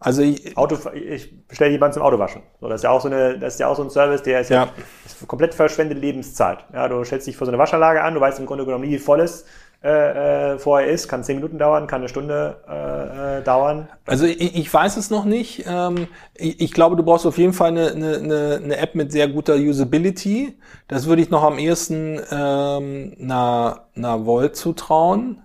also 0.00 0.22
ich, 0.22 0.56
Auto, 0.56 0.76
ich 0.94 1.46
bestelle 1.46 1.70
jemanden 1.70 1.94
zum 1.94 2.02
Autowaschen. 2.02 2.42
So, 2.60 2.68
das 2.68 2.76
ist 2.80 2.84
ja 2.84 2.90
auch 2.90 3.00
so 3.00 3.08
eine, 3.08 3.38
das 3.38 3.54
ist 3.54 3.60
ja 3.60 3.68
auch 3.68 3.76
so 3.76 3.82
ein 3.82 3.90
Service, 3.90 4.22
der 4.22 4.40
ist 4.40 4.48
ja, 4.50 4.64
Ja. 4.64 4.72
ist 5.04 5.26
komplett 5.28 5.54
verschwendete 5.54 6.00
Lebenszeit. 6.00 6.58
Ja, 6.72 6.88
du 6.88 7.02
stellst 7.04 7.26
dich 7.26 7.36
vor 7.36 7.46
so 7.46 7.50
eine 7.50 7.58
Waschanlage 7.58 8.02
an, 8.02 8.14
du 8.14 8.20
weißt 8.20 8.38
im 8.38 8.46
Grunde 8.46 8.64
genommen 8.64 8.84
nie, 8.84 8.92
wie 8.94 8.98
voll 8.98 9.20
es 9.20 9.44
äh, 9.80 10.54
äh, 10.54 10.58
vorher 10.58 10.88
ist, 10.88 11.06
kann 11.06 11.22
zehn 11.22 11.36
Minuten 11.36 11.56
dauern, 11.56 11.86
kann 11.86 12.00
eine 12.00 12.08
Stunde 12.08 12.56
äh, 12.68 13.38
äh, 13.38 13.42
dauern. 13.44 13.88
Also 14.06 14.26
ich, 14.26 14.56
ich 14.56 14.74
weiß 14.74 14.96
es 14.96 15.08
noch 15.08 15.24
nicht. 15.24 15.66
Ähm, 15.68 16.08
ich, 16.34 16.60
ich 16.60 16.72
glaube, 16.72 16.96
du 16.96 17.04
brauchst 17.04 17.26
auf 17.26 17.38
jeden 17.38 17.52
Fall 17.52 17.68
eine, 17.68 17.92
eine, 17.92 18.60
eine 18.62 18.76
App 18.76 18.96
mit 18.96 19.12
sehr 19.12 19.28
guter 19.28 19.54
Usability. 19.54 20.58
Das 20.88 21.06
würde 21.06 21.22
ich 21.22 21.30
noch 21.30 21.44
am 21.44 21.58
ehesten 21.58 22.20
ähm, 22.28 23.16
einer, 23.20 23.84
einer 23.94 24.26
Volt 24.26 24.56
zutrauen. 24.56 25.42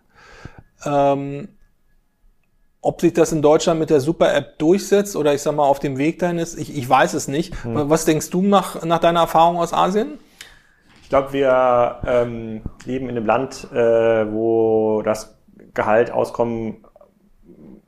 Ähm, 0.83 1.49
ob 2.81 3.01
sich 3.01 3.13
das 3.13 3.31
in 3.31 3.43
Deutschland 3.43 3.79
mit 3.79 3.91
der 3.91 4.01
Super-App 4.01 4.57
durchsetzt 4.57 5.15
oder 5.15 5.33
ich 5.35 5.43
sag 5.43 5.55
mal 5.55 5.63
auf 5.63 5.79
dem 5.79 5.99
Weg 5.99 6.17
dahin 6.17 6.39
ist, 6.39 6.57
ich, 6.57 6.75
ich 6.75 6.89
weiß 6.89 7.13
es 7.13 7.27
nicht. 7.27 7.53
Was 7.63 8.03
denkst 8.05 8.29
du 8.31 8.41
nach, 8.41 8.83
nach 8.83 8.99
deiner 8.99 9.21
Erfahrung 9.21 9.57
aus 9.57 9.73
Asien? 9.73 10.19
Ich 11.13 11.15
glaube, 11.15 11.33
wir 11.33 11.99
ähm, 12.07 12.63
leben 12.85 13.07
in 13.07 13.15
einem 13.15 13.27
Land, 13.27 13.67
äh, 13.71 14.33
wo 14.33 15.03
das 15.03 15.37
Gehalt, 15.75 16.09
Auskommen 16.09 16.83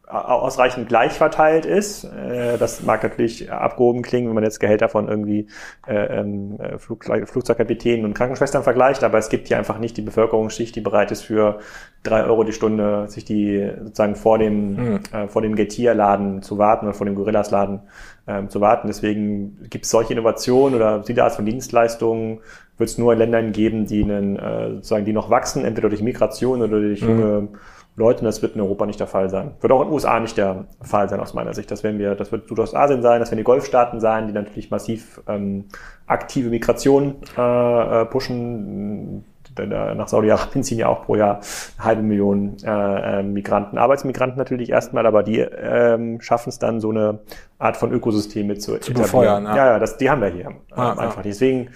ausreichend 0.08 0.88
gleich 0.88 1.14
verteilt 1.14 1.66
ist. 1.66 2.04
Äh, 2.04 2.60
das 2.60 2.84
mag 2.84 3.02
natürlich 3.02 3.52
abgehoben 3.52 4.04
klingen, 4.04 4.28
wenn 4.28 4.36
man 4.36 4.44
jetzt 4.44 4.60
Gehälter 4.60 4.90
von 4.90 5.08
irgendwie 5.08 5.48
äh, 5.88 6.20
ähm, 6.20 6.60
äh, 6.60 6.78
Flug, 6.78 7.06
Flugzeugkapitänen 7.06 8.06
und 8.06 8.14
Krankenschwestern 8.14 8.62
vergleicht, 8.62 9.04
aber 9.04 9.18
es 9.18 9.30
gibt 9.30 9.48
hier 9.48 9.58
einfach 9.58 9.80
nicht 9.80 9.98
die 9.98 10.04
Bevölkerungsschicht, 10.04 10.76
die 10.76 10.82
bereit 10.82 11.12
ist 11.12 11.24
für 11.24 11.58
drei 12.04 12.26
Euro 12.26 12.44
die 12.44 12.54
Stunde 12.54 13.08
sich 13.08 13.26
die 13.26 13.72
sozusagen 13.82 14.16
vor 14.16 14.38
dem 14.38 15.00
äh, 15.12 15.28
vor 15.28 15.42
dem 15.42 15.56
Getir-Laden 15.56 16.44
zu 16.44 16.60
warten 16.60 16.86
oder 16.86 16.94
vor 16.94 17.08
dem 17.08 17.16
Gorillas-Laden 17.16 17.82
ähm, 18.28 18.50
zu 18.50 18.62
warten. 18.62 18.88
Deswegen 18.88 19.58
gibt 19.70 19.86
es 19.86 19.92
solche 19.92 20.14
Innovationen 20.14 20.76
oder 20.76 21.00
diese 21.00 21.24
Art 21.24 21.34
von 21.34 21.46
Dienstleistungen 21.46 22.40
wird 22.78 22.90
es 22.90 22.98
nur 22.98 23.14
in 23.14 23.20
Ländern 23.20 23.52
geben, 23.52 23.86
die 23.86 24.04
einen, 24.04 24.38
äh, 24.38 24.72
sozusagen 24.76 25.06
die 25.06 25.14
noch 25.14 25.30
wachsen, 25.30 25.64
entweder 25.64 25.90
durch 25.90 26.02
Migration 26.02 26.62
oder 26.62 26.80
durch 26.80 27.02
junge 27.02 27.50
Leute. 27.96 28.20
Und 28.20 28.26
das 28.26 28.42
wird 28.42 28.56
in 28.56 28.62
Europa 28.62 28.86
nicht 28.86 29.00
der 29.00 29.08
Fall 29.08 29.30
sein. 29.30 29.52
Wird 29.62 29.72
auch 29.72 29.82
in 29.82 29.88
den 29.88 29.94
USA 29.94 30.20
nicht 30.20 30.38
der 30.38 30.66
Fall 30.82 31.08
sein 31.08 31.20
aus 31.20 31.34
meiner 31.34 31.54
Sicht. 31.54 31.72
Das 31.72 31.84
werden 31.84 32.00
wir, 32.00 32.16
das 32.16 32.32
wird 32.32 32.50
Südostasien 32.50 33.02
sein, 33.02 33.20
das 33.20 33.32
werden 33.32 33.38
die 33.38 33.44
Golfstaaten 33.44 34.00
sein, 34.00 34.28
die 34.28 34.34
natürlich 34.34 34.72
massiv 34.72 35.22
ähm, 35.28 35.66
aktive 36.08 36.50
Migration 36.50 37.16
äh, 37.38 38.02
äh, 38.02 38.06
pushen. 38.06 39.24
Denn, 39.58 39.72
äh, 39.72 39.96
Nach 39.96 40.08
Saudi-Arabien 40.08 40.63
ziehen 40.63 40.80
ja 40.80 40.88
auch 40.88 41.06
pro 41.06 41.15
Jahr 41.15 41.39
eine 41.78 41.86
halbe 41.86 42.02
Million 42.02 42.58
äh, 42.63 43.20
äh, 43.20 43.24
Migranten, 43.24 43.78
Arbeitsmigranten 43.78 44.38
natürlich 44.38 44.70
erstmal, 44.70 45.06
aber 45.06 45.24
die 45.24 45.39
ähm, 45.39 46.20
schaffen 46.22 46.50
es 46.50 46.60
dann, 46.60 46.80
so 46.80 46.89
eine 46.91 47.20
Art 47.60 47.78
von 47.78 47.91
Ökosystem 47.91 48.48
mit 48.48 48.62
zu, 48.62 48.76
etablieren. 48.76 49.02
befeuern, 49.04 49.44
ja. 49.46 49.56
ja, 49.56 49.65
ja, 49.68 49.80
das, 49.80 49.98
die 49.98 50.10
haben 50.10 50.22
wir 50.22 50.30
hier 50.30 50.46
ähm, 50.46 50.56
Ah, 50.72 50.91
ah. 50.91 51.00
einfach. 51.00 51.22
Deswegen 51.22 51.70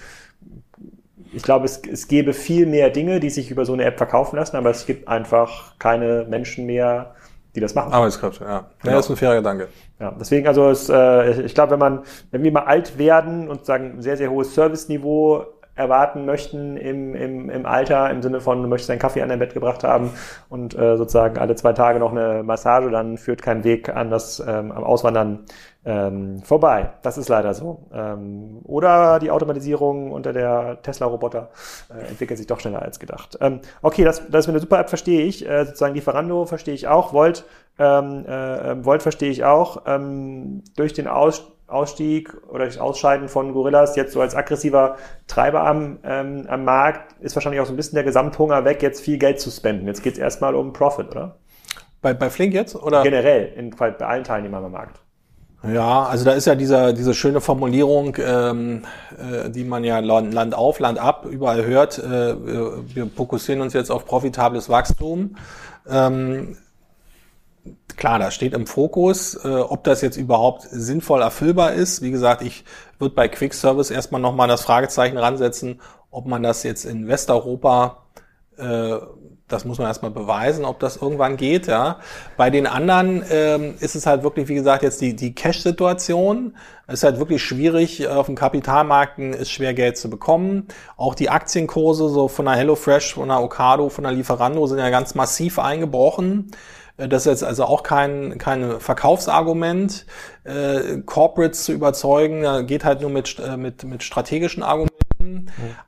ich 1.32 1.44
glaube, 1.44 1.66
es, 1.66 1.82
es 1.92 2.08
gäbe 2.08 2.34
viel 2.34 2.66
mehr 2.66 2.90
Dinge, 2.90 3.20
die 3.20 3.30
sich 3.30 3.52
über 3.52 3.66
so 3.66 3.74
eine 3.74 3.84
App 3.84 3.98
verkaufen 3.98 4.36
lassen, 4.36 4.56
aber 4.56 4.72
es 4.72 4.86
gibt 4.86 5.08
einfach 5.08 5.78
keine 5.78 6.26
Menschen 6.30 6.66
mehr, 6.66 7.14
die 7.56 7.60
das 7.60 7.76
machen. 7.76 7.94
Arbeitskräfte, 7.94 8.44
ja. 8.44 8.50
Ja, 8.52 8.66
Genau. 8.82 8.96
das 8.96 9.06
ist 9.06 9.12
ein 9.12 9.18
fairer 9.18 9.36
Gedanke. 9.36 9.68
Ja, 10.00 10.16
deswegen 10.20 10.48
also 10.48 10.70
es, 10.70 10.90
äh, 10.90 11.42
ich 11.42 11.54
glaube, 11.54 11.74
wenn 11.74 11.80
man, 11.80 12.00
wenn 12.32 12.44
wir 12.44 12.52
mal 12.52 12.64
alt 12.64 12.98
werden 12.98 13.50
und 13.50 13.66
sagen 13.66 14.02
sehr 14.02 14.18
sehr 14.18 14.32
hohes 14.32 14.56
Serviceniveau 14.56 15.46
erwarten 15.80 16.26
möchten 16.26 16.76
im, 16.76 17.16
im, 17.16 17.50
im 17.50 17.66
Alter, 17.66 18.10
im 18.10 18.22
Sinne 18.22 18.42
von, 18.42 18.62
du 18.62 18.68
möchtest 18.68 18.90
deinen 18.90 19.00
Kaffee 19.00 19.22
an 19.22 19.30
dein 19.30 19.40
Bett 19.40 19.54
gebracht 19.54 19.84
haben 19.84 20.12
und 20.50 20.78
äh, 20.78 20.98
sozusagen 20.98 21.38
alle 21.38 21.56
zwei 21.56 21.72
Tage 21.72 22.00
noch 22.00 22.12
eine 22.12 22.44
Massage, 22.44 22.92
dann 22.92 23.18
führt 23.18 23.42
kein 23.42 23.64
Weg 23.64 23.90
an 23.90 24.12
das 24.12 24.40
ähm, 24.46 24.72
am 24.74 24.84
Auswandern 24.84 25.46
ähm, 25.86 26.42
vorbei. 26.44 26.92
Das 27.02 27.18
ist 27.18 27.30
leider 27.30 27.54
so. 27.54 27.88
Ähm, 27.94 28.60
oder 28.66 29.20
die 29.20 29.32
Automatisierung 29.32 30.12
unter 30.12 30.34
der 30.34 30.82
Tesla-Roboter 30.82 31.50
äh, 31.90 32.10
entwickelt 32.10 32.38
sich 32.38 32.48
doch 32.48 32.60
schneller 32.60 32.82
als 32.82 33.00
gedacht. 33.00 33.38
Ähm, 33.40 33.62
okay, 33.82 34.04
das, 34.04 34.22
das 34.30 34.48
mit 34.48 34.56
der 34.56 34.62
Super-App 34.62 34.90
verstehe 34.90 35.22
ich. 35.22 35.48
Äh, 35.48 35.66
sozusagen 35.66 35.96
Lieferando 35.96 36.46
verstehe 36.46 36.74
ich 36.74 36.90
auch. 36.90 37.14
Volt, 37.14 37.46
ähm, 37.80 38.26
äh, 38.28 38.72
ähm, 38.72 38.86
Volt 38.86 39.02
verstehe 39.02 39.32
ich 39.32 39.46
auch. 39.46 39.84
Ähm, 39.86 40.64
durch 40.76 40.92
den 40.92 41.08
Aus 41.08 41.48
Ausstieg 41.70 42.36
oder 42.50 42.66
das 42.66 42.78
Ausscheiden 42.78 43.30
von 43.30 43.54
Gorillas 43.54 43.96
jetzt 43.96 44.14
so 44.14 44.22
als 44.22 44.36
aggressiver 44.36 44.98
Treiber 45.28 45.66
am, 45.66 46.00
ähm, 46.04 46.46
am 46.48 46.66
Markt 46.66 47.16
ist 47.22 47.36
wahrscheinlich 47.36 47.62
auch 47.62 47.66
so 47.66 47.74
ein 47.74 47.78
bisschen 47.78 47.96
der 47.96 48.04
Gesamthunger 48.04 48.66
weg, 48.66 48.82
jetzt 48.82 49.02
viel 49.02 49.18
Geld 49.18 49.40
zu 49.40 49.52
spenden. 49.52 49.88
Jetzt 49.88 50.04
geht 50.04 50.14
es 50.14 50.20
erstmal 50.20 50.56
um 50.56 50.74
Profit, 50.74 51.12
oder? 51.12 51.38
Bei, 52.02 52.14
bei 52.14 52.30
Flink 52.30 52.54
jetzt? 52.54 52.76
Oder? 52.76 53.04
Generell, 53.04 53.54
in, 53.56 53.72
bei 53.72 53.96
allen 53.98 54.24
Teilnehmern 54.24 54.64
am 54.64 54.72
Markt. 54.72 55.02
Ja, 55.64 56.04
also 56.04 56.24
da 56.24 56.32
ist 56.32 56.46
ja 56.46 56.56
dieser, 56.56 56.94
diese 56.94 57.14
schöne 57.14 57.42
Formulierung, 57.42 58.16
ähm, 58.18 58.84
äh, 59.18 59.50
die 59.50 59.66
man 59.66 59.84
ja 59.84 60.00
Land, 60.00 60.34
Land 60.34 60.56
auf, 60.56 60.80
Land 60.80 61.00
ab 61.00 61.26
überall 61.30 61.66
hört. 61.66 62.00
Äh, 62.00 62.46
wir, 62.46 62.84
wir 62.96 63.08
fokussieren 63.08 63.62
uns 63.62 63.74
jetzt 63.74 63.92
auf 63.92 64.06
profitables 64.06 64.70
Wachstum. 64.70 65.36
Ähm, 65.90 66.56
klar, 68.00 68.18
das 68.18 68.34
steht 68.34 68.54
im 68.54 68.66
Fokus. 68.66 69.36
Äh, 69.44 69.48
ob 69.48 69.84
das 69.84 70.02
jetzt 70.02 70.18
überhaupt 70.18 70.64
sinnvoll 70.64 71.22
erfüllbar 71.22 71.74
ist, 71.74 72.02
wie 72.02 72.12
gesagt, 72.12 72.42
ich 72.42 72.64
würde 72.98 73.14
bei 73.14 73.28
Quick 73.28 73.54
Service 73.54 73.92
erstmal 73.92 74.22
nochmal 74.22 74.48
das 74.48 74.62
Fragezeichen 74.62 75.18
ransetzen, 75.18 75.80
Ob 76.12 76.26
man 76.26 76.42
das 76.42 76.64
jetzt 76.64 76.86
in 76.86 77.08
Westeuropa 77.08 78.06
äh, 78.58 78.98
das 79.50 79.66
muss 79.66 79.80
man 79.80 79.88
erstmal 79.88 80.12
beweisen, 80.12 80.64
ob 80.64 80.80
das 80.80 80.98
irgendwann 80.98 81.36
geht. 81.36 81.68
Ja. 81.68 81.98
Bei 82.38 82.50
den 82.50 82.68
anderen 82.68 83.24
ähm, 83.30 83.76
ist 83.80 83.96
es 83.96 84.06
halt 84.06 84.24
wirklich, 84.24 84.48
wie 84.48 84.56
gesagt, 84.56 84.84
jetzt 84.84 85.02
die, 85.02 85.16
die 85.16 85.34
Cash-Situation. 85.34 86.56
Es 86.88 86.96
ist 86.96 87.04
halt 87.04 87.18
wirklich 87.18 87.44
schwierig, 87.44 88.08
auf 88.08 88.28
den 88.28 88.36
Kapitalmärkten 88.36 89.34
ist 89.34 89.52
schwer 89.52 89.74
Geld 89.74 89.98
zu 89.98 90.10
bekommen. 90.10 90.68
Auch 90.98 91.16
die 91.16 91.30
Aktienkurse 91.30 92.10
so 92.10 92.28
von 92.28 92.46
der 92.46 92.56
HelloFresh, 92.56 93.16
von 93.16 93.28
der 93.28 93.42
Ocado, 93.42 93.90
von 93.90 94.04
der 94.04 94.14
Lieferando 94.14 94.66
sind 94.68 94.78
ja 94.78 94.90
ganz 94.90 95.16
massiv 95.16 95.60
eingebrochen. 95.60 96.52
Äh, 97.00 97.08
das 97.08 97.26
ist 97.26 97.32
jetzt 97.32 97.44
also 97.44 97.66
auch 97.66 97.84
kein, 97.84 98.38
kein 98.38 98.80
Verkaufsargument. 98.80 100.06
Äh, 100.44 101.02
Corporates 101.06 101.64
zu 101.64 101.72
überzeugen, 101.72 102.68
geht 102.68 102.84
halt 102.84 103.02
nur 103.02 103.10
mit, 103.10 103.38
äh, 103.40 103.58
mit, 103.58 103.84
mit 103.84 104.04
strategischen 104.04 104.64
Argumenten. 104.64 104.90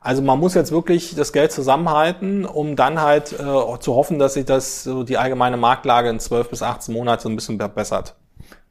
Also 0.00 0.22
man 0.22 0.38
muss 0.38 0.54
jetzt 0.54 0.72
wirklich 0.72 1.14
das 1.14 1.32
Geld 1.32 1.52
zusammenhalten, 1.52 2.44
um 2.44 2.76
dann 2.76 3.00
halt 3.00 3.32
äh, 3.32 3.78
zu 3.80 3.94
hoffen, 3.94 4.18
dass 4.18 4.34
sich 4.34 4.44
das 4.44 4.84
so 4.84 5.04
die 5.04 5.16
allgemeine 5.16 5.56
Marktlage 5.56 6.10
in 6.10 6.20
12 6.20 6.50
bis 6.50 6.62
18 6.62 6.94
Monaten 6.94 7.22
so 7.22 7.28
ein 7.28 7.36
bisschen 7.36 7.58
verbessert. 7.58 8.14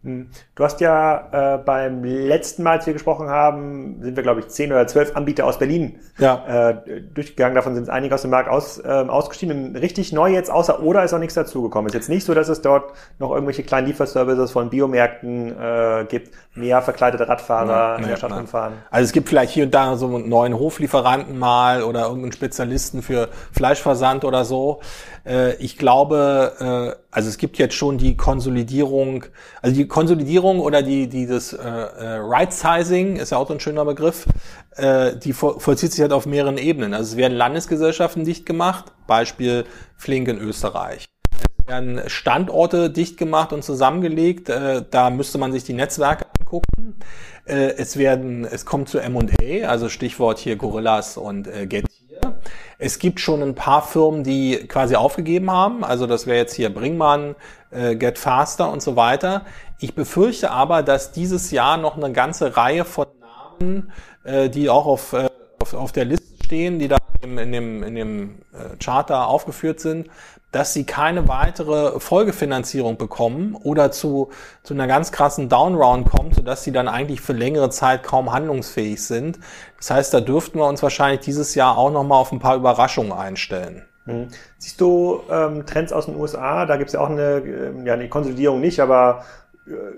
Hm. 0.04 0.30
Du 0.56 0.64
hast 0.64 0.82
ja 0.82 1.56
äh, 1.56 1.58
beim 1.60 2.04
letzten 2.04 2.64
Mal, 2.64 2.78
als 2.78 2.88
wir 2.88 2.94
gesprochen 2.94 3.30
haben, 3.30 4.02
sind 4.02 4.16
wir, 4.16 4.24
glaube 4.24 4.40
ich, 4.40 4.48
zehn 4.48 4.72
oder 4.72 4.88
zwölf 4.88 5.16
Anbieter 5.16 5.46
aus 5.46 5.60
Berlin 5.60 6.00
ja. 6.18 6.72
äh, 6.72 7.02
durchgegangen. 7.14 7.54
Davon 7.54 7.76
sind 7.76 7.88
einige 7.90 8.16
aus 8.16 8.24
dem 8.24 8.32
Markt 8.32 8.50
aus, 8.50 8.80
äh, 8.80 8.88
ausgestiegen. 8.88 9.76
richtig 9.76 10.12
neu 10.12 10.32
jetzt, 10.32 10.50
außer 10.50 10.82
Oder 10.82 11.04
ist 11.04 11.14
auch 11.14 11.20
nichts 11.20 11.36
dazugekommen. 11.36 11.88
Ist 11.88 11.94
jetzt 11.94 12.10
nicht 12.10 12.26
so, 12.26 12.34
dass 12.34 12.50
es 12.50 12.62
dort 12.62 12.94
noch 13.20 13.32
irgendwelche 13.32 13.62
kleinen 13.62 13.88
Lieferservices 13.88 14.50
von 14.50 14.72
Biomärkten 14.72 15.56
äh, 15.56 16.06
gibt, 16.10 16.32
mehr 16.56 16.82
verkleidete 16.82 17.28
Radfahrer 17.28 17.94
nein, 17.94 18.04
in 18.04 18.10
der 18.10 18.18
Stadt 18.18 18.32
rumfahren. 18.32 18.74
Also 18.90 19.06
es 19.06 19.12
gibt 19.12 19.30
vielleicht 19.30 19.52
hier 19.52 19.66
und 19.66 19.74
da 19.74 19.96
so 19.98 20.08
einen 20.08 20.30
neuen 20.30 20.58
Hoflieferanten 20.58 21.38
mal 21.38 21.84
oder 21.84 22.08
irgendeinen 22.08 22.32
Spezialisten 22.32 23.04
für 23.04 23.30
Fleischversand 23.52 24.26
oder 24.26 24.46
so. 24.46 24.80
Äh, 25.26 25.56
ich 25.56 25.78
glaube, 25.78 26.96
äh, 26.98 27.02
also 27.12 27.30
es 27.30 27.38
gibt 27.38 27.58
jetzt 27.58 27.76
schon 27.76 27.98
die 27.98 28.16
Konsolidierung, 28.18 29.26
also 29.62 29.76
die 29.76 29.88
Konsolidierung 29.92 30.62
oder 30.62 30.82
die 30.82 31.08
dieses 31.08 31.52
äh, 31.52 31.60
äh, 31.60 32.16
Right 32.22 32.54
Sizing 32.54 33.18
ist 33.18 33.32
ja 33.32 33.38
auch 33.38 33.48
so 33.50 33.54
ein 33.54 33.60
schöner 33.60 33.84
Begriff, 33.84 34.26
äh, 34.78 35.18
die 35.18 35.34
vollzieht 35.34 35.92
sich 35.92 36.00
halt 36.00 36.14
auf 36.14 36.26
mehreren 36.26 36.58
Ebenen. 36.58 36.94
Also 36.94 37.12
es 37.12 37.18
werden 37.18 37.38
Landesgesellschaften 37.38 38.24
dicht 38.24 38.46
gemacht, 38.46 38.86
Beispiel 39.06 39.66
Flink 39.98 40.30
in 40.30 40.38
Österreich. 40.38 41.10
Es 41.34 41.68
werden 41.68 42.02
Standorte 42.08 42.90
dicht 42.90 43.18
gemacht 43.18 43.52
und 43.52 43.66
zusammengelegt, 43.66 44.48
äh, 44.48 44.86
da 44.90 45.10
müsste 45.10 45.38
man 45.38 45.52
sich 45.52 45.66
die 45.66 45.74
Netzwerke 45.74 46.26
angucken. 46.40 46.96
Äh, 47.44 47.74
es 47.76 47.98
werden, 47.98 48.46
es 48.46 48.66
kommt 48.66 48.88
zu 48.88 48.98
M&A, 48.98 49.68
also 49.68 49.90
Stichwort 49.90 50.40
hier 50.40 50.56
Gorillas 50.56 51.18
und 51.18 51.48
äh, 51.48 51.68
Get 51.68 51.91
es 52.78 53.00
gibt 53.00 53.20
schon 53.20 53.44
ein 53.44 53.56
paar 53.56 53.84
Firmen, 53.84 54.24
die 54.24 54.68
quasi 54.68 54.96
aufgegeben 54.96 55.52
haben. 55.52 55.84
Also 55.84 56.08
das 56.08 56.26
wäre 56.26 56.38
jetzt 56.38 56.56
hier 56.56 56.74
Bringmann, 56.74 57.36
äh, 57.70 57.96
Get 57.96 58.18
Faster 58.18 58.72
und 58.72 58.82
so 58.82 58.96
weiter. 58.96 59.46
Ich 59.80 59.94
befürchte 59.96 60.52
aber, 60.52 60.84
dass 60.84 61.12
dieses 61.12 61.52
Jahr 61.52 61.78
noch 61.78 61.96
eine 61.96 62.12
ganze 62.12 62.58
Reihe 62.58 62.86
von 62.86 63.06
Namen, 63.20 63.92
äh, 64.24 64.50
die 64.50 64.70
auch 64.70 64.86
auf, 64.86 65.14
äh, 65.14 65.30
auf, 65.60 65.74
auf 65.74 65.92
der 65.92 66.06
Liste 66.06 66.44
stehen, 66.44 66.80
die 66.80 66.88
da 66.88 66.98
in, 67.22 67.52
dem, 67.52 67.84
in 67.84 67.96
dem 67.96 68.36
äh, 68.54 68.76
Charter 68.84 69.28
aufgeführt 69.28 69.80
sind, 69.80 70.10
dass 70.52 70.74
sie 70.74 70.84
keine 70.84 71.28
weitere 71.28 72.00
Folgefinanzierung 72.00 72.98
bekommen 72.98 73.56
oder 73.56 73.92
zu, 73.92 74.30
zu 74.64 74.74
einer 74.74 74.88
ganz 74.88 75.12
krassen 75.12 75.48
Downround 75.50 76.10
kommt, 76.10 76.36
sodass 76.36 76.64
sie 76.64 76.72
dann 76.72 76.88
eigentlich 76.88 77.22
für 77.22 77.34
längere 77.34 77.70
Zeit 77.70 78.04
kaum 78.04 78.34
handlungsfähig 78.34 79.04
sind. 79.04 79.40
Das 79.78 79.92
heißt, 79.92 80.14
da 80.14 80.20
dürften 80.22 80.60
wir 80.60 80.66
uns 80.66 80.84
wahrscheinlich 80.84 81.22
dieses 81.22 81.56
Jahr 81.56 81.78
auch 81.78 81.92
nochmal 81.92 82.20
auf 82.20 82.32
ein 82.32 82.40
paar 82.40 82.56
Überraschungen 82.56 83.14
einstellen. 83.14 83.84
Mhm. 84.06 84.28
Siehst 84.58 84.82
du 84.82 85.22
ähm, 85.30 85.66
Trends 85.66 85.94
aus 85.94 86.08
den 86.08 86.16
USA? 86.16 86.66
Da 86.66 86.78
gibt 86.78 86.90
es 86.90 86.94
ja 86.94 87.02
auch 87.02 87.10
eine, 87.10 87.38
äh, 87.38 87.86
ja, 87.86 87.94
eine 87.94 88.10
Konsolidierung 88.10 88.60
nicht, 88.60 88.80
aber 88.80 89.24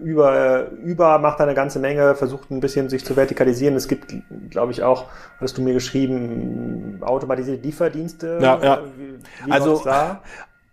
über, 0.02 0.70
über 0.84 1.20
macht 1.20 1.40
eine 1.42 1.54
ganze 1.54 1.80
Menge, 1.80 2.16
versucht 2.16 2.52
ein 2.52 2.60
bisschen 2.60 2.90
sich 2.90 3.06
zu 3.06 3.16
vertikalisieren. 3.16 3.76
Es 3.76 3.88
gibt, 3.88 4.14
glaube 4.50 4.72
ich, 4.72 4.84
auch, 4.84 5.06
hast 5.40 5.58
du 5.58 5.62
mir 5.62 5.74
geschrieben, 5.74 7.00
automatisierte 7.02 7.62
Lieferdienste. 7.64 8.40
Ja, 8.42 8.60
ja. 8.62 8.80
Wie, 8.98 9.48
wie 9.48 9.52
also, 9.52 9.82
da? 9.84 10.22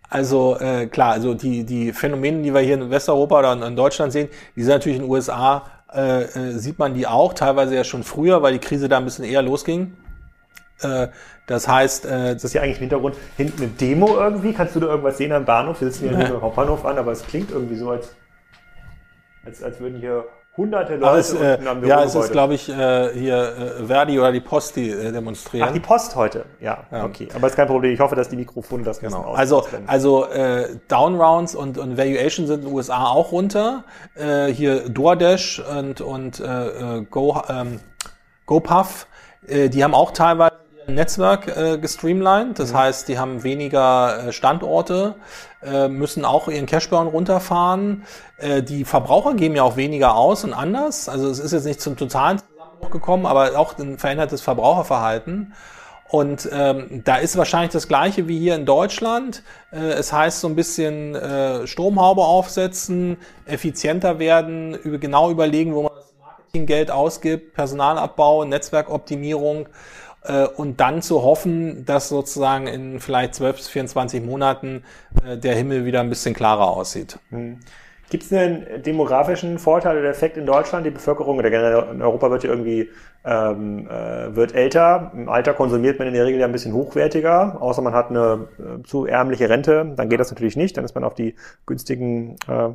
also 0.09 0.57
äh, 0.59 0.87
klar, 0.87 1.13
also 1.13 1.33
die, 1.33 1.63
die 1.63 1.93
Phänomene, 1.93 2.41
die 2.41 2.53
wir 2.53 2.61
hier 2.61 2.75
in 2.75 2.89
Westeuropa 2.89 3.39
oder 3.39 3.67
in 3.67 3.75
Deutschland 3.75 4.11
sehen, 4.11 4.29
die 4.55 4.63
sind 4.63 4.73
natürlich 4.73 4.97
in 4.97 5.03
den 5.05 5.11
USA, 5.11 5.63
äh, 5.93 6.23
äh, 6.23 6.51
sieht 6.57 6.79
man 6.79 6.93
die 6.93 7.07
auch, 7.07 7.33
teilweise 7.33 7.75
ja 7.75 7.83
schon 7.83 8.03
früher, 8.03 8.41
weil 8.41 8.53
die 8.53 8.59
Krise 8.59 8.87
da 8.87 8.97
ein 8.97 9.05
bisschen 9.05 9.25
eher 9.25 9.41
losging. 9.41 9.95
Äh, 10.81 11.07
das 11.47 11.67
heißt, 11.67 12.05
äh, 12.05 12.33
das 12.33 12.43
ist 12.43 12.53
ja 12.53 12.61
eigentlich 12.61 12.77
im 12.77 12.81
Hintergrund 12.81 13.15
hinten 13.37 13.63
eine 13.63 13.71
Demo 13.71 14.17
irgendwie. 14.17 14.53
Kannst 14.53 14.75
du 14.75 14.79
da 14.79 14.87
irgendwas 14.87 15.17
sehen 15.17 15.31
am 15.31 15.45
Bahnhof? 15.45 15.81
Wir 15.81 15.91
sitzen 15.91 16.09
hier 16.09 16.17
ja. 16.17 16.33
im 16.33 16.41
Hauptbahnhof 16.41 16.85
an, 16.85 16.97
aber 16.97 17.11
es 17.11 17.25
klingt 17.25 17.51
irgendwie 17.51 17.75
so, 17.75 17.89
als 17.89 18.15
als, 19.45 19.63
als 19.63 19.79
würden 19.79 19.99
hier 19.99 20.25
hunderte 20.57 20.97
Leute 20.97 21.19
es, 21.19 21.33
äh, 21.33 21.57
Ja, 21.87 22.03
es 22.03 22.13
ist, 22.13 22.31
glaube 22.31 22.55
ich, 22.55 22.67
äh, 22.67 23.09
hier 23.13 23.79
äh, 23.79 23.85
Verdi 23.85 24.19
oder 24.19 24.31
die 24.31 24.41
Post, 24.41 24.75
die 24.75 24.89
äh, 24.89 25.11
demonstrieren. 25.11 25.67
Ach, 25.69 25.73
die 25.73 25.79
Post 25.79 26.15
heute. 26.15 26.45
Ja, 26.59 26.85
ja, 26.91 27.05
okay. 27.05 27.29
Aber 27.33 27.47
ist 27.47 27.55
kein 27.55 27.67
Problem. 27.67 27.93
Ich 27.93 27.99
hoffe, 27.99 28.15
dass 28.15 28.29
die 28.29 28.35
Mikrofone 28.35 28.83
das 28.83 28.99
genau. 28.99 29.33
Also, 29.33 29.65
also 29.87 30.25
äh, 30.25 30.75
Downrounds 30.87 31.55
und, 31.55 31.77
und 31.77 31.97
Valuation 31.97 32.47
sind 32.47 32.61
in 32.61 32.65
den 32.65 32.73
USA 32.73 33.05
auch 33.05 33.31
runter. 33.31 33.85
Äh, 34.15 34.47
hier 34.47 34.89
DoorDash 34.89 35.63
und, 35.77 36.01
und 36.01 36.39
äh, 36.39 36.97
äh 36.97 37.05
Go, 37.09 37.41
ähm, 37.49 37.79
GoPuff, 38.45 39.07
äh, 39.47 39.69
die 39.69 39.83
haben 39.83 39.93
auch 39.93 40.11
teilweise 40.11 40.60
Netzwerk 40.95 41.47
äh, 41.47 41.77
gestreamlined. 41.77 42.59
Das 42.59 42.73
mhm. 42.73 42.77
heißt, 42.77 43.07
die 43.07 43.19
haben 43.19 43.43
weniger 43.43 44.27
äh, 44.27 44.31
Standorte, 44.31 45.15
äh, 45.63 45.87
müssen 45.87 46.25
auch 46.25 46.47
ihren 46.47 46.65
Cashburn 46.65 47.07
runterfahren. 47.07 48.03
Äh, 48.37 48.63
die 48.63 48.85
Verbraucher 48.85 49.33
geben 49.33 49.55
ja 49.55 49.63
auch 49.63 49.77
weniger 49.77 50.15
aus 50.15 50.43
und 50.43 50.53
anders. 50.53 51.09
Also 51.09 51.29
es 51.29 51.39
ist 51.39 51.51
jetzt 51.51 51.65
nicht 51.65 51.81
zum 51.81 51.97
totalen 51.97 52.39
Zusammenbruch 52.39 52.91
gekommen, 52.91 53.25
aber 53.25 53.57
auch 53.57 53.77
ein 53.77 53.97
verändertes 53.97 54.41
Verbraucherverhalten. 54.41 55.53
Und 56.11 56.49
ähm, 56.51 57.03
da 57.05 57.15
ist 57.15 57.37
wahrscheinlich 57.37 57.71
das 57.71 57.87
gleiche 57.87 58.27
wie 58.27 58.37
hier 58.37 58.55
in 58.55 58.65
Deutschland. 58.65 59.43
Äh, 59.71 59.77
es 59.77 60.11
heißt 60.11 60.41
so 60.41 60.49
ein 60.49 60.55
bisschen 60.55 61.15
äh, 61.15 61.65
Stromhaube 61.65 62.21
aufsetzen, 62.21 63.15
effizienter 63.45 64.19
werden, 64.19 64.73
über, 64.73 64.97
genau 64.97 65.31
überlegen, 65.31 65.73
wo 65.73 65.83
man 65.83 65.93
das 65.95 66.13
Marketinggeld 66.19 66.91
ausgibt, 66.91 67.53
Personalabbau, 67.53 68.43
Netzwerkoptimierung 68.43 69.69
äh, 70.23 70.45
und 70.45 70.79
dann 70.79 71.01
zu 71.01 71.23
hoffen, 71.23 71.85
dass 71.85 72.09
sozusagen 72.09 72.67
in 72.67 72.99
vielleicht 72.99 73.35
12 73.35 73.55
bis 73.55 73.67
24 73.69 74.23
Monaten 74.23 74.83
äh, 75.25 75.37
der 75.37 75.55
Himmel 75.55 75.85
wieder 75.85 76.01
ein 76.01 76.09
bisschen 76.09 76.33
klarer 76.33 76.67
aussieht. 76.67 77.19
Hm. 77.29 77.59
Gibt 78.11 78.23
es 78.23 78.33
einen 78.33 78.83
demografischen 78.83 79.57
Vorteil 79.57 79.97
oder 79.97 80.09
Effekt 80.09 80.35
in 80.35 80.45
Deutschland? 80.45 80.85
Die 80.85 80.91
Bevölkerung 80.91 81.37
oder 81.37 81.49
generell 81.49 81.85
in 81.93 82.01
Europa 82.01 82.29
wird 82.29 82.43
ja 82.43 82.49
irgendwie 82.49 82.89
ähm, 83.23 83.87
äh, 83.87 84.35
wird 84.35 84.53
älter. 84.53 85.13
Im 85.15 85.29
Alter 85.29 85.53
konsumiert 85.53 85.97
man 85.97 86.09
in 86.09 86.13
der 86.13 86.25
Regel 86.25 86.41
ja 86.41 86.45
ein 86.45 86.51
bisschen 86.51 86.73
hochwertiger, 86.73 87.61
außer 87.61 87.81
man 87.81 87.93
hat 87.93 88.09
eine 88.09 88.49
äh, 88.59 88.83
zu 88.83 89.05
ärmliche 89.05 89.47
Rente. 89.47 89.93
Dann 89.95 90.09
geht 90.09 90.19
das 90.19 90.29
natürlich 90.29 90.57
nicht. 90.57 90.75
Dann 90.75 90.83
ist 90.83 90.93
man 90.93 91.05
auf 91.05 91.13
die 91.13 91.35
günstigen 91.65 92.35
äh, 92.49 92.71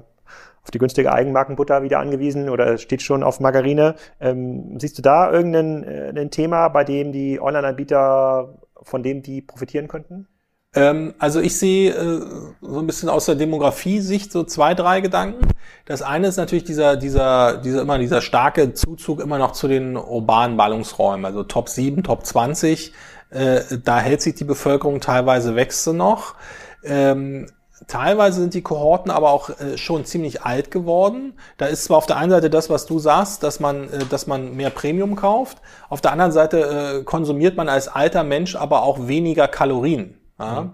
auf 0.67 0.73
die 0.73 0.79
günstige 0.79 1.13
Eigenmarkenbutter 1.13 1.85
wieder 1.85 2.01
angewiesen 2.01 2.49
oder 2.49 2.77
steht 2.77 3.01
schon 3.01 3.23
auf 3.23 3.39
Margarine. 3.39 3.95
Ähm, 4.21 4.81
siehst 4.81 4.99
du 4.99 5.03
da 5.03 5.31
irgendein 5.31 5.85
äh, 5.85 6.13
ein 6.17 6.33
Thema, 6.33 6.69
bei 6.69 6.83
dem 6.83 7.13
die 7.13 7.41
Online-Anbieter, 7.41 8.59
von 8.83 9.05
dem 9.05 9.23
die 9.23 9.43
profitieren 9.43 9.87
könnten? 9.87 10.27
Ähm, 10.75 11.15
also 11.21 11.41
ich 11.41 11.57
sehe 11.57 11.93
äh, 11.93 12.21
so 12.61 12.81
ein 12.81 12.87
bisschen 12.89 13.09
aus 13.09 13.27
der 13.27 13.37
Demografie-Sicht 13.37 14.33
so 14.33 14.43
zwei, 14.43 14.75
drei 14.75 15.01
Gedanken. 15.01 15.47
Das 15.85 16.03
eine 16.03 16.27
ist 16.27 16.37
natürlich 16.37 16.65
dieser, 16.65 16.97
dieser, 16.97 17.59
dieser 17.59 17.83
immer 17.83 18.01
dieser 18.01 18.21
starke 18.21 18.75
Zuzug 18.75 19.21
immer 19.21 19.39
noch 19.39 19.53
zu 19.53 19.69
den 19.69 19.97
urbanen 19.97 20.57
Ballungsräumen, 20.57 21.25
also 21.25 21.45
Top 21.45 21.69
7, 21.69 22.03
Top 22.03 22.27
20. 22.27 22.93
Äh, 23.31 23.61
da 23.85 24.01
hält 24.01 24.21
sich 24.21 24.35
die 24.35 24.45
Bevölkerung 24.45 25.01
teilweise 25.01 25.55
wächst 25.55 25.85
sie 25.85 25.95
noch. 25.95 26.35
Ähm, 26.83 27.47
Teilweise 27.87 28.41
sind 28.41 28.55
die 28.55 28.63
Kohorten 28.63 29.11
aber 29.11 29.31
auch 29.31 29.51
äh, 29.51 29.77
schon 29.77 30.07
ziemlich 30.07 30.43
alt 30.43 30.71
geworden. 30.71 31.35
Da 31.59 31.67
ist 31.67 31.85
zwar 31.85 31.99
auf 31.99 32.07
der 32.07 32.17
einen 32.17 32.31
Seite 32.31 32.49
das, 32.49 32.71
was 32.71 32.87
du 32.87 32.99
sagst, 32.99 33.43
dass 33.43 33.61
man, 33.61 33.93
äh, 33.93 34.07
dass 34.09 34.27
man 34.27 34.57
mehr 34.57 34.71
Premium 34.71 35.15
kauft. 35.15 35.59
Auf 35.91 36.01
der 36.01 36.13
anderen 36.13 36.33
Seite 36.33 37.01
äh, 37.01 37.05
konsumiert 37.05 37.57
man 37.57 37.69
als 37.69 37.89
alter 37.89 38.25
Mensch 38.25 38.57
aber 38.57 38.83
auch 38.83 39.09
weniger 39.09 39.47
Kalorien. 39.47 40.19
Ja? 40.39 40.63
Mhm. 40.63 40.71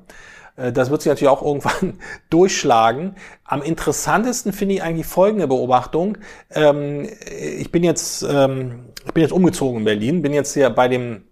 Das 0.74 0.90
wird 0.90 1.00
sich 1.00 1.08
natürlich 1.08 1.30
auch 1.30 1.42
irgendwann 1.46 1.98
durchschlagen. 2.30 3.16
Am 3.44 3.62
interessantesten 3.62 4.52
finde 4.52 4.76
ich 4.76 4.82
eigentlich 4.82 5.06
folgende 5.06 5.48
Beobachtung. 5.48 6.18
Ähm, 6.50 7.08
ich 7.26 7.72
bin 7.72 7.82
jetzt, 7.82 8.22
ähm, 8.22 8.90
ich 9.04 9.12
bin 9.12 9.22
jetzt 9.22 9.32
umgezogen 9.32 9.78
in 9.78 9.84
Berlin, 9.84 10.22
bin 10.22 10.34
jetzt 10.34 10.54
hier 10.54 10.70
bei 10.70 10.88
dem 10.88 11.24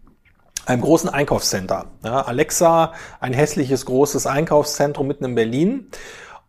einem 0.71 0.83
großen 0.83 1.11
Einkaufscenter. 1.11 1.87
Ja, 2.05 2.23
Alexa, 2.23 2.93
ein 3.19 3.33
hässliches 3.33 3.85
großes 3.87 4.27
Einkaufszentrum 4.27 5.07
mitten 5.07 5.25
in 5.25 5.35
Berlin. 5.35 5.91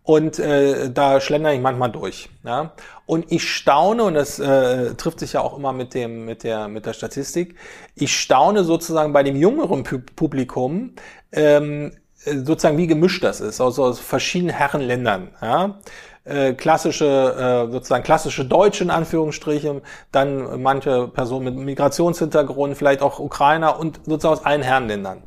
und 0.03 0.39
äh, 0.39 0.91
da 0.91 1.21
schlendere 1.21 1.53
ich 1.53 1.61
manchmal 1.61 1.91
durch. 1.91 2.29
Ja? 2.43 2.73
Und 3.05 3.31
ich 3.31 3.49
staune, 3.49 4.03
und 4.03 4.13
das 4.15 4.39
äh, 4.39 4.95
trifft 4.95 5.19
sich 5.19 5.33
ja 5.33 5.41
auch 5.41 5.57
immer 5.57 5.73
mit, 5.73 5.93
dem, 5.93 6.25
mit, 6.25 6.43
der, 6.43 6.67
mit 6.67 6.85
der 6.85 6.93
Statistik, 6.93 7.55
ich 7.95 8.17
staune 8.17 8.63
sozusagen 8.63 9.13
bei 9.13 9.23
dem 9.23 9.35
jüngeren 9.35 9.83
Publikum, 10.15 10.93
ähm, 11.31 11.91
sozusagen 12.23 12.77
wie 12.77 12.87
gemischt 12.87 13.23
das 13.23 13.41
ist, 13.41 13.61
also 13.61 13.85
aus 13.85 13.99
verschiedenen 13.99 14.55
Herrenländern. 14.55 15.29
Ja? 15.41 15.79
Äh, 16.23 16.53
klassische, 16.53 17.67
äh, 17.67 17.71
sozusagen 17.71 18.03
klassische 18.03 18.45
Deutsche 18.45 18.83
in 18.83 18.91
Anführungsstrichen, 18.91 19.81
dann 20.11 20.61
manche 20.61 21.07
Personen 21.07 21.45
mit 21.45 21.55
Migrationshintergrund, 21.55 22.77
vielleicht 22.77 23.01
auch 23.01 23.17
Ukrainer 23.17 23.79
und 23.79 24.01
sozusagen 24.05 24.39
aus 24.39 24.45
allen 24.45 24.61
Herrenländern. 24.61 25.23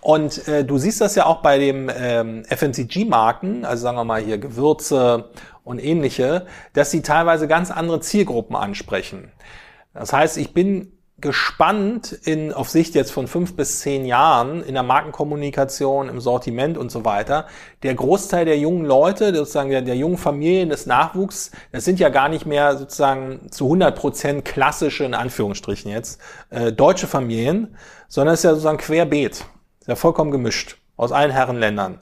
Und 0.00 0.48
äh, 0.48 0.64
du 0.64 0.78
siehst 0.78 1.02
das 1.02 1.16
ja 1.16 1.26
auch 1.26 1.42
bei 1.42 1.58
den 1.58 1.92
ähm, 1.94 2.44
FMCG-Marken, 2.48 3.66
also 3.66 3.82
sagen 3.82 3.98
wir 3.98 4.04
mal 4.04 4.22
hier 4.22 4.38
Gewürze 4.38 5.26
und 5.64 5.78
ähnliche, 5.84 6.46
dass 6.72 6.90
sie 6.90 7.02
teilweise 7.02 7.46
ganz 7.46 7.70
andere 7.70 8.00
Zielgruppen 8.00 8.56
ansprechen. 8.56 9.30
Das 9.92 10.14
heißt, 10.14 10.38
ich 10.38 10.54
bin 10.54 10.91
gespannt 11.18 12.12
in, 12.24 12.52
auf 12.52 12.68
Sicht 12.68 12.94
jetzt 12.94 13.12
von 13.12 13.28
fünf 13.28 13.54
bis 13.54 13.80
zehn 13.80 14.04
Jahren 14.04 14.62
in 14.62 14.74
der 14.74 14.82
Markenkommunikation, 14.82 16.08
im 16.08 16.20
Sortiment 16.20 16.76
und 16.76 16.90
so 16.90 17.04
weiter. 17.04 17.46
Der 17.82 17.94
Großteil 17.94 18.44
der 18.44 18.58
jungen 18.58 18.84
Leute, 18.84 19.34
sozusagen 19.34 19.70
der, 19.70 19.82
der 19.82 19.96
jungen 19.96 20.18
Familien 20.18 20.68
des 20.68 20.86
Nachwuchs, 20.86 21.52
das 21.70 21.84
sind 21.84 22.00
ja 22.00 22.08
gar 22.08 22.28
nicht 22.28 22.44
mehr 22.44 22.76
sozusagen 22.76 23.50
zu 23.50 23.66
100 23.66 23.96
Prozent 23.96 24.44
klassische, 24.44 25.04
in 25.04 25.14
Anführungsstrichen 25.14 25.90
jetzt, 25.90 26.20
äh, 26.50 26.72
deutsche 26.72 27.06
Familien, 27.06 27.76
sondern 28.08 28.34
es 28.34 28.40
ist 28.40 28.44
ja 28.44 28.50
sozusagen 28.50 28.78
querbeet. 28.78 29.44
Ist 29.80 29.88
ja 29.88 29.96
vollkommen 29.96 30.32
gemischt 30.32 30.76
aus 30.96 31.12
allen 31.12 31.30
Herrenländern. 31.30 31.98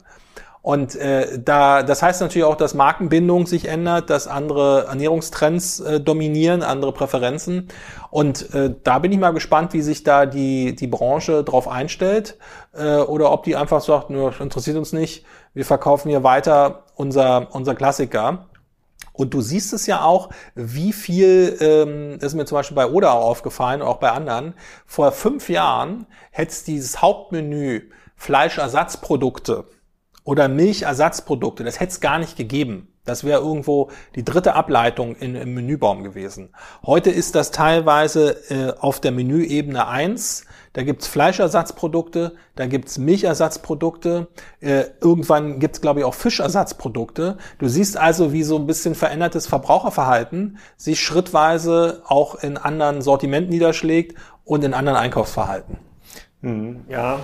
Und 0.61 0.95
äh, 0.95 1.39
da, 1.39 1.81
das 1.81 2.03
heißt 2.03 2.21
natürlich 2.21 2.45
auch, 2.45 2.55
dass 2.55 2.75
Markenbindung 2.75 3.47
sich 3.47 3.67
ändert, 3.67 4.11
dass 4.11 4.27
andere 4.27 4.85
Ernährungstrends 4.85 5.79
äh, 5.79 5.99
dominieren, 5.99 6.61
andere 6.61 6.93
Präferenzen. 6.93 7.69
Und 8.11 8.53
äh, 8.53 8.75
da 8.83 8.99
bin 8.99 9.11
ich 9.11 9.17
mal 9.17 9.31
gespannt, 9.31 9.73
wie 9.73 9.81
sich 9.81 10.03
da 10.03 10.27
die, 10.27 10.75
die 10.75 10.87
Branche 10.87 11.43
drauf 11.43 11.67
einstellt 11.67 12.37
äh, 12.73 12.97
oder 12.97 13.31
ob 13.31 13.43
die 13.43 13.55
einfach 13.55 13.81
sagt, 13.81 14.11
nur 14.11 14.39
interessiert 14.39 14.77
uns 14.77 14.93
nicht, 14.93 15.25
wir 15.55 15.65
verkaufen 15.65 16.09
hier 16.09 16.23
weiter 16.23 16.83
unser, 16.95 17.47
unser 17.55 17.73
Klassiker. 17.73 18.45
Und 19.13 19.33
du 19.33 19.41
siehst 19.41 19.73
es 19.73 19.87
ja 19.87 20.03
auch, 20.03 20.29
wie 20.53 20.93
viel, 20.93 21.57
ähm, 21.59 22.19
das 22.19 22.33
ist 22.33 22.35
mir 22.35 22.45
zum 22.45 22.57
Beispiel 22.57 22.75
bei 22.75 22.87
Oda 22.87 23.11
aufgefallen, 23.11 23.81
auch 23.81 23.97
bei 23.97 24.11
anderen, 24.11 24.53
vor 24.85 25.11
fünf 25.11 25.49
Jahren 25.49 26.05
hätte 26.29 26.51
es 26.51 26.63
dieses 26.63 27.01
Hauptmenü 27.01 27.89
Fleischersatzprodukte 28.15 29.65
oder 30.31 30.47
Milchersatzprodukte, 30.47 31.65
das 31.65 31.81
hätte 31.81 31.91
es 31.91 31.99
gar 31.99 32.17
nicht 32.17 32.37
gegeben. 32.37 32.87
Das 33.03 33.23
wäre 33.23 33.41
irgendwo 33.41 33.89
die 34.15 34.23
dritte 34.23 34.53
Ableitung 34.53 35.15
in, 35.15 35.35
im 35.35 35.53
Menübaum 35.53 36.03
gewesen. 36.03 36.53
Heute 36.85 37.09
ist 37.09 37.35
das 37.35 37.51
teilweise 37.51 38.37
äh, 38.49 38.73
auf 38.79 39.01
der 39.01 39.11
Menüebene 39.11 39.87
eins 39.87 40.45
da 40.73 40.83
gibt's 40.83 41.07
Fleischersatzprodukte, 41.07 42.35
da 42.55 42.65
gibt's 42.65 42.97
Milchersatzprodukte, 42.97 44.29
äh, 44.61 44.85
irgendwann 45.01 45.59
gibt's 45.59 45.81
glaube 45.81 45.99
ich, 45.99 46.05
auch 46.05 46.13
Fischersatzprodukte. 46.13 47.37
Du 47.59 47.67
siehst 47.67 47.97
also, 47.97 48.31
wie 48.31 48.43
so 48.43 48.55
ein 48.55 48.67
bisschen 48.67 48.95
verändertes 48.95 49.47
Verbraucherverhalten 49.47 50.59
sich 50.77 51.01
schrittweise 51.01 52.03
auch 52.05 52.35
in 52.35 52.55
anderen 52.55 53.01
Sortimenten 53.01 53.51
niederschlägt 53.51 54.17
und 54.45 54.63
in 54.63 54.73
anderen 54.73 54.97
Einkaufsverhalten. 54.97 55.77
Hm, 56.41 56.85
ja, 56.87 57.19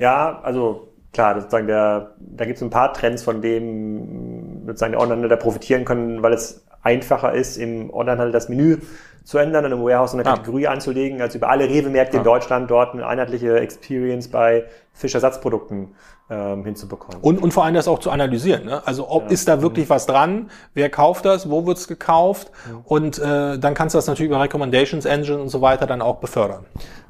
ja, 0.00 0.40
also 0.42 0.88
klar, 1.12 1.40
sozusagen 1.40 1.66
der, 1.66 2.14
da 2.18 2.44
gibt 2.44 2.56
es 2.56 2.62
ein 2.62 2.70
paar 2.70 2.92
Trends, 2.92 3.22
von 3.22 3.42
denen 3.42 4.64
sozusagen 4.66 4.92
der 4.92 5.00
Onlinehandel 5.00 5.28
da 5.28 5.36
profitieren 5.36 5.84
können, 5.84 6.22
weil 6.22 6.32
es 6.32 6.64
einfacher 6.82 7.32
ist, 7.32 7.56
im 7.56 7.92
Onlinehandel 7.92 8.32
das 8.32 8.48
Menü 8.48 8.78
zu 9.24 9.38
ändern 9.38 9.64
und 9.66 9.72
im 9.72 9.82
Warehouse 9.82 10.14
eine 10.14 10.22
Kategorie 10.22 10.66
ah. 10.66 10.72
anzulegen, 10.72 11.20
als 11.20 11.34
über 11.34 11.48
alle 11.48 11.68
Rewe-Märkte 11.68 12.16
ah. 12.16 12.18
in 12.18 12.24
Deutschland 12.24 12.70
dort 12.70 12.94
eine 12.94 13.06
einheitliche 13.06 13.58
Experience 13.60 14.28
bei 14.28 14.64
Fischersatzprodukten 14.92 15.94
ähm, 16.30 16.64
hinzubekommen. 16.64 17.20
Und, 17.22 17.42
und 17.42 17.52
vor 17.52 17.64
allem 17.64 17.74
das 17.74 17.88
auch 17.88 17.98
zu 17.98 18.10
analysieren. 18.10 18.64
Ne? 18.64 18.86
Also 18.86 19.08
ob 19.08 19.24
ja. 19.24 19.30
ist 19.30 19.48
da 19.48 19.62
wirklich 19.62 19.86
mhm. 19.86 19.90
was 19.90 20.06
dran? 20.06 20.50
Wer 20.74 20.90
kauft 20.90 21.24
das? 21.24 21.50
Wo 21.50 21.66
wird's 21.66 21.88
gekauft? 21.88 22.50
Mhm. 22.68 22.80
Und 22.84 23.18
äh, 23.18 23.58
dann 23.58 23.74
kannst 23.74 23.94
du 23.94 23.98
das 23.98 24.06
natürlich 24.06 24.30
über 24.30 24.40
Recommendations 24.40 25.04
Engine 25.04 25.38
und 25.38 25.48
so 25.48 25.60
weiter 25.60 25.86
dann 25.86 26.02
auch 26.02 26.16
befördern. 26.16 26.66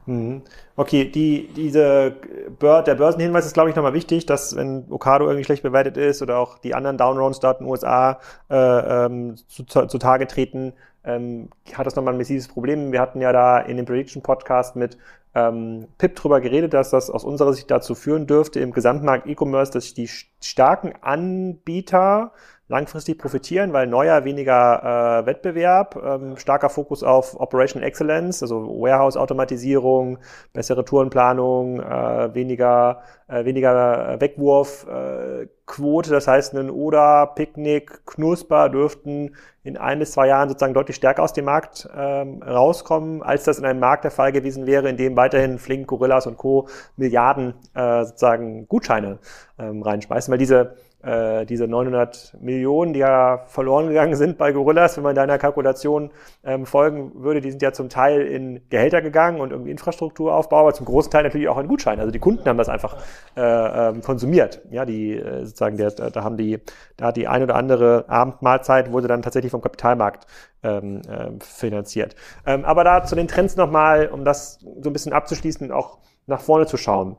Mhm. 0.06 0.42
Okay, 0.74 1.04
die, 1.04 1.48
diese 1.54 2.14
Bör 2.58 2.82
der 2.82 2.94
Börsenhinweis 2.94 3.46
ist, 3.46 3.52
glaube 3.52 3.70
ich, 3.70 3.76
nochmal 3.76 3.92
wichtig, 3.92 4.26
dass 4.26 4.56
wenn 4.56 4.86
Okado 4.90 5.26
irgendwie 5.26 5.44
schlecht 5.44 5.62
bewertet 5.62 5.96
ist 5.96 6.22
oder 6.22 6.38
auch 6.38 6.58
die 6.58 6.74
anderen 6.74 6.96
Downrounds 6.96 7.40
dort 7.40 7.60
in 7.60 7.66
den 7.66 7.70
USA 7.70 8.18
äh, 8.50 8.56
ähm, 8.56 9.36
zu, 9.48 9.64
zu, 9.64 9.98
Tage 9.98 10.26
treten, 10.26 10.72
ähm, 11.05 11.48
hat 11.74 11.86
das 11.86 11.96
nochmal 11.96 12.14
ein 12.14 12.18
massives 12.18 12.48
Problem. 12.48 12.92
Wir 12.92 13.00
hatten 13.00 13.20
ja 13.20 13.32
da 13.32 13.59
in 13.59 13.76
dem 13.76 13.86
Prediction 13.86 14.22
Podcast 14.22 14.76
mit 14.76 14.98
ähm, 15.34 15.88
Pip 15.98 16.14
drüber 16.14 16.40
geredet, 16.40 16.74
dass 16.74 16.90
das 16.90 17.11
aus 17.11 17.24
unserer 17.24 17.53
Sicht 17.53 17.70
dazu 17.70 17.94
führen 17.94 18.26
dürfte 18.26 18.61
im 18.61 18.72
Gesamtmarkt 18.72 19.26
E-Commerce, 19.26 19.72
dass 19.72 19.94
die 19.94 20.09
starken 20.40 20.92
Anbieter 21.00 22.32
langfristig 22.72 23.18
profitieren, 23.18 23.72
weil 23.74 23.86
neuer, 23.86 24.24
weniger 24.24 25.20
äh, 25.20 25.26
Wettbewerb, 25.26 25.94
ähm, 26.02 26.36
starker 26.38 26.70
Fokus 26.70 27.02
auf 27.02 27.38
Operational 27.38 27.86
Excellence, 27.86 28.42
also 28.42 28.66
Warehouse-Automatisierung, 28.80 30.18
bessere 30.54 30.84
Tourenplanung, 30.84 31.80
äh, 31.80 32.34
weniger, 32.34 33.02
äh, 33.28 33.44
weniger 33.44 34.16
Wegwurfquote. 34.18 36.10
Äh, 36.10 36.12
das 36.12 36.26
heißt, 36.26 36.54
ein 36.54 36.70
Oder, 36.70 37.32
Picknick, 37.36 38.06
Knusper 38.06 38.70
dürften 38.70 39.36
in 39.64 39.76
ein 39.76 39.98
bis 39.98 40.12
zwei 40.12 40.26
Jahren 40.26 40.48
sozusagen 40.48 40.74
deutlich 40.74 40.96
stärker 40.96 41.22
aus 41.22 41.34
dem 41.34 41.44
Markt 41.44 41.88
ähm, 41.94 42.42
rauskommen, 42.42 43.22
als 43.22 43.44
das 43.44 43.58
in 43.58 43.64
einem 43.64 43.80
Markt 43.80 44.04
der 44.04 44.10
Fall 44.10 44.32
gewesen 44.32 44.66
wäre, 44.66 44.88
in 44.88 44.96
dem 44.96 45.14
weiterhin 45.14 45.58
Flink, 45.58 45.86
Gorillas 45.86 46.26
und 46.26 46.36
Co. 46.38 46.68
Milliarden 46.96 47.54
äh, 47.74 48.04
sozusagen 48.04 48.66
Gutscheine 48.66 49.18
ähm, 49.58 49.82
reinschmeißen, 49.82 50.32
weil 50.32 50.38
diese 50.38 50.74
äh, 51.03 51.44
diese 51.46 51.66
900 51.66 52.36
Millionen, 52.40 52.92
die 52.92 53.00
ja 53.00 53.42
verloren 53.46 53.88
gegangen 53.88 54.14
sind 54.14 54.38
bei 54.38 54.53
Gorillas, 54.53 54.96
wenn 54.96 55.05
man 55.05 55.14
deiner 55.14 55.38
Kalkulation 55.38 56.11
ähm, 56.44 56.66
folgen 56.66 57.12
würde, 57.22 57.40
die 57.40 57.50
sind 57.50 57.62
ja 57.62 57.72
zum 57.72 57.88
Teil 57.88 58.22
in 58.22 58.61
Gehälter 58.70 59.03
gegangen 59.03 59.40
und 59.40 59.50
irgendwie 59.50 59.70
Infrastrukturaufbau, 59.70 60.61
aber 60.61 60.74
zum 60.74 60.86
großen 60.86 61.11
Teil 61.11 61.24
natürlich 61.24 61.48
auch 61.48 61.59
in 61.59 61.68
Gutschein. 61.68 61.98
Also 61.98 62.11
die 62.11 62.18
Kunden 62.18 62.48
haben 62.48 62.59
das 62.59 62.68
einfach 62.68 62.96
äh, 63.36 63.40
ähm, 63.40 64.03
konsumiert. 64.03 64.62
Ja, 64.70 64.84
die 64.84 65.16
äh, 65.16 65.44
sozusagen, 65.44 65.76
der, 65.76 65.90
da 65.90 66.22
haben 66.22 66.36
die, 66.36 66.61
da 66.96 67.07
hat 67.07 67.16
die 67.16 67.28
ein 67.28 67.42
oder 67.42 67.57
andere 67.57 68.05
Abendmahlzeit 68.09 68.92
wurde 68.92 69.09
dann 69.09 69.22
tatsächlich 69.22 69.50
vom 69.50 69.61
Kapitalmarkt 69.61 70.26
ähm, 70.62 71.03
äh, 71.09 71.30
finanziert. 71.40 72.14
Ähm, 72.46 72.64
aber 72.64 72.84
da 72.84 73.05
zu 73.05 73.16
den 73.16 73.28
Trends 73.28 73.57
nochmal, 73.57 74.09
um 74.09 74.24
das 74.24 74.61
so 74.80 74.90
ein 74.90 74.92
bisschen 74.92 75.12
abzuschließen 75.12 75.70
und 75.70 75.72
auch 75.76 75.98
nach 76.26 76.40
vorne 76.40 76.66
zu 76.66 76.76
schauen. 76.76 77.16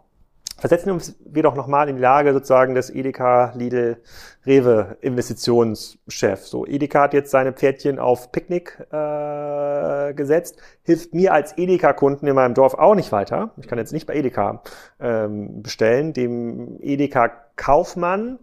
Versetzen 0.64 0.86
wir 0.86 0.94
uns 0.94 1.14
wir 1.26 1.44
doch 1.44 1.56
nochmal 1.56 1.90
in 1.90 1.98
die 1.98 2.02
Lage 2.02 2.32
sozusagen 2.32 2.74
des 2.74 2.90
Edeka, 2.90 3.52
Lidl, 3.54 3.98
Rewe 4.46 4.96
Investitionschef. 5.02 6.48
So, 6.48 6.66
Edeka 6.66 7.02
hat 7.02 7.14
jetzt 7.14 7.32
seine 7.32 7.52
Pferdchen 7.52 8.00
auf 8.00 8.32
Picknick 8.32 8.80
äh, 8.90 10.14
gesetzt, 10.14 10.58
hilft 10.84 11.14
mir 11.14 11.34
als 11.34 11.58
Edeka-Kunden 11.58 12.28
in 12.28 12.36
meinem 12.36 12.54
Dorf 12.54 12.76
auch 12.76 12.96
nicht 12.96 13.12
weiter. 13.12 13.52
Ich 13.58 13.68
kann 13.68 13.78
jetzt 13.78 13.92
nicht 13.92 14.08
bei 14.08 14.16
Edeka 14.16 14.64
ähm, 15.02 15.64
bestellen. 15.64 16.14
Dem 16.14 16.80
Edeka-Kaufmann 16.80 18.40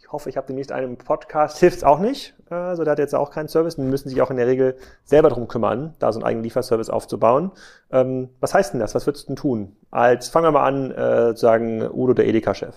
ich 0.00 0.12
hoffe, 0.12 0.30
ich 0.30 0.38
habe 0.38 0.46
demnächst 0.46 0.72
einen 0.72 0.96
Podcast. 0.96 1.58
Hilft's 1.60 1.84
auch 1.84 1.98
nicht. 1.98 2.34
Also 2.50 2.84
der 2.84 2.92
hat 2.92 2.98
jetzt 2.98 3.14
auch 3.14 3.30
keinen 3.30 3.48
Service. 3.48 3.76
Die 3.76 3.82
müssen 3.82 4.08
sich 4.08 4.20
auch 4.20 4.30
in 4.30 4.36
der 4.36 4.46
Regel 4.46 4.76
selber 5.04 5.28
drum 5.28 5.48
kümmern, 5.48 5.94
da 5.98 6.12
so 6.12 6.18
einen 6.18 6.26
eigenen 6.26 6.44
Lieferservice 6.44 6.90
aufzubauen. 6.90 7.52
Ähm, 7.92 8.30
was 8.40 8.54
heißt 8.54 8.72
denn 8.72 8.80
das? 8.80 8.94
Was 8.94 9.06
würdest 9.06 9.24
du 9.24 9.28
denn 9.28 9.36
tun? 9.36 9.76
Als, 9.90 10.28
fangen 10.28 10.46
wir 10.46 10.52
mal 10.52 10.64
an, 10.64 10.90
äh, 10.90 11.34
zu 11.34 11.42
sagen, 11.42 11.88
Udo, 11.92 12.12
der 12.12 12.26
Edeka-Chef. 12.26 12.74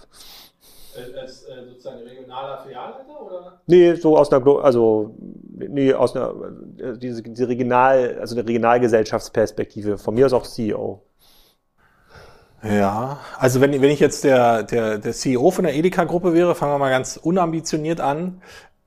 Als 1.19 1.43
äh, 1.43 1.65
sozusagen 1.69 2.03
regionaler 2.03 2.59
Filialleiter 2.59 3.21
oder? 3.25 3.61
Nee, 3.65 3.95
so 3.95 4.15
aus 4.15 4.31
einer, 4.31 4.45
also, 4.63 5.15
nee, 5.57 5.91
aus 5.93 6.15
einer, 6.15 6.35
äh, 6.77 6.97
diese, 6.97 7.23
diese 7.23 7.47
Regional, 7.47 8.17
also 8.19 8.35
eine 8.35 8.47
Regionalgesellschaftsperspektive. 8.47 9.97
Von 9.97 10.13
mir 10.13 10.27
aus 10.27 10.33
auch 10.33 10.45
CEO. 10.45 11.01
Ja, 12.63 13.19
also 13.39 13.59
wenn, 13.59 13.71
wenn 13.81 13.89
ich 13.89 13.99
jetzt 13.99 14.23
der, 14.23 14.63
der, 14.63 14.97
der 14.97 15.11
CEO 15.11 15.51
von 15.51 15.65
der 15.65 15.75
Edeka-Gruppe 15.75 16.33
wäre, 16.33 16.55
fangen 16.55 16.73
wir 16.73 16.77
mal 16.77 16.91
ganz 16.91 17.17
unambitioniert 17.17 17.99
an. 17.99 18.41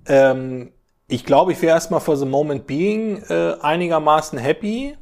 Ähm, 0.07 0.73
ich 1.09 1.25
glaube, 1.25 1.53
ich 1.53 1.63
wäre 1.63 1.75
erstmal 1.75 2.01
for 2.01 2.17
the 2.17 2.27
moment 2.27 2.67
being 2.67 3.23
äh, 3.29 3.55
einigermaßen 3.61 4.39
happy, 4.39 4.97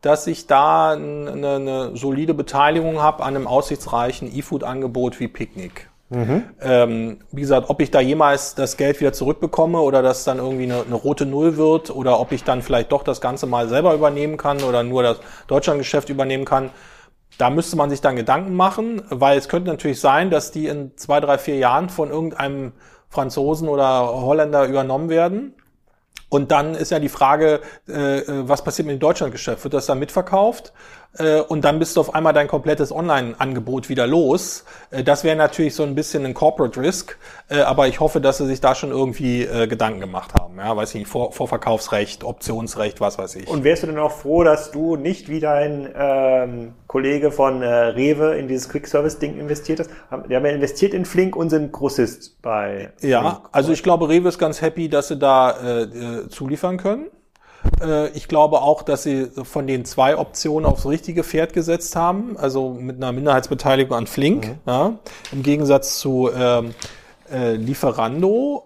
dass 0.00 0.26
ich 0.26 0.46
da 0.46 0.92
eine, 0.92 1.56
eine 1.56 1.96
solide 1.96 2.34
Beteiligung 2.34 3.00
habe 3.00 3.22
an 3.22 3.36
einem 3.36 3.46
aussichtsreichen 3.46 4.34
E-Food-Angebot 4.34 5.20
wie 5.20 5.28
Picknick. 5.28 5.88
Mhm. 6.08 6.44
Ähm, 6.60 7.18
wie 7.32 7.40
gesagt, 7.40 7.68
ob 7.68 7.80
ich 7.80 7.90
da 7.90 8.00
jemals 8.00 8.54
das 8.54 8.76
Geld 8.76 9.00
wieder 9.00 9.12
zurückbekomme 9.12 9.80
oder 9.80 10.02
das 10.02 10.22
dann 10.22 10.38
irgendwie 10.38 10.64
eine, 10.64 10.82
eine, 10.82 10.94
rote 10.94 11.26
Null 11.26 11.56
wird 11.56 11.90
oder 11.90 12.20
ob 12.20 12.30
ich 12.30 12.44
dann 12.44 12.62
vielleicht 12.62 12.92
doch 12.92 13.02
das 13.02 13.20
Ganze 13.20 13.46
mal 13.46 13.68
selber 13.68 13.92
übernehmen 13.92 14.36
kann 14.36 14.62
oder 14.62 14.84
nur 14.84 15.02
das 15.02 15.18
Deutschlandgeschäft 15.48 16.08
übernehmen 16.08 16.44
kann, 16.44 16.70
da 17.38 17.50
müsste 17.50 17.76
man 17.76 17.90
sich 17.90 18.00
dann 18.00 18.14
Gedanken 18.14 18.54
machen, 18.54 19.02
weil 19.10 19.36
es 19.36 19.48
könnte 19.48 19.68
natürlich 19.68 20.00
sein, 20.00 20.30
dass 20.30 20.52
die 20.52 20.68
in 20.68 20.96
zwei, 20.96 21.18
drei, 21.18 21.38
vier 21.38 21.56
Jahren 21.56 21.88
von 21.88 22.10
irgendeinem 22.10 22.72
Franzosen 23.08 23.68
oder 23.68 24.12
Holländer 24.22 24.66
übernommen 24.66 25.08
werden. 25.08 25.54
Und 26.28 26.50
dann 26.50 26.74
ist 26.74 26.90
ja 26.90 26.98
die 26.98 27.08
Frage, 27.08 27.60
äh, 27.88 28.18
äh 28.18 28.48
was 28.48 28.64
passiert 28.64 28.86
mit 28.86 28.96
dem 28.96 29.00
Deutschlandgeschäft? 29.00 29.62
Wird 29.62 29.74
das 29.74 29.86
dann 29.86 29.98
mitverkauft? 29.98 30.72
Äh, 31.18 31.40
und 31.40 31.64
dann 31.64 31.78
bist 31.78 31.96
du 31.96 32.00
auf 32.00 32.14
einmal 32.14 32.32
dein 32.32 32.48
komplettes 32.48 32.92
Online-Angebot 32.92 33.88
wieder 33.88 34.06
los. 34.06 34.64
Äh, 34.90 35.02
das 35.02 35.24
wäre 35.24 35.36
natürlich 35.36 35.74
so 35.74 35.82
ein 35.82 35.94
bisschen 35.94 36.24
ein 36.24 36.34
Corporate 36.34 36.80
Risk, 36.80 37.16
äh, 37.48 37.60
aber 37.60 37.88
ich 37.88 38.00
hoffe, 38.00 38.20
dass 38.20 38.38
sie 38.38 38.46
sich 38.46 38.60
da 38.60 38.74
schon 38.74 38.90
irgendwie 38.90 39.46
Gedanken 39.68 40.00
gemacht 40.00 40.34
haben. 40.34 40.58
Ja, 40.58 40.76
weiß 40.76 40.90
ich 40.90 41.00
nicht, 41.00 41.08
Vor 41.08 41.32
Vorverkaufsrecht, 41.32 42.24
Optionsrecht, 42.24 43.00
was 43.00 43.18
weiß 43.18 43.36
ich. 43.36 43.48
Und 43.48 43.64
wärst 43.64 43.82
du 43.82 43.86
denn 43.88 43.98
auch 43.98 44.12
froh, 44.12 44.44
dass 44.44 44.70
du 44.70 44.96
nicht 44.96 45.28
wie 45.28 45.40
dein 45.40 45.88
ähm, 45.96 46.74
Kollege 46.86 47.30
von 47.30 47.62
äh, 47.62 47.66
Rewe 47.66 48.36
in 48.36 48.48
dieses 48.48 48.68
Quick-Service-Ding 48.68 49.38
investiert 49.38 49.80
hast? 49.80 49.90
Die 50.28 50.34
haben 50.34 50.44
ja 50.44 50.52
investiert 50.52 50.94
in 50.94 51.04
Flink 51.04 51.36
und 51.36 51.50
sind 51.50 51.72
Grossist 51.72 52.40
bei 52.42 52.90
Flink. 52.96 53.12
Ja, 53.12 53.42
also 53.52 53.72
ich 53.72 53.82
glaube, 53.82 54.08
Rewe 54.08 54.28
ist 54.28 54.38
ganz 54.38 54.60
happy, 54.60 54.88
dass 54.88 55.08
sie 55.08 55.18
da 55.18 55.82
äh, 55.82 56.28
zuliefern 56.28 56.76
können. 56.76 57.06
Äh, 57.80 58.08
ich 58.10 58.28
glaube 58.28 58.62
auch, 58.62 58.82
dass 58.82 59.02
sie 59.02 59.30
von 59.42 59.66
den 59.66 59.84
zwei 59.84 60.16
Optionen 60.16 60.66
aufs 60.66 60.86
richtige 60.86 61.24
Pferd 61.24 61.52
gesetzt 61.52 61.96
haben, 61.96 62.36
also 62.36 62.70
mit 62.70 62.96
einer 62.96 63.12
Minderheitsbeteiligung 63.12 63.96
an 63.96 64.06
Flink, 64.06 64.46
mhm. 64.46 64.58
ja, 64.66 64.98
im 65.32 65.42
Gegensatz 65.42 65.98
zu 65.98 66.30
ähm, 66.36 66.74
äh, 67.30 67.54
Lieferando, 67.54 68.64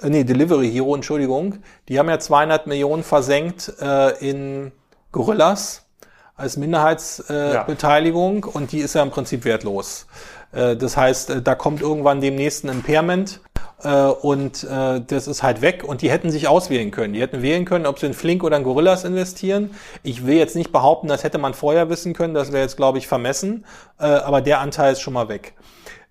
äh, 0.00 0.10
nee, 0.10 0.24
Delivery 0.24 0.70
Hero, 0.70 0.94
Entschuldigung, 0.94 1.58
die 1.88 1.98
haben 1.98 2.08
ja 2.08 2.18
200 2.18 2.66
Millionen 2.66 3.02
versenkt 3.02 3.72
äh, 3.80 4.18
in 4.26 4.72
Gorillas 5.12 5.86
als 6.34 6.56
Minderheitsbeteiligung 6.56 8.44
äh, 8.44 8.48
ja. 8.48 8.52
und 8.52 8.72
die 8.72 8.78
ist 8.78 8.94
ja 8.94 9.02
im 9.02 9.10
Prinzip 9.10 9.44
wertlos. 9.44 10.06
Äh, 10.52 10.76
das 10.76 10.96
heißt, 10.96 11.30
äh, 11.30 11.42
da 11.42 11.54
kommt 11.54 11.80
irgendwann 11.80 12.20
demnächst 12.20 12.64
ein 12.64 12.68
Impairment 12.68 13.40
äh, 13.82 14.04
und 14.04 14.64
äh, 14.64 15.00
das 15.06 15.26
ist 15.26 15.42
halt 15.42 15.62
weg 15.62 15.84
und 15.84 16.02
die 16.02 16.10
hätten 16.10 16.30
sich 16.30 16.48
auswählen 16.48 16.90
können. 16.90 17.14
Die 17.14 17.20
hätten 17.20 17.42
wählen 17.42 17.64
können, 17.64 17.86
ob 17.86 17.98
sie 17.98 18.06
in 18.06 18.14
Flink 18.14 18.44
oder 18.44 18.56
in 18.56 18.62
Gorillas 18.62 19.04
investieren. 19.04 19.70
Ich 20.02 20.26
will 20.26 20.36
jetzt 20.36 20.56
nicht 20.56 20.72
behaupten, 20.72 21.08
das 21.08 21.24
hätte 21.24 21.38
man 21.38 21.54
vorher 21.54 21.88
wissen 21.88 22.12
können, 22.12 22.34
das 22.34 22.52
wäre 22.52 22.62
jetzt, 22.62 22.76
glaube 22.76 22.98
ich, 22.98 23.08
vermessen, 23.08 23.64
äh, 23.98 24.04
aber 24.04 24.40
der 24.40 24.60
Anteil 24.60 24.92
ist 24.92 25.00
schon 25.00 25.14
mal 25.14 25.28
weg. 25.28 25.54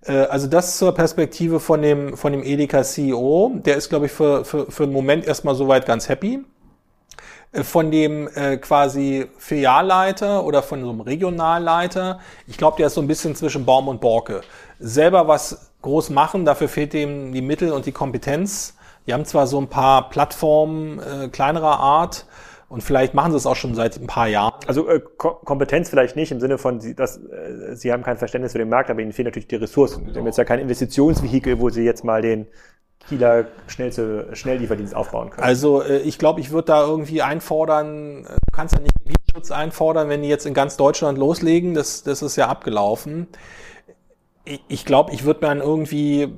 Also 0.04 0.48
das 0.48 0.80
zur 0.80 0.96
Perspektive 0.96 1.60
von 1.60 1.84
dem, 1.84 2.18
von 2.18 2.32
dem 2.32 2.42
Edeka 2.42 2.82
CEO. 2.82 3.52
Der 3.64 3.76
ist, 3.76 3.89
glaube 3.89 4.08
ich, 4.08 4.12
für, 4.12 4.44
für, 4.44 4.72
für 4.72 4.82
einen 4.82 4.94
Moment 4.94 5.28
erstmal 5.28 5.54
soweit 5.54 5.86
ganz 5.86 6.10
happy. 6.10 6.44
Äh, 7.52 7.64
von 7.64 7.91
dem 7.91 8.30
äh, 8.36 8.58
quasi 8.58 9.28
Filialleiter 9.38 10.43
oder 10.45 10.64
von 10.64 10.82
so 10.82 10.89
einem 10.89 11.02
Regionalleiter, 11.02 12.20
ich 12.47 12.58
glaube, 12.58 12.78
der 12.78 12.88
ist 12.88 12.93
so 12.93 13.02
ein 13.02 13.08
bisschen 13.08 13.36
zwischen 13.36 13.66
Baum 13.66 13.88
und 13.88 14.02
Borke. 14.02 14.41
Selber 14.80 15.28
was 15.28 15.72
groß 15.82 16.12
machen. 16.12 16.45
Dafür 16.45 16.70
fehlt 16.70 16.93
ihm 16.93 17.34
die 17.34 17.41
Mittel 17.41 17.72
und 17.72 17.86
die 17.86 17.91
Kompetenz. 17.91 18.76
Die 19.08 19.14
haben 19.14 19.26
zwar 19.26 19.47
so 19.47 19.60
ein 19.60 19.68
paar 19.68 20.10
Plattformen 20.10 20.99
äh, 20.99 21.28
kleinerer 21.28 21.80
Art 21.80 22.26
und 22.70 22.84
vielleicht 22.84 23.14
machen 23.14 23.32
sie 23.32 23.38
es 23.38 23.45
auch 23.45 23.56
schon 23.56 23.76
seit 23.76 23.97
ein 23.97 24.08
paar 24.08 24.28
Jahren. 24.28 24.54
Also 24.68 24.88
äh, 24.88 25.02
Kompetenz 25.18 25.89
vielleicht 25.89 26.16
nicht 26.16 26.32
im 26.32 26.39
Sinne 26.39 26.58
von, 26.58 26.80
dass 26.95 27.18
äh, 27.18 27.76
sie 27.76 27.91
haben 27.91 28.04
kein 28.04 28.18
Verständnis 28.18 28.52
für 28.54 28.60
den 28.60 28.70
Markt, 28.70 28.89
aber 28.89 29.02
ihnen 29.02 29.12
fehlen 29.12 29.26
natürlich 29.26 29.47
die 29.47 29.56
Ressourcen. 29.56 30.08
Sie 30.14 30.18
haben 30.18 30.26
jetzt 30.26 30.38
ja 30.38 30.45
kein 30.45 30.60
Investitionsvehikel, 30.60 31.60
wo 31.60 31.70
sie 31.70 31.84
jetzt 31.84 32.04
mal 32.04 32.22
den 32.22 32.47
Kieler 33.08 33.45
schnellste 33.68 34.30
Schnelllieferdienst 34.34 34.95
aufbauen 34.95 35.32
können. 35.32 35.43
Also 35.43 35.82
äh, 35.82 35.99
ich 35.99 36.18
glaube, 36.18 36.39
ich 36.39 36.52
würde 36.52 36.68
da 36.68 36.84
irgendwie 36.84 37.22
einfordern, 37.22 38.26
äh, 38.26 38.30
du 38.30 38.52
kannst 38.56 38.76
ja 38.76 38.82
nicht 38.82 38.93
Gebietsschutz 38.99 39.52
einfordern, 39.52 40.10
wenn 40.10 40.22
die 40.22 40.30
jetzt 40.30 40.45
in 40.45 40.54
ganz 40.54 40.78
Deutschland 40.78 41.18
loslegen, 41.18 41.74
das, 41.74 42.04
das 42.04 42.22
ist 42.22 42.36
ja 42.36 42.47
abgelaufen 42.47 43.28
ich 44.68 44.86
glaube, 44.86 45.14
ich 45.14 45.24
würde 45.24 45.41
mir 45.41 45.47
dann 45.47 45.60
irgendwie, 45.60 46.30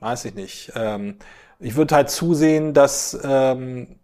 weiß 0.00 0.26
ich 0.26 0.34
nicht, 0.34 0.72
ähm, 0.74 1.16
ich 1.58 1.76
würde 1.76 1.94
halt 1.94 2.10
zusehen, 2.10 2.74
dass 2.74 3.18
ähm, 3.24 3.96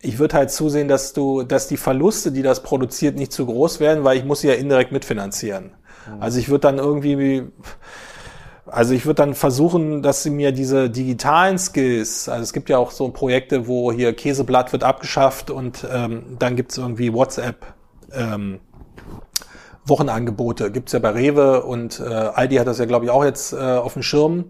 ich 0.00 0.18
würde 0.18 0.36
halt 0.36 0.50
zusehen, 0.50 0.88
dass 0.88 1.12
du, 1.12 1.42
dass 1.42 1.68
die 1.68 1.76
Verluste, 1.76 2.30
die 2.32 2.42
das 2.42 2.62
produziert, 2.62 3.16
nicht 3.16 3.32
zu 3.32 3.46
groß 3.46 3.80
werden, 3.80 4.04
weil 4.04 4.16
ich 4.16 4.24
muss 4.24 4.40
sie 4.40 4.48
ja 4.48 4.54
indirekt 4.54 4.92
mitfinanzieren. 4.92 5.72
Mhm. 6.08 6.22
Also 6.22 6.38
ich 6.38 6.48
würde 6.48 6.60
dann 6.60 6.78
irgendwie, 6.78 7.48
also 8.66 8.94
ich 8.94 9.06
würde 9.06 9.22
dann 9.22 9.34
versuchen, 9.34 10.02
dass 10.02 10.22
sie 10.22 10.30
mir 10.30 10.52
diese 10.52 10.90
digitalen 10.90 11.58
Skills, 11.58 12.28
also 12.28 12.42
es 12.42 12.52
gibt 12.52 12.68
ja 12.68 12.78
auch 12.78 12.90
so 12.90 13.08
Projekte, 13.08 13.66
wo 13.66 13.92
hier 13.92 14.12
Käseblatt 14.12 14.72
wird 14.72 14.84
abgeschafft 14.84 15.50
und 15.50 15.86
ähm, 15.90 16.36
dann 16.38 16.56
gibt's 16.56 16.76
irgendwie 16.76 17.12
WhatsApp. 17.12 17.66
Ähm, 18.12 18.60
Wochenangebote 19.84 20.72
gibt's 20.72 20.92
ja 20.92 20.98
bei 20.98 21.10
Rewe 21.10 21.62
und 21.62 22.00
äh, 22.00 22.04
Aldi 22.04 22.56
hat 22.56 22.66
das 22.66 22.78
ja, 22.78 22.86
glaube 22.86 23.04
ich, 23.04 23.10
auch 23.10 23.24
jetzt 23.24 23.52
äh, 23.52 23.56
auf 23.56 23.92
dem 23.92 24.02
Schirm, 24.02 24.46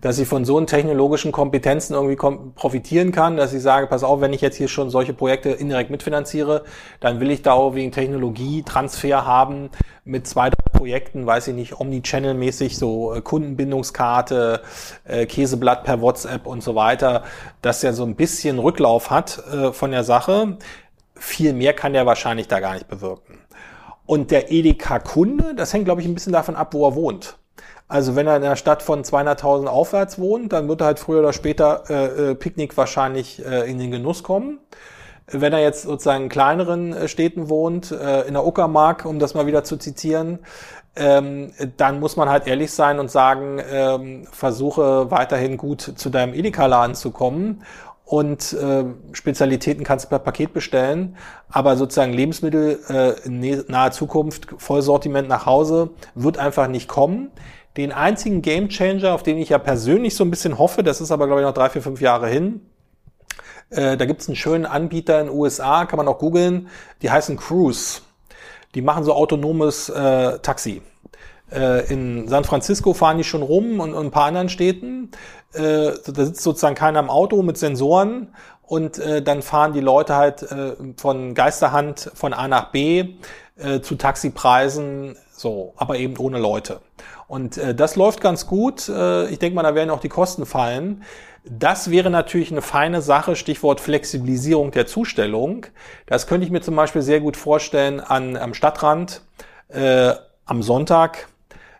dass 0.00 0.18
ich 0.18 0.28
von 0.28 0.44
so 0.44 0.56
einen 0.56 0.66
technologischen 0.66 1.32
Kompetenzen 1.32 1.94
irgendwie 1.94 2.16
profitieren 2.54 3.12
kann, 3.12 3.36
dass 3.36 3.52
ich 3.52 3.62
sage, 3.62 3.86
pass 3.86 4.04
auf, 4.04 4.20
wenn 4.20 4.32
ich 4.32 4.40
jetzt 4.40 4.56
hier 4.56 4.68
schon 4.68 4.90
solche 4.90 5.12
Projekte 5.12 5.50
indirekt 5.50 5.90
mitfinanziere, 5.90 6.64
dann 7.00 7.20
will 7.20 7.30
ich 7.30 7.42
da 7.42 7.52
auch 7.52 7.74
wegen 7.74 7.92
Technologietransfer 7.92 9.26
haben 9.26 9.70
mit 10.04 10.26
zwei, 10.26 10.50
drei 10.50 10.78
Projekten, 10.78 11.26
weiß 11.26 11.48
ich 11.48 11.54
nicht, 11.54 11.72
Omnichannel-mäßig, 11.74 12.76
so 12.76 13.14
äh, 13.14 13.20
Kundenbindungskarte, 13.20 14.62
äh, 15.04 15.26
Käseblatt 15.26 15.84
per 15.84 16.00
WhatsApp 16.00 16.46
und 16.46 16.62
so 16.62 16.74
weiter, 16.74 17.24
dass 17.62 17.80
der 17.80 17.92
so 17.92 18.04
ein 18.04 18.14
bisschen 18.14 18.58
Rücklauf 18.58 19.10
hat 19.10 19.42
äh, 19.52 19.72
von 19.72 19.90
der 19.90 20.04
Sache. 20.04 20.58
Viel 21.14 21.54
mehr 21.54 21.72
kann 21.72 21.92
der 21.92 22.06
wahrscheinlich 22.06 22.46
da 22.46 22.60
gar 22.60 22.74
nicht 22.74 22.88
bewirken. 22.88 23.38
Und 24.06 24.30
der 24.30 24.52
Edeka-Kunde, 24.52 25.54
das 25.54 25.72
hängt, 25.72 25.84
glaube 25.84 26.00
ich, 26.00 26.06
ein 26.06 26.14
bisschen 26.14 26.32
davon 26.32 26.54
ab, 26.54 26.72
wo 26.74 26.86
er 26.86 26.94
wohnt. 26.94 27.36
Also 27.88 28.16
wenn 28.16 28.26
er 28.26 28.36
in 28.36 28.42
einer 28.42 28.56
Stadt 28.56 28.82
von 28.82 29.04
200.000 29.04 29.66
aufwärts 29.66 30.18
wohnt, 30.18 30.52
dann 30.52 30.68
wird 30.68 30.80
er 30.80 30.86
halt 30.86 30.98
früher 30.98 31.20
oder 31.20 31.32
später 31.32 31.84
äh, 31.88 32.30
äh, 32.30 32.34
Picknick 32.34 32.76
wahrscheinlich 32.76 33.44
äh, 33.44 33.70
in 33.70 33.78
den 33.78 33.90
Genuss 33.92 34.22
kommen. 34.22 34.58
Wenn 35.28 35.52
er 35.52 35.60
jetzt 35.60 35.82
sozusagen 35.82 36.24
in 36.24 36.28
kleineren 36.28 36.92
äh, 36.92 37.08
Städten 37.08 37.48
wohnt, 37.48 37.92
äh, 37.92 38.22
in 38.22 38.34
der 38.34 38.44
Uckermark, 38.44 39.04
um 39.04 39.18
das 39.18 39.34
mal 39.34 39.46
wieder 39.46 39.62
zu 39.62 39.76
zitieren, 39.76 40.40
ähm, 40.96 41.52
dann 41.76 42.00
muss 42.00 42.16
man 42.16 42.28
halt 42.28 42.46
ehrlich 42.46 42.72
sein 42.72 42.98
und 42.98 43.10
sagen, 43.10 43.60
ähm, 43.70 44.26
versuche 44.32 45.10
weiterhin 45.10 45.56
gut 45.56 45.80
zu 45.80 46.10
deinem 46.10 46.34
Edeka-Laden 46.34 46.94
zu 46.94 47.10
kommen 47.10 47.62
und 48.06 48.52
äh, 48.52 48.84
Spezialitäten 49.12 49.82
kannst 49.82 50.04
du 50.04 50.08
per 50.08 50.20
Paket 50.20 50.52
bestellen, 50.52 51.16
aber 51.50 51.76
sozusagen 51.76 52.12
Lebensmittel 52.12 52.78
äh, 52.88 53.26
in 53.26 53.64
naher 53.66 53.90
Zukunft, 53.90 54.46
Vollsortiment 54.58 55.28
nach 55.28 55.44
Hause, 55.44 55.90
wird 56.14 56.38
einfach 56.38 56.68
nicht 56.68 56.88
kommen. 56.88 57.32
Den 57.76 57.92
einzigen 57.92 58.42
Gamechanger, 58.42 59.12
auf 59.12 59.22
den 59.22 59.38
ich 59.38 59.50
ja 59.50 59.58
persönlich 59.58 60.14
so 60.14 60.24
ein 60.24 60.30
bisschen 60.30 60.58
hoffe, 60.58 60.82
das 60.82 61.00
ist 61.00 61.10
aber 61.10 61.26
glaube 61.26 61.42
ich 61.42 61.46
noch 61.46 61.54
drei, 61.54 61.68
vier, 61.68 61.82
fünf 61.82 62.00
Jahre 62.00 62.28
hin, 62.28 62.60
äh, 63.70 63.96
da 63.96 64.04
gibt's 64.04 64.28
einen 64.28 64.36
schönen 64.36 64.66
Anbieter 64.66 65.20
in 65.20 65.26
den 65.26 65.36
USA, 65.36 65.84
kann 65.86 65.96
man 65.96 66.08
auch 66.08 66.18
googeln, 66.18 66.68
die 67.02 67.10
heißen 67.10 67.36
Cruise. 67.36 68.00
Die 68.74 68.82
machen 68.82 69.04
so 69.04 69.14
autonomes 69.14 69.88
äh, 69.88 70.38
Taxi. 70.40 70.82
Äh, 71.50 71.92
in 71.92 72.28
San 72.28 72.44
Francisco 72.44 72.92
fahren 72.92 73.18
die 73.18 73.24
schon 73.24 73.42
rum 73.42 73.80
und, 73.80 73.94
und 73.94 74.06
ein 74.06 74.10
paar 74.10 74.26
anderen 74.26 74.48
Städten. 74.48 75.10
Äh, 75.52 75.92
da 76.06 76.24
sitzt 76.24 76.42
sozusagen 76.42 76.74
keiner 76.74 77.00
im 77.00 77.10
Auto 77.10 77.42
mit 77.42 77.56
Sensoren 77.56 78.34
und 78.62 78.98
äh, 78.98 79.22
dann 79.22 79.42
fahren 79.42 79.72
die 79.72 79.80
Leute 79.80 80.16
halt 80.16 80.42
äh, 80.42 80.72
von 80.96 81.34
Geisterhand 81.34 82.10
von 82.14 82.32
A 82.32 82.48
nach 82.48 82.72
B 82.72 83.14
äh, 83.56 83.80
zu 83.80 83.94
Taxipreisen, 83.94 85.16
so, 85.32 85.72
aber 85.76 85.96
eben 85.98 86.16
ohne 86.18 86.38
Leute. 86.38 86.80
Und 87.28 87.58
äh, 87.58 87.74
das 87.74 87.96
läuft 87.96 88.20
ganz 88.20 88.46
gut. 88.46 88.88
Äh, 88.88 89.28
ich 89.28 89.38
denke 89.38 89.56
mal, 89.56 89.62
da 89.62 89.74
werden 89.74 89.90
auch 89.90 90.00
die 90.00 90.08
Kosten 90.08 90.46
fallen. 90.46 91.02
Das 91.44 91.90
wäre 91.90 92.10
natürlich 92.10 92.50
eine 92.50 92.62
feine 92.62 93.02
Sache, 93.02 93.36
Stichwort 93.36 93.80
Flexibilisierung 93.80 94.72
der 94.72 94.86
Zustellung. 94.86 95.66
Das 96.06 96.26
könnte 96.26 96.44
ich 96.44 96.50
mir 96.50 96.60
zum 96.60 96.74
Beispiel 96.74 97.02
sehr 97.02 97.20
gut 97.20 97.36
vorstellen 97.36 98.00
an, 98.00 98.36
am 98.36 98.52
Stadtrand 98.52 99.22
äh, 99.68 100.12
am 100.44 100.62
Sonntag 100.62 101.28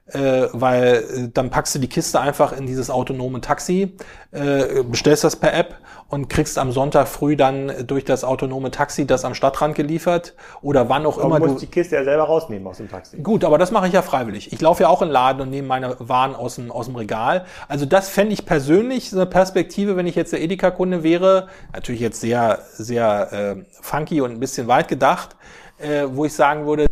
äh, 0.09 0.49
weil 0.53 0.95
äh, 0.95 1.29
dann 1.33 1.51
packst 1.51 1.75
du 1.75 1.79
die 1.79 1.89
Kiste 1.89 2.21
einfach 2.21 2.53
in 2.53 2.67
dieses 2.67 2.91
autonome 2.91 3.41
Taxi, 3.41 3.97
äh, 4.31 4.83
bestellst 4.85 5.25
das 5.25 5.37
per 5.37 5.53
App 5.53 5.79
und 6.09 6.29
kriegst 6.29 6.59
am 6.59 6.71
Sonntag 6.71 7.09
früh 7.09 7.37
dann 7.37 7.87
durch 7.87 8.05
das 8.05 8.23
autonome 8.23 8.71
Taxi 8.71 9.07
das 9.07 9.25
am 9.25 9.35
Stadtrand 9.35 9.75
geliefert 9.75 10.35
oder 10.63 10.89
wann 10.89 11.05
auch 11.05 11.19
aber 11.19 11.37
immer. 11.37 11.41
Du 11.41 11.53
musst 11.53 11.63
die 11.63 11.67
Kiste 11.67 11.97
ja 11.97 12.05
selber 12.05 12.25
rausnehmen 12.25 12.67
aus 12.67 12.77
dem 12.77 12.89
Taxi. 12.89 13.19
Gut, 13.19 13.45
aber 13.45 13.59
das 13.59 13.73
mache 13.73 13.89
ich 13.89 13.93
ja 13.93 14.03
freiwillig. 14.03 14.53
Ich 14.53 14.61
laufe 14.61 14.85
ja 14.85 14.89
auch 14.89 15.03
in 15.03 15.09
den 15.09 15.13
Laden 15.13 15.43
und 15.43 15.51
nehme 15.51 15.67
meine 15.67 15.97
Waren 15.99 16.35
aus 16.35 16.57
dem, 16.57 16.71
aus 16.71 16.87
dem 16.87 16.97
Regal. 16.97 17.45
Also 17.67 17.87
das 17.87 18.09
fände 18.09 18.33
ich 18.33 18.47
persönlich 18.47 19.13
eine 19.13 19.27
Perspektive, 19.27 19.97
wenn 19.97 20.07
ich 20.07 20.15
jetzt 20.15 20.33
der 20.33 20.41
Edeka-Kunde 20.41 21.03
wäre. 21.03 21.49
Natürlich 21.73 22.01
jetzt 22.01 22.21
sehr, 22.21 22.61
sehr 22.73 23.33
äh, 23.33 23.65
funky 23.81 24.21
und 24.21 24.31
ein 24.31 24.41
bisschen 24.41 24.69
weit 24.69 24.87
gedacht, 24.87 25.37
äh, 25.79 26.05
wo 26.09 26.25
ich 26.25 26.35
sagen 26.35 26.67
würde, 26.67 26.87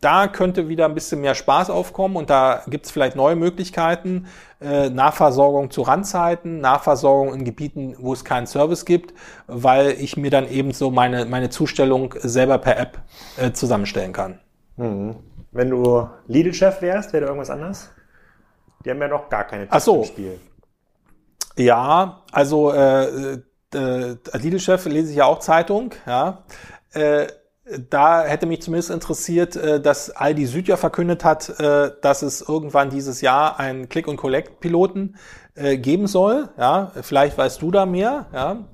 da 0.00 0.28
könnte 0.28 0.68
wieder 0.68 0.86
ein 0.86 0.94
bisschen 0.94 1.20
mehr 1.20 1.34
Spaß 1.34 1.68
aufkommen 1.70 2.16
und 2.16 2.30
da 2.30 2.62
gibt 2.68 2.86
es 2.86 2.92
vielleicht 2.92 3.16
neue 3.16 3.36
Möglichkeiten. 3.36 4.26
Äh, 4.60 4.90
Nahversorgung 4.90 5.70
zu 5.70 5.80
Randzeiten, 5.80 6.60
Nahversorgung 6.60 7.32
in 7.32 7.44
Gebieten, 7.44 7.96
wo 7.98 8.12
es 8.12 8.26
keinen 8.26 8.46
Service 8.46 8.84
gibt, 8.84 9.14
weil 9.46 9.92
ich 9.92 10.18
mir 10.18 10.30
dann 10.30 10.46
eben 10.46 10.72
so 10.72 10.90
meine, 10.90 11.24
meine 11.24 11.48
Zustellung 11.48 12.14
selber 12.18 12.58
per 12.58 12.78
App 12.78 12.98
äh, 13.38 13.52
zusammenstellen 13.52 14.12
kann. 14.12 14.38
Mhm. 14.76 15.16
Wenn 15.52 15.70
du 15.70 16.08
Lidl-Chef 16.26 16.82
wärst, 16.82 17.14
wäre 17.14 17.22
da 17.22 17.28
irgendwas 17.28 17.48
anders? 17.48 17.90
Die 18.84 18.90
haben 18.90 19.00
ja 19.00 19.08
noch 19.08 19.30
gar 19.30 19.44
keine 19.44 19.62
Tipps 19.62 19.76
Ach 19.76 19.80
so. 19.80 19.96
im 19.96 20.04
Spiel. 20.04 20.40
Ja, 21.56 22.22
also 22.30 22.72
äh, 22.72 23.38
äh, 23.74 24.16
als 24.30 24.42
Lidl-Chef 24.42 24.84
lese 24.84 25.10
ich 25.10 25.16
ja 25.16 25.24
auch 25.24 25.38
Zeitung, 25.38 25.94
ja. 26.06 26.44
Äh, 26.92 27.28
da 27.88 28.22
hätte 28.22 28.46
mich 28.46 28.62
zumindest 28.62 28.90
interessiert, 28.90 29.56
äh, 29.56 29.80
dass 29.80 30.10
Aldi 30.10 30.46
Süd 30.46 30.68
ja 30.68 30.76
verkündet 30.76 31.24
hat, 31.24 31.48
äh, 31.60 31.90
dass 32.02 32.22
es 32.22 32.40
irgendwann 32.40 32.90
dieses 32.90 33.20
Jahr 33.20 33.58
einen 33.58 33.88
Click- 33.88 34.08
und 34.08 34.16
Collect-Piloten 34.16 35.16
äh, 35.54 35.76
geben 35.76 36.06
soll. 36.06 36.48
Ja, 36.58 36.92
vielleicht 37.02 37.36
weißt 37.38 37.62
du 37.62 37.70
da 37.70 37.86
mehr. 37.86 38.26
Ja, 38.32 38.64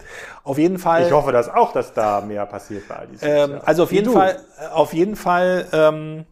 auf 0.44 0.58
jeden 0.58 0.78
Fall. 0.78 1.06
Ich 1.06 1.12
hoffe 1.12 1.32
das 1.32 1.48
auch, 1.48 1.72
dass 1.72 1.92
da 1.92 2.20
mehr 2.20 2.46
passiert 2.46 2.88
bei 2.88 2.96
Aldi 2.96 3.16
Süd. 3.16 3.28
Ähm, 3.28 3.60
also 3.64 3.84
auf 3.84 3.92
jeden 3.92 4.12
Fall, 4.12 4.38
auf 4.72 4.92
jeden 4.92 5.16
Fall. 5.16 5.66
Ähm, 5.72 6.26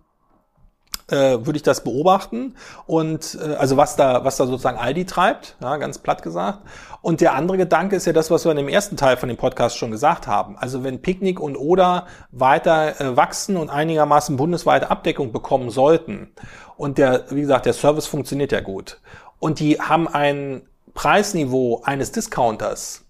äh, 1.09 1.15
würde 1.17 1.57
ich 1.57 1.63
das 1.63 1.85
beobachten. 1.85 2.55
Und 2.87 3.39
äh, 3.43 3.55
also 3.55 3.77
was 3.77 3.97
da 3.97 4.25
was 4.25 4.37
da 4.37 4.47
sozusagen 4.47 4.79
Aldi 4.79 5.05
treibt, 5.07 5.57
ja, 5.61 5.77
ganz 5.77 5.99
platt 5.99 6.23
gesagt. 6.23 6.61
Und 7.03 7.21
der 7.21 7.35
andere 7.35 7.59
Gedanke 7.59 7.97
ist 7.97 8.07
ja 8.07 8.13
das, 8.13 8.31
was 8.31 8.45
wir 8.45 8.53
in 8.53 8.57
dem 8.57 8.69
ersten 8.69 8.97
Teil 8.97 9.17
von 9.17 9.29
dem 9.29 9.37
Podcast 9.37 9.77
schon 9.77 9.91
gesagt 9.91 10.27
haben. 10.27 10.57
Also 10.59 10.85
wenn 10.85 11.03
Picknick 11.03 11.41
und 11.41 11.57
Oder 11.57 12.07
weiter 12.31 13.01
äh, 13.01 13.17
wachsen 13.17 13.57
und 13.57 13.71
einigermaßen 13.71 14.37
bundesweite 14.37 14.91
Abdeckung 14.91 15.33
bekommen 15.33 15.71
sollten. 15.71 16.33
Und 16.77 16.99
der 16.99 17.25
wie 17.31 17.43
gesagt 17.43 17.67
der 17.67 17.75
Service 17.75 18.07
funktioniert 18.07 18.53
ja 18.53 18.61
gut. 18.61 19.01
Und 19.39 19.61
die 19.61 19.81
haben 19.81 20.09
ein 20.09 20.63
Preisniveau 20.95 21.83
eines 21.85 22.13
Discounters, 22.13 23.05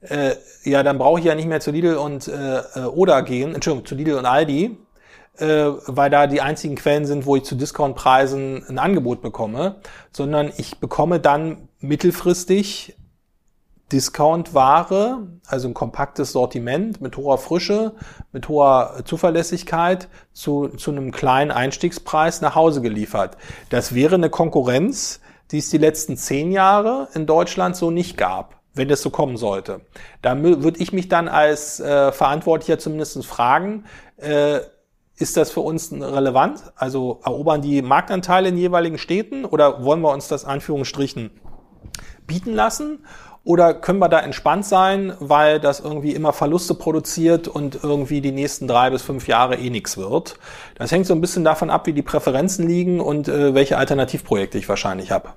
äh, 0.00 0.36
ja, 0.62 0.82
dann 0.82 0.98
brauche 0.98 1.18
ich 1.18 1.26
ja 1.26 1.34
nicht 1.34 1.48
mehr 1.48 1.60
zu 1.60 1.70
Lidl 1.70 1.96
und 1.96 2.28
äh, 2.28 2.58
äh 2.58 2.84
Oder 2.84 3.22
gehen, 3.22 3.54
Entschuldigung, 3.54 3.86
zu 3.86 3.94
Lidl 3.94 4.14
und 4.14 4.26
Aldi, 4.26 4.76
äh, 5.38 5.70
weil 5.86 6.10
da 6.10 6.26
die 6.26 6.40
einzigen 6.40 6.76
Quellen 6.76 7.06
sind, 7.06 7.26
wo 7.26 7.36
ich 7.36 7.44
zu 7.44 7.54
Discountpreisen 7.54 8.64
ein 8.68 8.78
Angebot 8.78 9.22
bekomme, 9.22 9.80
sondern 10.12 10.52
ich 10.56 10.78
bekomme 10.78 11.20
dann 11.20 11.68
mittelfristig 11.80 12.96
Discount-Ware, 13.92 15.28
also 15.46 15.68
ein 15.68 15.74
kompaktes 15.74 16.32
Sortiment 16.32 17.00
mit 17.00 17.16
hoher 17.16 17.38
Frische, 17.38 17.92
mit 18.32 18.48
hoher 18.48 19.02
Zuverlässigkeit 19.04 20.08
zu, 20.32 20.68
zu 20.68 20.90
einem 20.90 21.10
kleinen 21.10 21.50
Einstiegspreis 21.50 22.42
nach 22.42 22.54
Hause 22.54 22.82
geliefert. 22.82 23.38
Das 23.70 23.94
wäre 23.94 24.16
eine 24.16 24.28
Konkurrenz, 24.28 25.20
die 25.50 25.58
es 25.58 25.70
die 25.70 25.78
letzten 25.78 26.16
zehn 26.18 26.52
Jahre 26.52 27.08
in 27.14 27.26
Deutschland 27.26 27.76
so 27.76 27.90
nicht 27.90 28.18
gab, 28.18 28.60
wenn 28.74 28.90
es 28.90 29.00
so 29.00 29.08
kommen 29.08 29.38
sollte. 29.38 29.80
Da 30.20 30.42
würde 30.42 30.80
ich 30.80 30.92
mich 30.92 31.08
dann 31.08 31.26
als 31.26 31.80
äh, 31.80 32.12
Verantwortlicher 32.12 32.78
zumindest 32.78 33.24
fragen, 33.24 33.84
äh, 34.18 34.60
ist 35.18 35.36
das 35.36 35.50
für 35.50 35.60
uns 35.60 35.92
relevant? 35.92 36.62
Also 36.76 37.20
erobern 37.24 37.60
die 37.60 37.82
Marktanteile 37.82 38.48
in 38.48 38.56
jeweiligen 38.56 38.98
Städten 38.98 39.44
oder 39.44 39.84
wollen 39.84 40.00
wir 40.00 40.12
uns 40.12 40.28
das 40.28 40.44
Anführungsstrichen 40.44 41.30
bieten 42.26 42.54
lassen? 42.54 43.00
Oder 43.44 43.72
können 43.72 43.98
wir 43.98 44.10
da 44.10 44.20
entspannt 44.20 44.66
sein, 44.66 45.14
weil 45.20 45.58
das 45.58 45.80
irgendwie 45.80 46.12
immer 46.12 46.34
Verluste 46.34 46.74
produziert 46.74 47.48
und 47.48 47.82
irgendwie 47.82 48.20
die 48.20 48.30
nächsten 48.30 48.68
drei 48.68 48.90
bis 48.90 49.02
fünf 49.02 49.26
Jahre 49.26 49.56
eh 49.56 49.70
nichts 49.70 49.96
wird? 49.96 50.38
Das 50.74 50.92
hängt 50.92 51.06
so 51.06 51.14
ein 51.14 51.22
bisschen 51.22 51.44
davon 51.44 51.70
ab, 51.70 51.86
wie 51.86 51.94
die 51.94 52.02
Präferenzen 52.02 52.68
liegen 52.68 53.00
und 53.00 53.26
äh, 53.26 53.54
welche 53.54 53.78
Alternativprojekte 53.78 54.58
ich 54.58 54.68
wahrscheinlich 54.68 55.10
habe. 55.12 55.30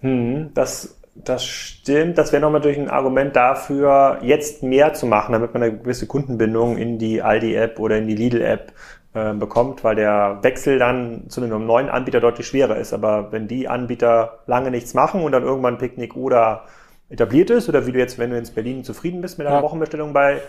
Hm, 0.00 0.50
das, 0.54 0.96
das 1.16 1.44
stimmt. 1.44 2.18
Das 2.18 2.30
wäre 2.30 2.40
nochmal 2.40 2.60
durch 2.60 2.78
ein 2.78 2.88
Argument 2.88 3.34
dafür, 3.34 4.18
jetzt 4.22 4.62
mehr 4.62 4.94
zu 4.94 5.06
machen, 5.06 5.32
damit 5.32 5.52
man 5.52 5.64
eine 5.64 5.76
gewisse 5.76 6.06
Kundenbindung 6.06 6.78
in 6.78 6.98
die 6.98 7.20
Aldi-App 7.20 7.80
oder 7.80 7.98
in 7.98 8.06
die 8.06 8.14
Lidl-App 8.14 8.72
äh, 9.14 9.34
bekommt, 9.34 9.82
weil 9.82 9.96
der 9.96 10.38
Wechsel 10.42 10.78
dann 10.78 11.28
zu 11.28 11.42
einem 11.42 11.66
neuen 11.66 11.88
Anbieter 11.88 12.20
deutlich 12.20 12.46
schwerer 12.46 12.76
ist. 12.76 12.92
Aber 12.92 13.32
wenn 13.32 13.48
die 13.48 13.68
Anbieter 13.68 14.38
lange 14.46 14.70
nichts 14.70 14.94
machen 14.94 15.22
und 15.22 15.32
dann 15.32 15.42
irgendwann 15.42 15.78
Picknick 15.78 16.16
oder 16.16 16.64
etabliert 17.08 17.50
ist, 17.50 17.68
oder 17.68 17.86
wie 17.86 17.92
du 17.92 17.98
jetzt, 17.98 18.18
wenn 18.18 18.30
du 18.30 18.38
in 18.38 18.54
Berlin 18.54 18.84
zufrieden 18.84 19.20
bist 19.20 19.38
mit 19.38 19.46
einer 19.46 19.56
ja. 19.56 19.62
Wochenbestellung 19.62 20.12
bei 20.12 20.40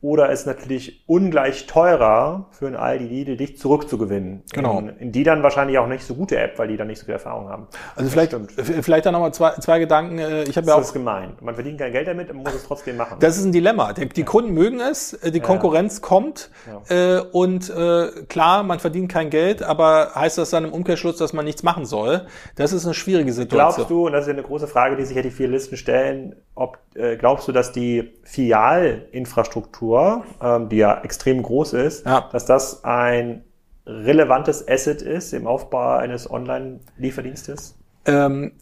oder 0.00 0.30
ist 0.30 0.46
natürlich 0.46 1.02
ungleich 1.06 1.66
teurer 1.66 2.46
für 2.52 2.68
ein 2.68 2.76
Aldi 2.76 3.06
Lidl, 3.06 3.36
dich 3.36 3.58
zurückzugewinnen. 3.58 4.44
Genau. 4.52 4.78
In, 4.78 4.88
in, 4.90 5.12
die 5.12 5.24
dann 5.24 5.42
wahrscheinlich 5.42 5.78
auch 5.78 5.88
nicht 5.88 6.04
so 6.04 6.14
gute 6.14 6.38
App, 6.38 6.56
weil 6.58 6.68
die 6.68 6.76
dann 6.76 6.86
nicht 6.86 7.00
so 7.00 7.06
viel 7.06 7.14
Erfahrung 7.14 7.48
haben. 7.48 7.66
Also 7.96 8.08
vielleicht, 8.08 8.36
vielleicht 8.82 9.06
dann 9.06 9.12
nochmal 9.12 9.34
zwei, 9.34 9.52
zwei 9.58 9.80
Gedanken. 9.80 10.18
Äh, 10.18 10.44
ich 10.44 10.56
habe 10.56 10.68
ja 10.68 10.74
auch. 10.74 10.78
Das 10.78 10.88
ist 10.88 10.92
gemein. 10.92 11.32
Man 11.40 11.54
verdient 11.54 11.80
kein 11.80 11.90
Geld 11.90 12.06
damit, 12.06 12.28
man 12.28 12.44
muss 12.44 12.54
es 12.54 12.64
trotzdem 12.64 12.96
machen. 12.96 13.16
Das 13.18 13.36
ist 13.36 13.44
ein 13.44 13.50
Dilemma. 13.50 13.92
Die, 13.92 14.08
die 14.08 14.20
ja. 14.20 14.26
Kunden 14.26 14.52
mögen 14.52 14.78
es, 14.78 15.14
äh, 15.14 15.32
die 15.32 15.40
Konkurrenz 15.40 15.96
ja. 15.96 16.06
kommt 16.06 16.50
ja. 16.88 17.18
Äh, 17.18 17.20
und 17.32 17.68
äh, 17.68 18.10
klar, 18.28 18.62
man 18.62 18.78
verdient 18.78 19.10
kein 19.10 19.30
Geld, 19.30 19.64
aber 19.64 20.12
heißt 20.14 20.38
das 20.38 20.50
dann 20.50 20.64
im 20.64 20.72
Umkehrschluss, 20.72 21.16
dass 21.16 21.32
man 21.32 21.44
nichts 21.44 21.64
machen 21.64 21.86
soll? 21.86 22.26
Das 22.54 22.72
ist 22.72 22.84
eine 22.84 22.94
schwierige 22.94 23.32
Situation. 23.32 23.74
Glaubst 23.74 23.90
du, 23.90 24.06
und 24.06 24.12
das 24.12 24.22
ist 24.22 24.28
ja 24.28 24.34
eine 24.34 24.44
große 24.44 24.68
Frage, 24.68 24.96
die 24.96 25.04
sich 25.04 25.16
ja 25.16 25.22
die 25.22 25.32
vier 25.32 25.48
Listen 25.48 25.76
stellen, 25.76 26.36
ob 26.58 26.78
äh, 26.94 27.16
glaubst 27.16 27.46
du, 27.46 27.52
dass 27.52 27.72
die 27.72 28.12
Filialinfrastruktur, 28.24 30.24
ähm, 30.42 30.68
die 30.68 30.78
ja 30.78 31.00
extrem 31.02 31.42
groß 31.42 31.74
ist, 31.74 32.04
ja. 32.04 32.28
dass 32.32 32.46
das 32.46 32.84
ein 32.84 33.44
relevantes 33.86 34.66
Asset 34.68 35.00
ist 35.00 35.32
im 35.32 35.46
Aufbau 35.46 35.96
eines 35.96 36.28
Online-Lieferdienstes? 36.30 37.78
Ähm, 38.06 38.52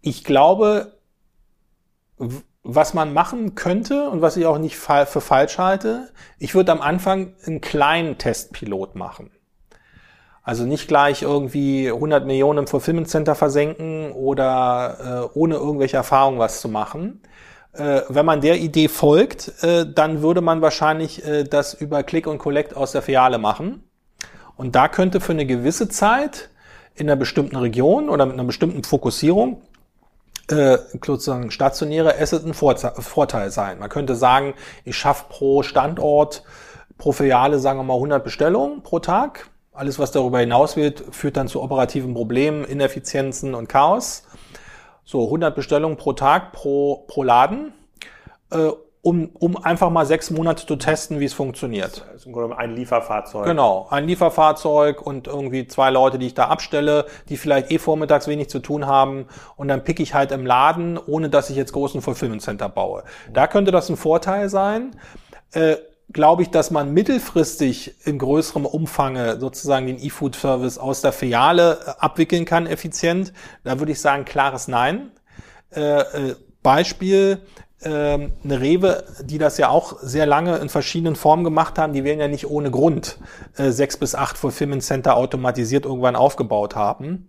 ich 0.00 0.24
glaube, 0.24 0.94
was 2.62 2.94
man 2.94 3.12
machen 3.12 3.54
könnte 3.54 4.08
und 4.08 4.22
was 4.22 4.38
ich 4.38 4.46
auch 4.46 4.58
nicht 4.58 4.76
für 4.76 5.20
falsch 5.20 5.58
halte, 5.58 6.08
ich 6.38 6.54
würde 6.54 6.72
am 6.72 6.80
Anfang 6.80 7.34
einen 7.44 7.60
kleinen 7.60 8.16
Testpilot 8.18 8.94
machen. 8.94 9.30
Also 10.46 10.64
nicht 10.64 10.86
gleich 10.86 11.22
irgendwie 11.22 11.88
100 11.88 12.24
Millionen 12.24 12.60
im 12.60 12.66
Fulfillment 12.68 13.08
Center 13.08 13.34
versenken 13.34 14.12
oder 14.12 15.28
äh, 15.34 15.38
ohne 15.38 15.56
irgendwelche 15.56 15.96
Erfahrung 15.96 16.38
was 16.38 16.60
zu 16.60 16.68
machen, 16.68 17.20
äh, 17.72 18.02
wenn 18.08 18.24
man 18.24 18.40
der 18.40 18.56
Idee 18.58 18.86
folgt, 18.86 19.60
äh, 19.64 19.84
dann 19.92 20.22
würde 20.22 20.42
man 20.42 20.62
wahrscheinlich 20.62 21.26
äh, 21.26 21.42
das 21.42 21.74
über 21.74 22.04
Click 22.04 22.28
und 22.28 22.38
Collect 22.38 22.76
aus 22.76 22.92
der 22.92 23.02
Filiale 23.02 23.38
machen. 23.38 23.90
Und 24.56 24.76
da 24.76 24.86
könnte 24.86 25.20
für 25.20 25.32
eine 25.32 25.46
gewisse 25.46 25.88
Zeit 25.88 26.48
in 26.94 27.10
einer 27.10 27.16
bestimmten 27.16 27.56
Region 27.56 28.08
oder 28.08 28.24
mit 28.24 28.34
einer 28.34 28.44
bestimmten 28.44 28.84
Fokussierung 28.84 29.62
äh, 30.46 30.78
sozusagen 31.04 31.50
stationäre 31.50 32.20
Asset 32.20 32.46
ein 32.46 32.54
Vorteil 32.54 33.50
sein. 33.50 33.80
Man 33.80 33.88
könnte 33.88 34.14
sagen, 34.14 34.54
ich 34.84 34.96
schaffe 34.96 35.24
pro 35.28 35.64
Standort, 35.64 36.44
pro 36.98 37.10
Filiale, 37.10 37.58
sagen 37.58 37.80
wir 37.80 37.82
mal 37.82 37.94
100 37.94 38.22
Bestellungen 38.22 38.84
pro 38.84 39.00
Tag. 39.00 39.50
Alles, 39.76 39.98
was 39.98 40.10
darüber 40.10 40.40
hinaus 40.40 40.76
wird, 40.76 41.04
führt 41.10 41.36
dann 41.36 41.48
zu 41.48 41.62
operativen 41.62 42.14
Problemen, 42.14 42.64
Ineffizienzen 42.64 43.54
und 43.54 43.68
Chaos 43.68 44.24
so 45.06 45.24
100 45.24 45.54
Bestellungen 45.54 45.96
pro 45.96 46.12
Tag 46.12 46.52
pro, 46.52 47.04
pro 47.06 47.22
Laden, 47.22 47.72
äh, 48.50 48.70
um, 49.02 49.30
um 49.34 49.56
einfach 49.56 49.88
mal 49.88 50.04
sechs 50.04 50.32
Monate 50.32 50.66
zu 50.66 50.74
testen, 50.74 51.20
wie 51.20 51.26
es 51.26 51.32
funktioniert. 51.32 52.04
Das 52.08 52.22
ist 52.22 52.26
im 52.26 52.32
Grunde 52.32 52.58
ein 52.58 52.74
Lieferfahrzeug. 52.74 53.44
Genau, 53.44 53.86
ein 53.88 54.04
Lieferfahrzeug 54.04 55.00
und 55.00 55.28
irgendwie 55.28 55.68
zwei 55.68 55.90
Leute, 55.90 56.18
die 56.18 56.26
ich 56.26 56.34
da 56.34 56.48
abstelle, 56.48 57.06
die 57.28 57.36
vielleicht 57.36 57.70
eh 57.70 57.78
vormittags 57.78 58.26
wenig 58.26 58.50
zu 58.50 58.58
tun 58.58 58.86
haben 58.86 59.28
und 59.54 59.68
dann 59.68 59.84
pick 59.84 60.00
ich 60.00 60.12
halt 60.12 60.32
im 60.32 60.44
Laden, 60.44 60.98
ohne 60.98 61.30
dass 61.30 61.50
ich 61.50 61.56
jetzt 61.56 61.72
großen 61.72 62.02
Fulfillment 62.02 62.42
Center 62.42 62.68
baue. 62.68 63.04
Da 63.32 63.46
könnte 63.46 63.70
das 63.70 63.88
ein 63.88 63.96
Vorteil 63.96 64.48
sein. 64.48 64.96
Äh, 65.52 65.76
glaube 66.12 66.42
ich, 66.42 66.50
dass 66.50 66.70
man 66.70 66.92
mittelfristig 66.92 67.94
in 68.04 68.18
größerem 68.18 68.64
Umfange 68.64 69.38
sozusagen 69.40 69.86
den 69.86 70.02
E-Food-Service 70.02 70.78
aus 70.78 71.00
der 71.00 71.12
Filiale 71.12 71.80
äh, 71.84 71.90
abwickeln 71.98 72.44
kann, 72.44 72.66
effizient. 72.66 73.32
Da 73.64 73.78
würde 73.78 73.92
ich 73.92 74.00
sagen, 74.00 74.24
klares 74.24 74.68
Nein. 74.68 75.10
Äh, 75.74 76.00
äh, 76.00 76.36
Beispiel, 76.62 77.42
äh, 77.80 77.88
eine 77.88 78.60
Rewe, 78.60 79.04
die 79.24 79.38
das 79.38 79.58
ja 79.58 79.68
auch 79.68 79.98
sehr 80.00 80.26
lange 80.26 80.56
in 80.58 80.68
verschiedenen 80.68 81.16
Formen 81.16 81.44
gemacht 81.44 81.78
haben, 81.78 81.92
die 81.92 82.04
werden 82.04 82.20
ja 82.20 82.28
nicht 82.28 82.48
ohne 82.48 82.70
Grund 82.70 83.18
sechs 83.54 83.96
bis 83.96 84.14
acht 84.14 84.38
Fulfillment 84.38 84.82
Center 84.82 85.16
automatisiert 85.16 85.84
irgendwann 85.84 86.16
aufgebaut 86.16 86.74
haben. 86.74 87.28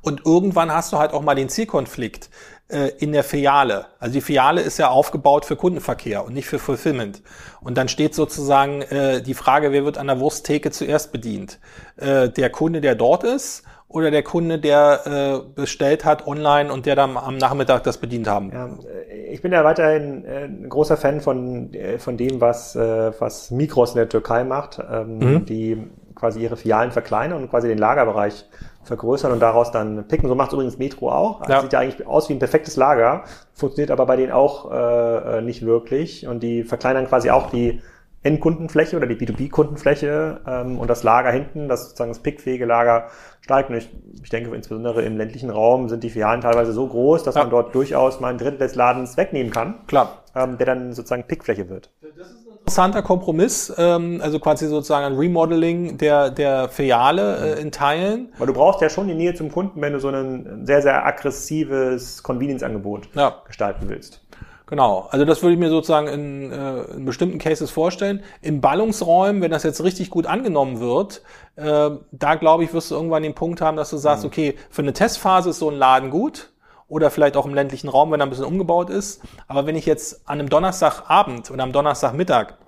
Und 0.00 0.26
irgendwann 0.26 0.72
hast 0.72 0.92
du 0.92 0.98
halt 0.98 1.12
auch 1.12 1.22
mal 1.22 1.34
den 1.34 1.48
Zielkonflikt 1.48 2.30
in 2.72 3.12
der 3.12 3.22
Filiale. 3.22 3.86
Also 3.98 4.14
die 4.14 4.20
Filiale 4.20 4.60
ist 4.62 4.78
ja 4.78 4.88
aufgebaut 4.88 5.44
für 5.44 5.56
Kundenverkehr 5.56 6.24
und 6.24 6.34
nicht 6.34 6.46
für 6.46 6.58
Fulfillment. 6.58 7.22
Und 7.60 7.76
dann 7.76 7.88
steht 7.88 8.14
sozusagen 8.14 8.82
äh, 8.82 9.22
die 9.22 9.34
Frage, 9.34 9.72
wer 9.72 9.84
wird 9.84 9.98
an 9.98 10.06
der 10.06 10.20
Wursttheke 10.20 10.70
zuerst 10.70 11.12
bedient? 11.12 11.58
Äh, 11.96 12.28
der 12.30 12.50
Kunde, 12.50 12.80
der 12.80 12.94
dort 12.94 13.24
ist 13.24 13.64
oder 13.92 14.10
der 14.10 14.22
Kunde, 14.22 14.58
der 14.58 15.00
äh, 15.06 15.54
bestellt 15.54 16.04
hat 16.04 16.26
online 16.26 16.72
und 16.72 16.86
der 16.86 16.96
dann 16.96 17.16
am 17.16 17.36
Nachmittag 17.36 17.84
das 17.84 17.98
bedient 17.98 18.26
haben? 18.26 18.50
Ja, 18.52 18.66
äh, 18.66 19.32
ich 19.32 19.42
bin 19.42 19.52
ja 19.52 19.64
weiterhin 19.64 20.24
äh, 20.24 20.44
ein 20.44 20.68
großer 20.68 20.96
Fan 20.96 21.20
von, 21.20 21.72
äh, 21.74 21.98
von 21.98 22.16
dem, 22.16 22.40
was, 22.40 22.74
äh, 22.74 23.12
was 23.18 23.50
Mikros 23.50 23.90
in 23.90 23.96
der 23.96 24.08
Türkei 24.08 24.44
macht, 24.44 24.80
ähm, 24.90 25.18
mhm. 25.18 25.46
die 25.46 25.82
quasi 26.22 26.40
ihre 26.40 26.56
Filialen 26.56 26.92
verkleinern 26.92 27.42
und 27.42 27.50
quasi 27.50 27.66
den 27.66 27.78
Lagerbereich 27.78 28.44
vergrößern 28.84 29.32
und 29.32 29.40
daraus 29.40 29.72
dann 29.72 30.06
picken. 30.06 30.28
So 30.28 30.36
macht 30.36 30.50
es 30.50 30.52
übrigens 30.54 30.78
Metro 30.78 31.10
auch. 31.10 31.40
Also 31.40 31.52
ja. 31.52 31.60
Sieht 31.62 31.72
ja 31.72 31.80
eigentlich 31.80 32.06
aus 32.06 32.28
wie 32.28 32.34
ein 32.34 32.38
perfektes 32.38 32.76
Lager, 32.76 33.24
funktioniert 33.52 33.90
aber 33.90 34.06
bei 34.06 34.14
denen 34.14 34.30
auch 34.30 34.70
äh, 34.70 35.38
äh, 35.38 35.42
nicht 35.42 35.66
wirklich. 35.66 36.28
Und 36.28 36.44
die 36.44 36.62
verkleinern 36.62 37.08
quasi 37.08 37.30
auch 37.30 37.50
die 37.50 37.82
Endkundenfläche 38.22 38.96
oder 38.96 39.08
die 39.08 39.16
B2B-Kundenfläche 39.16 40.42
ähm, 40.46 40.78
und 40.78 40.88
das 40.88 41.02
Lager 41.02 41.32
hinten, 41.32 41.68
das 41.68 41.86
sozusagen 41.86 42.12
das 42.12 42.20
pickfähige 42.20 42.66
Lager 42.66 43.08
steigt. 43.40 43.70
Und 43.70 43.76
ich, 43.78 43.90
ich 44.22 44.30
denke, 44.30 44.54
insbesondere 44.54 45.02
im 45.02 45.16
ländlichen 45.16 45.50
Raum 45.50 45.88
sind 45.88 46.04
die 46.04 46.10
Filialen 46.10 46.40
teilweise 46.40 46.72
so 46.72 46.86
groß, 46.86 47.24
dass 47.24 47.34
ja. 47.34 47.40
man 47.40 47.50
dort 47.50 47.74
durchaus 47.74 48.20
mal 48.20 48.28
ein 48.28 48.38
Drittel 48.38 48.58
des 48.58 48.76
Ladens 48.76 49.16
wegnehmen 49.16 49.52
kann. 49.52 49.74
Klar. 49.88 50.18
Ähm, 50.36 50.56
der 50.56 50.66
dann 50.66 50.92
sozusagen 50.92 51.24
Pickfläche 51.24 51.68
wird. 51.68 51.90
Das 52.00 52.30
ist 52.30 52.41
interessanter 52.62 53.02
Kompromiss, 53.02 53.72
ähm, 53.76 54.20
also 54.22 54.38
quasi 54.38 54.66
sozusagen 54.66 55.04
ein 55.04 55.14
Remodeling 55.14 55.98
der, 55.98 56.30
der 56.30 56.68
Filiale 56.68 57.56
äh, 57.56 57.60
in 57.60 57.72
Teilen. 57.72 58.32
Weil 58.38 58.46
du 58.46 58.52
brauchst 58.52 58.80
ja 58.80 58.88
schon 58.88 59.08
die 59.08 59.14
Nähe 59.14 59.34
zum 59.34 59.50
Kunden, 59.50 59.80
wenn 59.80 59.92
du 59.92 60.00
so 60.00 60.08
ein 60.08 60.64
sehr, 60.64 60.80
sehr 60.80 61.04
aggressives 61.04 62.22
Convenience-Angebot 62.22 63.08
ja. 63.14 63.36
gestalten 63.46 63.88
willst. 63.88 64.20
Genau, 64.66 65.06
also 65.10 65.26
das 65.26 65.42
würde 65.42 65.52
ich 65.52 65.58
mir 65.58 65.68
sozusagen 65.68 66.06
in, 66.06 66.50
äh, 66.50 66.82
in 66.96 67.04
bestimmten 67.04 67.38
Cases 67.38 67.70
vorstellen. 67.70 68.22
In 68.40 68.62
Ballungsräumen, 68.62 69.42
wenn 69.42 69.50
das 69.50 69.64
jetzt 69.64 69.84
richtig 69.84 70.08
gut 70.08 70.26
angenommen 70.26 70.80
wird, 70.80 71.20
äh, 71.56 71.90
da 72.10 72.34
glaube 72.36 72.64
ich, 72.64 72.72
wirst 72.72 72.90
du 72.90 72.94
irgendwann 72.94 73.22
den 73.22 73.34
Punkt 73.34 73.60
haben, 73.60 73.76
dass 73.76 73.90
du 73.90 73.98
sagst, 73.98 74.22
mhm. 74.24 74.28
okay, 74.28 74.54
für 74.70 74.80
eine 74.80 74.94
Testphase 74.94 75.50
ist 75.50 75.58
so 75.58 75.68
ein 75.68 75.76
Laden 75.76 76.10
gut 76.10 76.51
oder 76.92 77.10
vielleicht 77.10 77.38
auch 77.38 77.46
im 77.46 77.54
ländlichen 77.54 77.88
Raum, 77.88 78.10
wenn 78.12 78.20
er 78.20 78.26
ein 78.26 78.28
bisschen 78.28 78.44
umgebaut 78.44 78.90
ist. 78.90 79.22
Aber 79.48 79.64
wenn 79.64 79.76
ich 79.76 79.86
jetzt 79.86 80.28
an 80.28 80.38
einem 80.38 80.50
Donnerstagabend 80.50 81.50
oder 81.50 81.62
am 81.62 81.72
Donnerstagmittag 81.72 82.58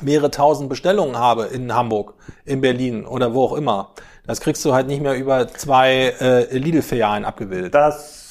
mehrere 0.00 0.30
tausend 0.30 0.70
Bestellungen 0.70 1.18
habe 1.18 1.44
in 1.44 1.74
Hamburg, 1.74 2.14
in 2.46 2.62
Berlin 2.62 3.04
oder 3.04 3.34
wo 3.34 3.44
auch 3.44 3.52
immer, 3.52 3.90
das 4.26 4.40
kriegst 4.40 4.64
du 4.64 4.72
halt 4.72 4.86
nicht 4.86 5.02
mehr 5.02 5.14
über 5.14 5.46
zwei 5.48 6.14
äh, 6.20 6.56
Lidl-Filialen 6.56 7.26
abgebildet. 7.26 7.74
Das 7.74 8.29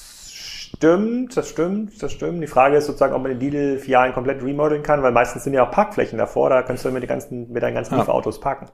stimmt, 0.79 1.35
das 1.35 1.49
stimmt, 1.49 2.01
das 2.01 2.13
stimmt. 2.13 2.41
Die 2.41 2.47
Frage 2.47 2.77
ist 2.77 2.85
sozusagen, 2.85 3.13
ob 3.13 3.21
man 3.21 3.37
die 3.37 3.49
Lidl-Filialen 3.49 4.13
komplett 4.13 4.41
remodeln 4.41 4.81
kann, 4.81 5.03
weil 5.03 5.11
meistens 5.11 5.43
sind 5.43 5.53
ja 5.53 5.67
auch 5.67 5.71
Parkflächen 5.71 6.17
davor, 6.17 6.49
da 6.49 6.61
kannst 6.61 6.85
du 6.85 6.91
mit, 6.91 7.03
den 7.03 7.09
ganzen, 7.09 7.51
mit 7.51 7.61
deinen 7.61 7.75
ganzen 7.75 7.95
ja. 7.95 7.99
Lieferautos 7.99 8.39
parken. 8.39 8.67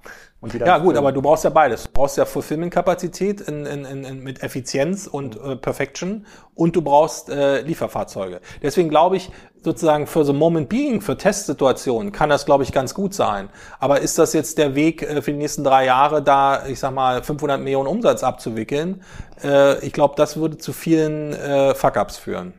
Ja 0.63 0.77
gut, 0.77 0.95
aber 0.97 1.11
du 1.11 1.21
brauchst 1.23 1.43
ja 1.43 1.49
beides. 1.49 1.85
Du 1.85 1.89
brauchst 1.91 2.17
ja 2.17 2.25
Fulfillment-Kapazität 2.25 3.41
in, 3.41 3.65
in, 3.65 3.85
in, 3.85 4.19
mit 4.19 4.43
Effizienz 4.43 5.07
und 5.07 5.35
äh, 5.41 5.55
Perfection 5.55 6.27
und 6.53 6.75
du 6.75 6.83
brauchst 6.83 7.29
äh, 7.29 7.61
Lieferfahrzeuge. 7.61 8.39
Deswegen 8.61 8.89
glaube 8.89 9.17
ich, 9.17 9.31
sozusagen 9.65 10.07
für 10.07 10.23
so 10.23 10.31
Moment 10.31 10.69
Being, 10.69 11.01
für 11.01 11.17
Testsituationen 11.17 12.13
kann 12.13 12.29
das, 12.29 12.45
glaube 12.45 12.63
ich, 12.63 12.71
ganz 12.71 12.93
gut 12.93 13.13
sein. 13.13 13.49
Aber 13.79 13.99
ist 13.99 14.17
das 14.17 14.31
jetzt 14.31 14.57
der 14.57 14.75
Weg 14.75 15.01
äh, 15.01 15.21
für 15.21 15.31
die 15.31 15.37
nächsten 15.37 15.65
drei 15.65 15.85
Jahre, 15.85 16.23
da, 16.23 16.65
ich 16.67 16.79
sag 16.79 16.93
mal, 16.93 17.21
500 17.21 17.59
Millionen 17.59 17.87
Umsatz 17.87 18.23
abzuwickeln? 18.23 19.01
Äh, 19.43 19.85
ich 19.85 19.91
glaube, 19.91 20.13
das 20.15 20.37
würde 20.37 20.57
zu 20.57 20.71
vielen 20.71 21.33
äh, 21.33 21.75
Fuck-Ups 21.75 22.15
führen. 22.15 22.53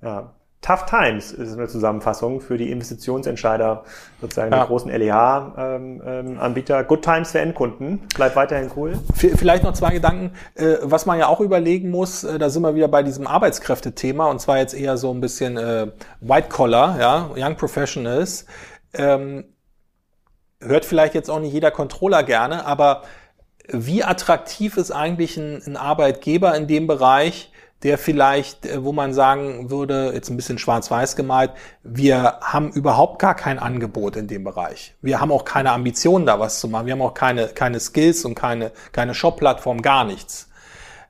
Ja, 0.00 0.30
Tough 0.62 0.86
Times 0.86 1.32
ist 1.32 1.54
eine 1.54 1.66
Zusammenfassung 1.66 2.40
für 2.40 2.56
die 2.56 2.70
Investitionsentscheider, 2.70 3.82
sozusagen 4.20 4.52
ja. 4.52 4.58
der 4.58 4.66
großen 4.66 4.92
LEH-Anbieter. 4.92 6.78
Ähm, 6.78 6.86
Good 6.86 7.02
Times 7.02 7.32
für 7.32 7.40
Endkunden. 7.40 7.98
Bleibt 8.14 8.36
weiterhin 8.36 8.70
cool. 8.76 8.96
Vielleicht 9.12 9.64
noch 9.64 9.72
zwei 9.72 9.90
Gedanken. 9.90 10.36
Äh, 10.54 10.76
was 10.82 11.04
man 11.04 11.18
ja 11.18 11.26
auch 11.26 11.40
überlegen 11.40 11.90
muss, 11.90 12.22
äh, 12.22 12.38
da 12.38 12.48
sind 12.48 12.62
wir 12.62 12.76
wieder 12.76 12.86
bei 12.86 13.02
diesem 13.02 13.26
Arbeitskräftethema 13.26 14.30
und 14.30 14.40
zwar 14.40 14.58
jetzt 14.58 14.72
eher 14.72 14.96
so 14.96 15.12
ein 15.12 15.20
bisschen 15.20 15.56
äh, 15.56 15.88
White 16.20 16.48
Collar, 16.48 16.96
ja, 17.00 17.30
Young 17.36 17.56
Professionals. 17.56 18.46
Ähm, 18.94 19.44
hört 20.60 20.84
vielleicht 20.84 21.14
jetzt 21.14 21.28
auch 21.28 21.40
nicht 21.40 21.52
jeder 21.52 21.72
Controller 21.72 22.22
gerne, 22.22 22.66
aber 22.66 23.02
wie 23.68 24.04
attraktiv 24.04 24.76
ist 24.76 24.92
eigentlich 24.92 25.36
ein 25.36 25.76
Arbeitgeber 25.76 26.54
in 26.56 26.68
dem 26.68 26.86
Bereich, 26.86 27.51
der 27.82 27.98
vielleicht, 27.98 28.66
äh, 28.66 28.84
wo 28.84 28.92
man 28.92 29.12
sagen 29.12 29.70
würde, 29.70 30.12
jetzt 30.14 30.30
ein 30.30 30.36
bisschen 30.36 30.58
schwarz-weiß 30.58 31.16
gemalt, 31.16 31.52
wir 31.82 32.38
haben 32.40 32.70
überhaupt 32.72 33.18
gar 33.18 33.34
kein 33.34 33.58
Angebot 33.58 34.16
in 34.16 34.28
dem 34.28 34.44
Bereich. 34.44 34.94
Wir 35.02 35.20
haben 35.20 35.32
auch 35.32 35.44
keine 35.44 35.72
Ambitionen, 35.72 36.26
da 36.26 36.38
was 36.38 36.60
zu 36.60 36.68
machen. 36.68 36.86
Wir 36.86 36.92
haben 36.92 37.02
auch 37.02 37.14
keine, 37.14 37.48
keine 37.48 37.80
Skills 37.80 38.24
und 38.24 38.34
keine, 38.34 38.72
keine 38.92 39.14
Shop-Plattform, 39.14 39.82
gar 39.82 40.04
nichts. 40.04 40.48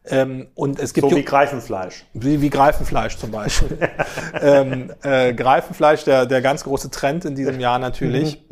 Ähm, 0.04 0.48
und 0.54 0.80
es 0.80 0.94
gibt 0.94 1.08
so 1.08 1.14
wie 1.14 1.22
Greifenfleisch. 1.22 2.04
Wie, 2.12 2.40
wie 2.40 2.50
Greifenfleisch 2.50 3.18
zum 3.18 3.30
Beispiel. 3.30 3.78
ähm, 4.40 4.92
äh, 5.02 5.32
Greifenfleisch, 5.32 6.04
der, 6.04 6.26
der 6.26 6.42
ganz 6.42 6.64
große 6.64 6.90
Trend 6.90 7.24
in 7.24 7.36
diesem 7.36 7.60
Jahr 7.60 7.78
natürlich. 7.78 8.42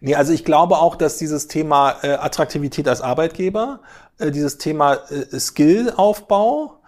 Nee, 0.00 0.14
also 0.14 0.32
ich 0.32 0.44
glaube 0.44 0.76
auch, 0.76 0.96
dass 0.96 1.16
dieses 1.16 1.48
Thema 1.48 1.96
äh, 2.02 2.10
Attraktivität 2.10 2.86
als 2.88 3.00
Arbeitgeber, 3.00 3.80
äh, 4.18 4.30
dieses 4.30 4.58
Thema 4.58 4.98
äh, 5.10 5.38
Skillaufbau, 5.38 6.79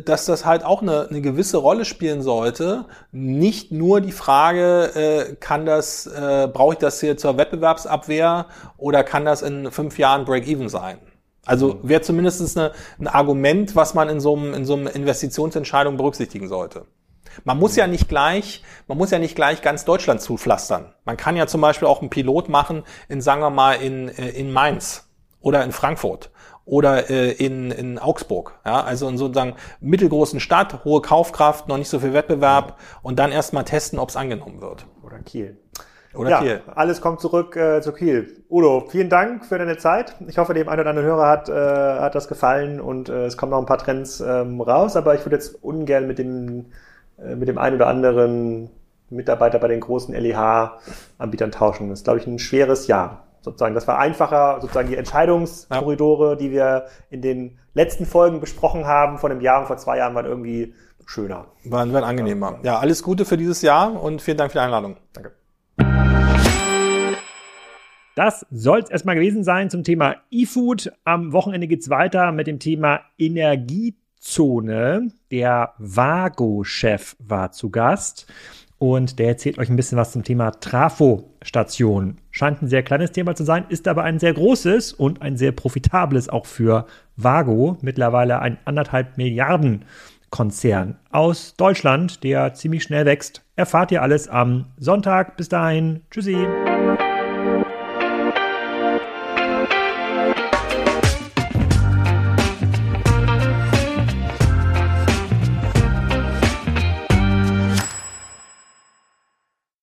dass 0.00 0.24
das 0.24 0.44
halt 0.44 0.64
auch 0.64 0.82
eine, 0.82 1.08
eine 1.08 1.20
gewisse 1.20 1.58
Rolle 1.58 1.84
spielen 1.84 2.22
sollte. 2.22 2.86
Nicht 3.12 3.70
nur 3.70 4.00
die 4.00 4.12
Frage, 4.12 4.90
äh, 4.94 5.36
kann 5.36 5.64
das, 5.64 6.06
äh, 6.06 6.48
brauche 6.52 6.74
ich 6.74 6.78
das 6.78 7.00
hier 7.00 7.16
zur 7.16 7.36
Wettbewerbsabwehr 7.36 8.46
oder 8.76 9.04
kann 9.04 9.24
das 9.24 9.42
in 9.42 9.70
fünf 9.70 9.98
Jahren 9.98 10.24
Break-Even 10.24 10.68
sein? 10.68 10.98
Also 11.46 11.74
mhm. 11.74 11.88
wäre 11.88 12.00
zumindest 12.02 12.56
eine, 12.56 12.72
ein 12.98 13.06
Argument, 13.06 13.76
was 13.76 13.94
man 13.94 14.08
in 14.08 14.20
so 14.20 14.36
einem, 14.36 14.54
in 14.54 14.64
so 14.64 14.74
einem 14.74 14.88
Investitionsentscheidung 14.88 15.96
berücksichtigen 15.96 16.48
sollte. 16.48 16.86
Man 17.44 17.58
muss 17.58 17.76
ja 17.76 17.86
nicht 17.86 18.08
gleich, 18.08 18.64
man 18.88 18.98
muss 18.98 19.12
ja 19.12 19.20
nicht 19.20 19.36
gleich 19.36 19.62
ganz 19.62 19.84
Deutschland 19.84 20.20
zupflastern. 20.20 20.92
Man 21.04 21.16
kann 21.16 21.36
ja 21.36 21.46
zum 21.46 21.60
Beispiel 21.60 21.86
auch 21.86 22.00
einen 22.00 22.10
Pilot 22.10 22.48
machen 22.48 22.82
in, 23.08 23.20
sagen 23.20 23.40
wir 23.40 23.50
mal, 23.50 23.74
in, 23.74 24.08
äh, 24.08 24.30
in 24.30 24.52
Mainz 24.52 25.08
oder 25.40 25.62
in 25.62 25.70
Frankfurt 25.70 26.30
oder 26.70 27.10
äh, 27.10 27.32
in, 27.32 27.72
in 27.72 27.98
Augsburg. 27.98 28.52
Ja? 28.64 28.82
Also 28.82 29.08
in 29.08 29.18
sozusagen 29.18 29.54
mittelgroßen 29.80 30.38
Stadt, 30.38 30.84
hohe 30.84 31.02
Kaufkraft, 31.02 31.68
noch 31.68 31.76
nicht 31.76 31.88
so 31.88 31.98
viel 31.98 32.14
Wettbewerb 32.14 32.78
und 33.02 33.18
dann 33.18 33.32
erstmal 33.32 33.64
testen, 33.64 33.98
ob 33.98 34.10
es 34.10 34.16
angenommen 34.16 34.60
wird. 34.60 34.86
Oder 35.02 35.18
Kiel. 35.18 35.58
Oder 36.14 36.30
ja, 36.30 36.40
Kiel. 36.40 36.60
Alles 36.74 37.00
kommt 37.00 37.20
zurück 37.20 37.56
äh, 37.56 37.80
zu 37.82 37.92
Kiel. 37.92 38.44
Udo, 38.48 38.86
vielen 38.88 39.08
Dank 39.08 39.44
für 39.44 39.58
deine 39.58 39.78
Zeit. 39.78 40.14
Ich 40.28 40.38
hoffe, 40.38 40.54
dem 40.54 40.68
einen 40.68 40.80
oder 40.80 40.90
anderen 40.90 41.08
Hörer 41.08 41.28
hat, 41.28 41.48
äh, 41.48 41.52
hat 41.52 42.14
das 42.14 42.28
gefallen 42.28 42.80
und 42.80 43.08
äh, 43.08 43.26
es 43.26 43.36
kommen 43.36 43.50
noch 43.50 43.58
ein 43.58 43.66
paar 43.66 43.78
Trends 43.78 44.20
ähm, 44.20 44.60
raus, 44.60 44.94
aber 44.94 45.16
ich 45.16 45.24
würde 45.26 45.36
jetzt 45.36 45.62
ungern 45.64 46.06
mit 46.06 46.18
dem, 46.18 46.66
äh, 47.18 47.34
mit 47.34 47.48
dem 47.48 47.58
einen 47.58 47.76
oder 47.76 47.88
anderen 47.88 48.70
Mitarbeiter 49.08 49.58
bei 49.58 49.66
den 49.66 49.80
großen 49.80 50.14
LEH-Anbietern 50.14 51.50
tauschen. 51.50 51.88
Das 51.88 52.00
ist, 52.00 52.04
glaube 52.04 52.20
ich, 52.20 52.28
ein 52.28 52.38
schweres 52.38 52.86
Jahr 52.86 53.24
sozusagen. 53.42 53.74
Das 53.74 53.88
war 53.88 53.98
einfacher, 53.98 54.58
sozusagen 54.60 54.88
die 54.88 54.96
Entscheidungskorridore, 54.96 56.36
die 56.36 56.50
wir 56.50 56.86
in 57.10 57.22
den 57.22 57.58
letzten 57.74 58.06
Folgen 58.06 58.40
besprochen 58.40 58.86
haben, 58.86 59.18
vor 59.18 59.30
einem 59.30 59.40
Jahr 59.40 59.60
und 59.60 59.66
vor 59.66 59.76
zwei 59.76 59.98
Jahren, 59.98 60.14
waren 60.14 60.26
irgendwie 60.26 60.74
schöner. 61.06 61.46
Waren, 61.64 61.92
waren 61.92 62.04
angenehmer. 62.04 62.58
Ja, 62.62 62.78
alles 62.78 63.02
Gute 63.02 63.24
für 63.24 63.36
dieses 63.36 63.62
Jahr 63.62 64.00
und 64.00 64.22
vielen 64.22 64.36
Dank 64.36 64.52
für 64.52 64.58
die 64.58 64.64
Einladung. 64.64 64.96
Danke. 65.12 65.32
Das 68.16 68.44
soll 68.50 68.80
es 68.80 68.90
erstmal 68.90 69.14
gewesen 69.14 69.44
sein 69.44 69.70
zum 69.70 69.82
Thema 69.82 70.16
E-Food. 70.30 70.92
Am 71.04 71.32
Wochenende 71.32 71.66
geht's 71.66 71.88
weiter 71.90 72.32
mit 72.32 72.46
dem 72.46 72.58
Thema 72.58 73.00
Energiezone. 73.18 75.12
Der 75.30 75.74
Vago-Chef 75.78 77.16
war 77.18 77.52
zu 77.52 77.70
Gast 77.70 78.26
und 78.78 79.18
der 79.18 79.28
erzählt 79.28 79.58
euch 79.58 79.70
ein 79.70 79.76
bisschen 79.76 79.96
was 79.96 80.12
zum 80.12 80.22
Thema 80.24 80.50
Trafo-Station. 80.50 82.18
Scheint 82.30 82.62
ein 82.62 82.68
sehr 82.68 82.82
kleines 82.82 83.12
Thema 83.12 83.34
zu 83.34 83.44
sein, 83.44 83.64
ist 83.68 83.88
aber 83.88 84.04
ein 84.04 84.18
sehr 84.18 84.32
großes 84.32 84.92
und 84.92 85.22
ein 85.22 85.36
sehr 85.36 85.52
profitables 85.52 86.28
auch 86.28 86.46
für 86.46 86.86
Vago. 87.16 87.76
Mittlerweile 87.80 88.40
ein 88.40 88.58
anderthalb 88.64 89.16
Milliarden 89.16 89.84
Konzern 90.30 90.96
aus 91.10 91.56
Deutschland, 91.56 92.22
der 92.22 92.54
ziemlich 92.54 92.84
schnell 92.84 93.04
wächst. 93.04 93.42
Erfahrt 93.56 93.90
ihr 93.90 94.02
alles 94.02 94.28
am 94.28 94.66
Sonntag. 94.78 95.36
Bis 95.36 95.48
dahin. 95.48 96.02
Tschüssi. 96.10 96.46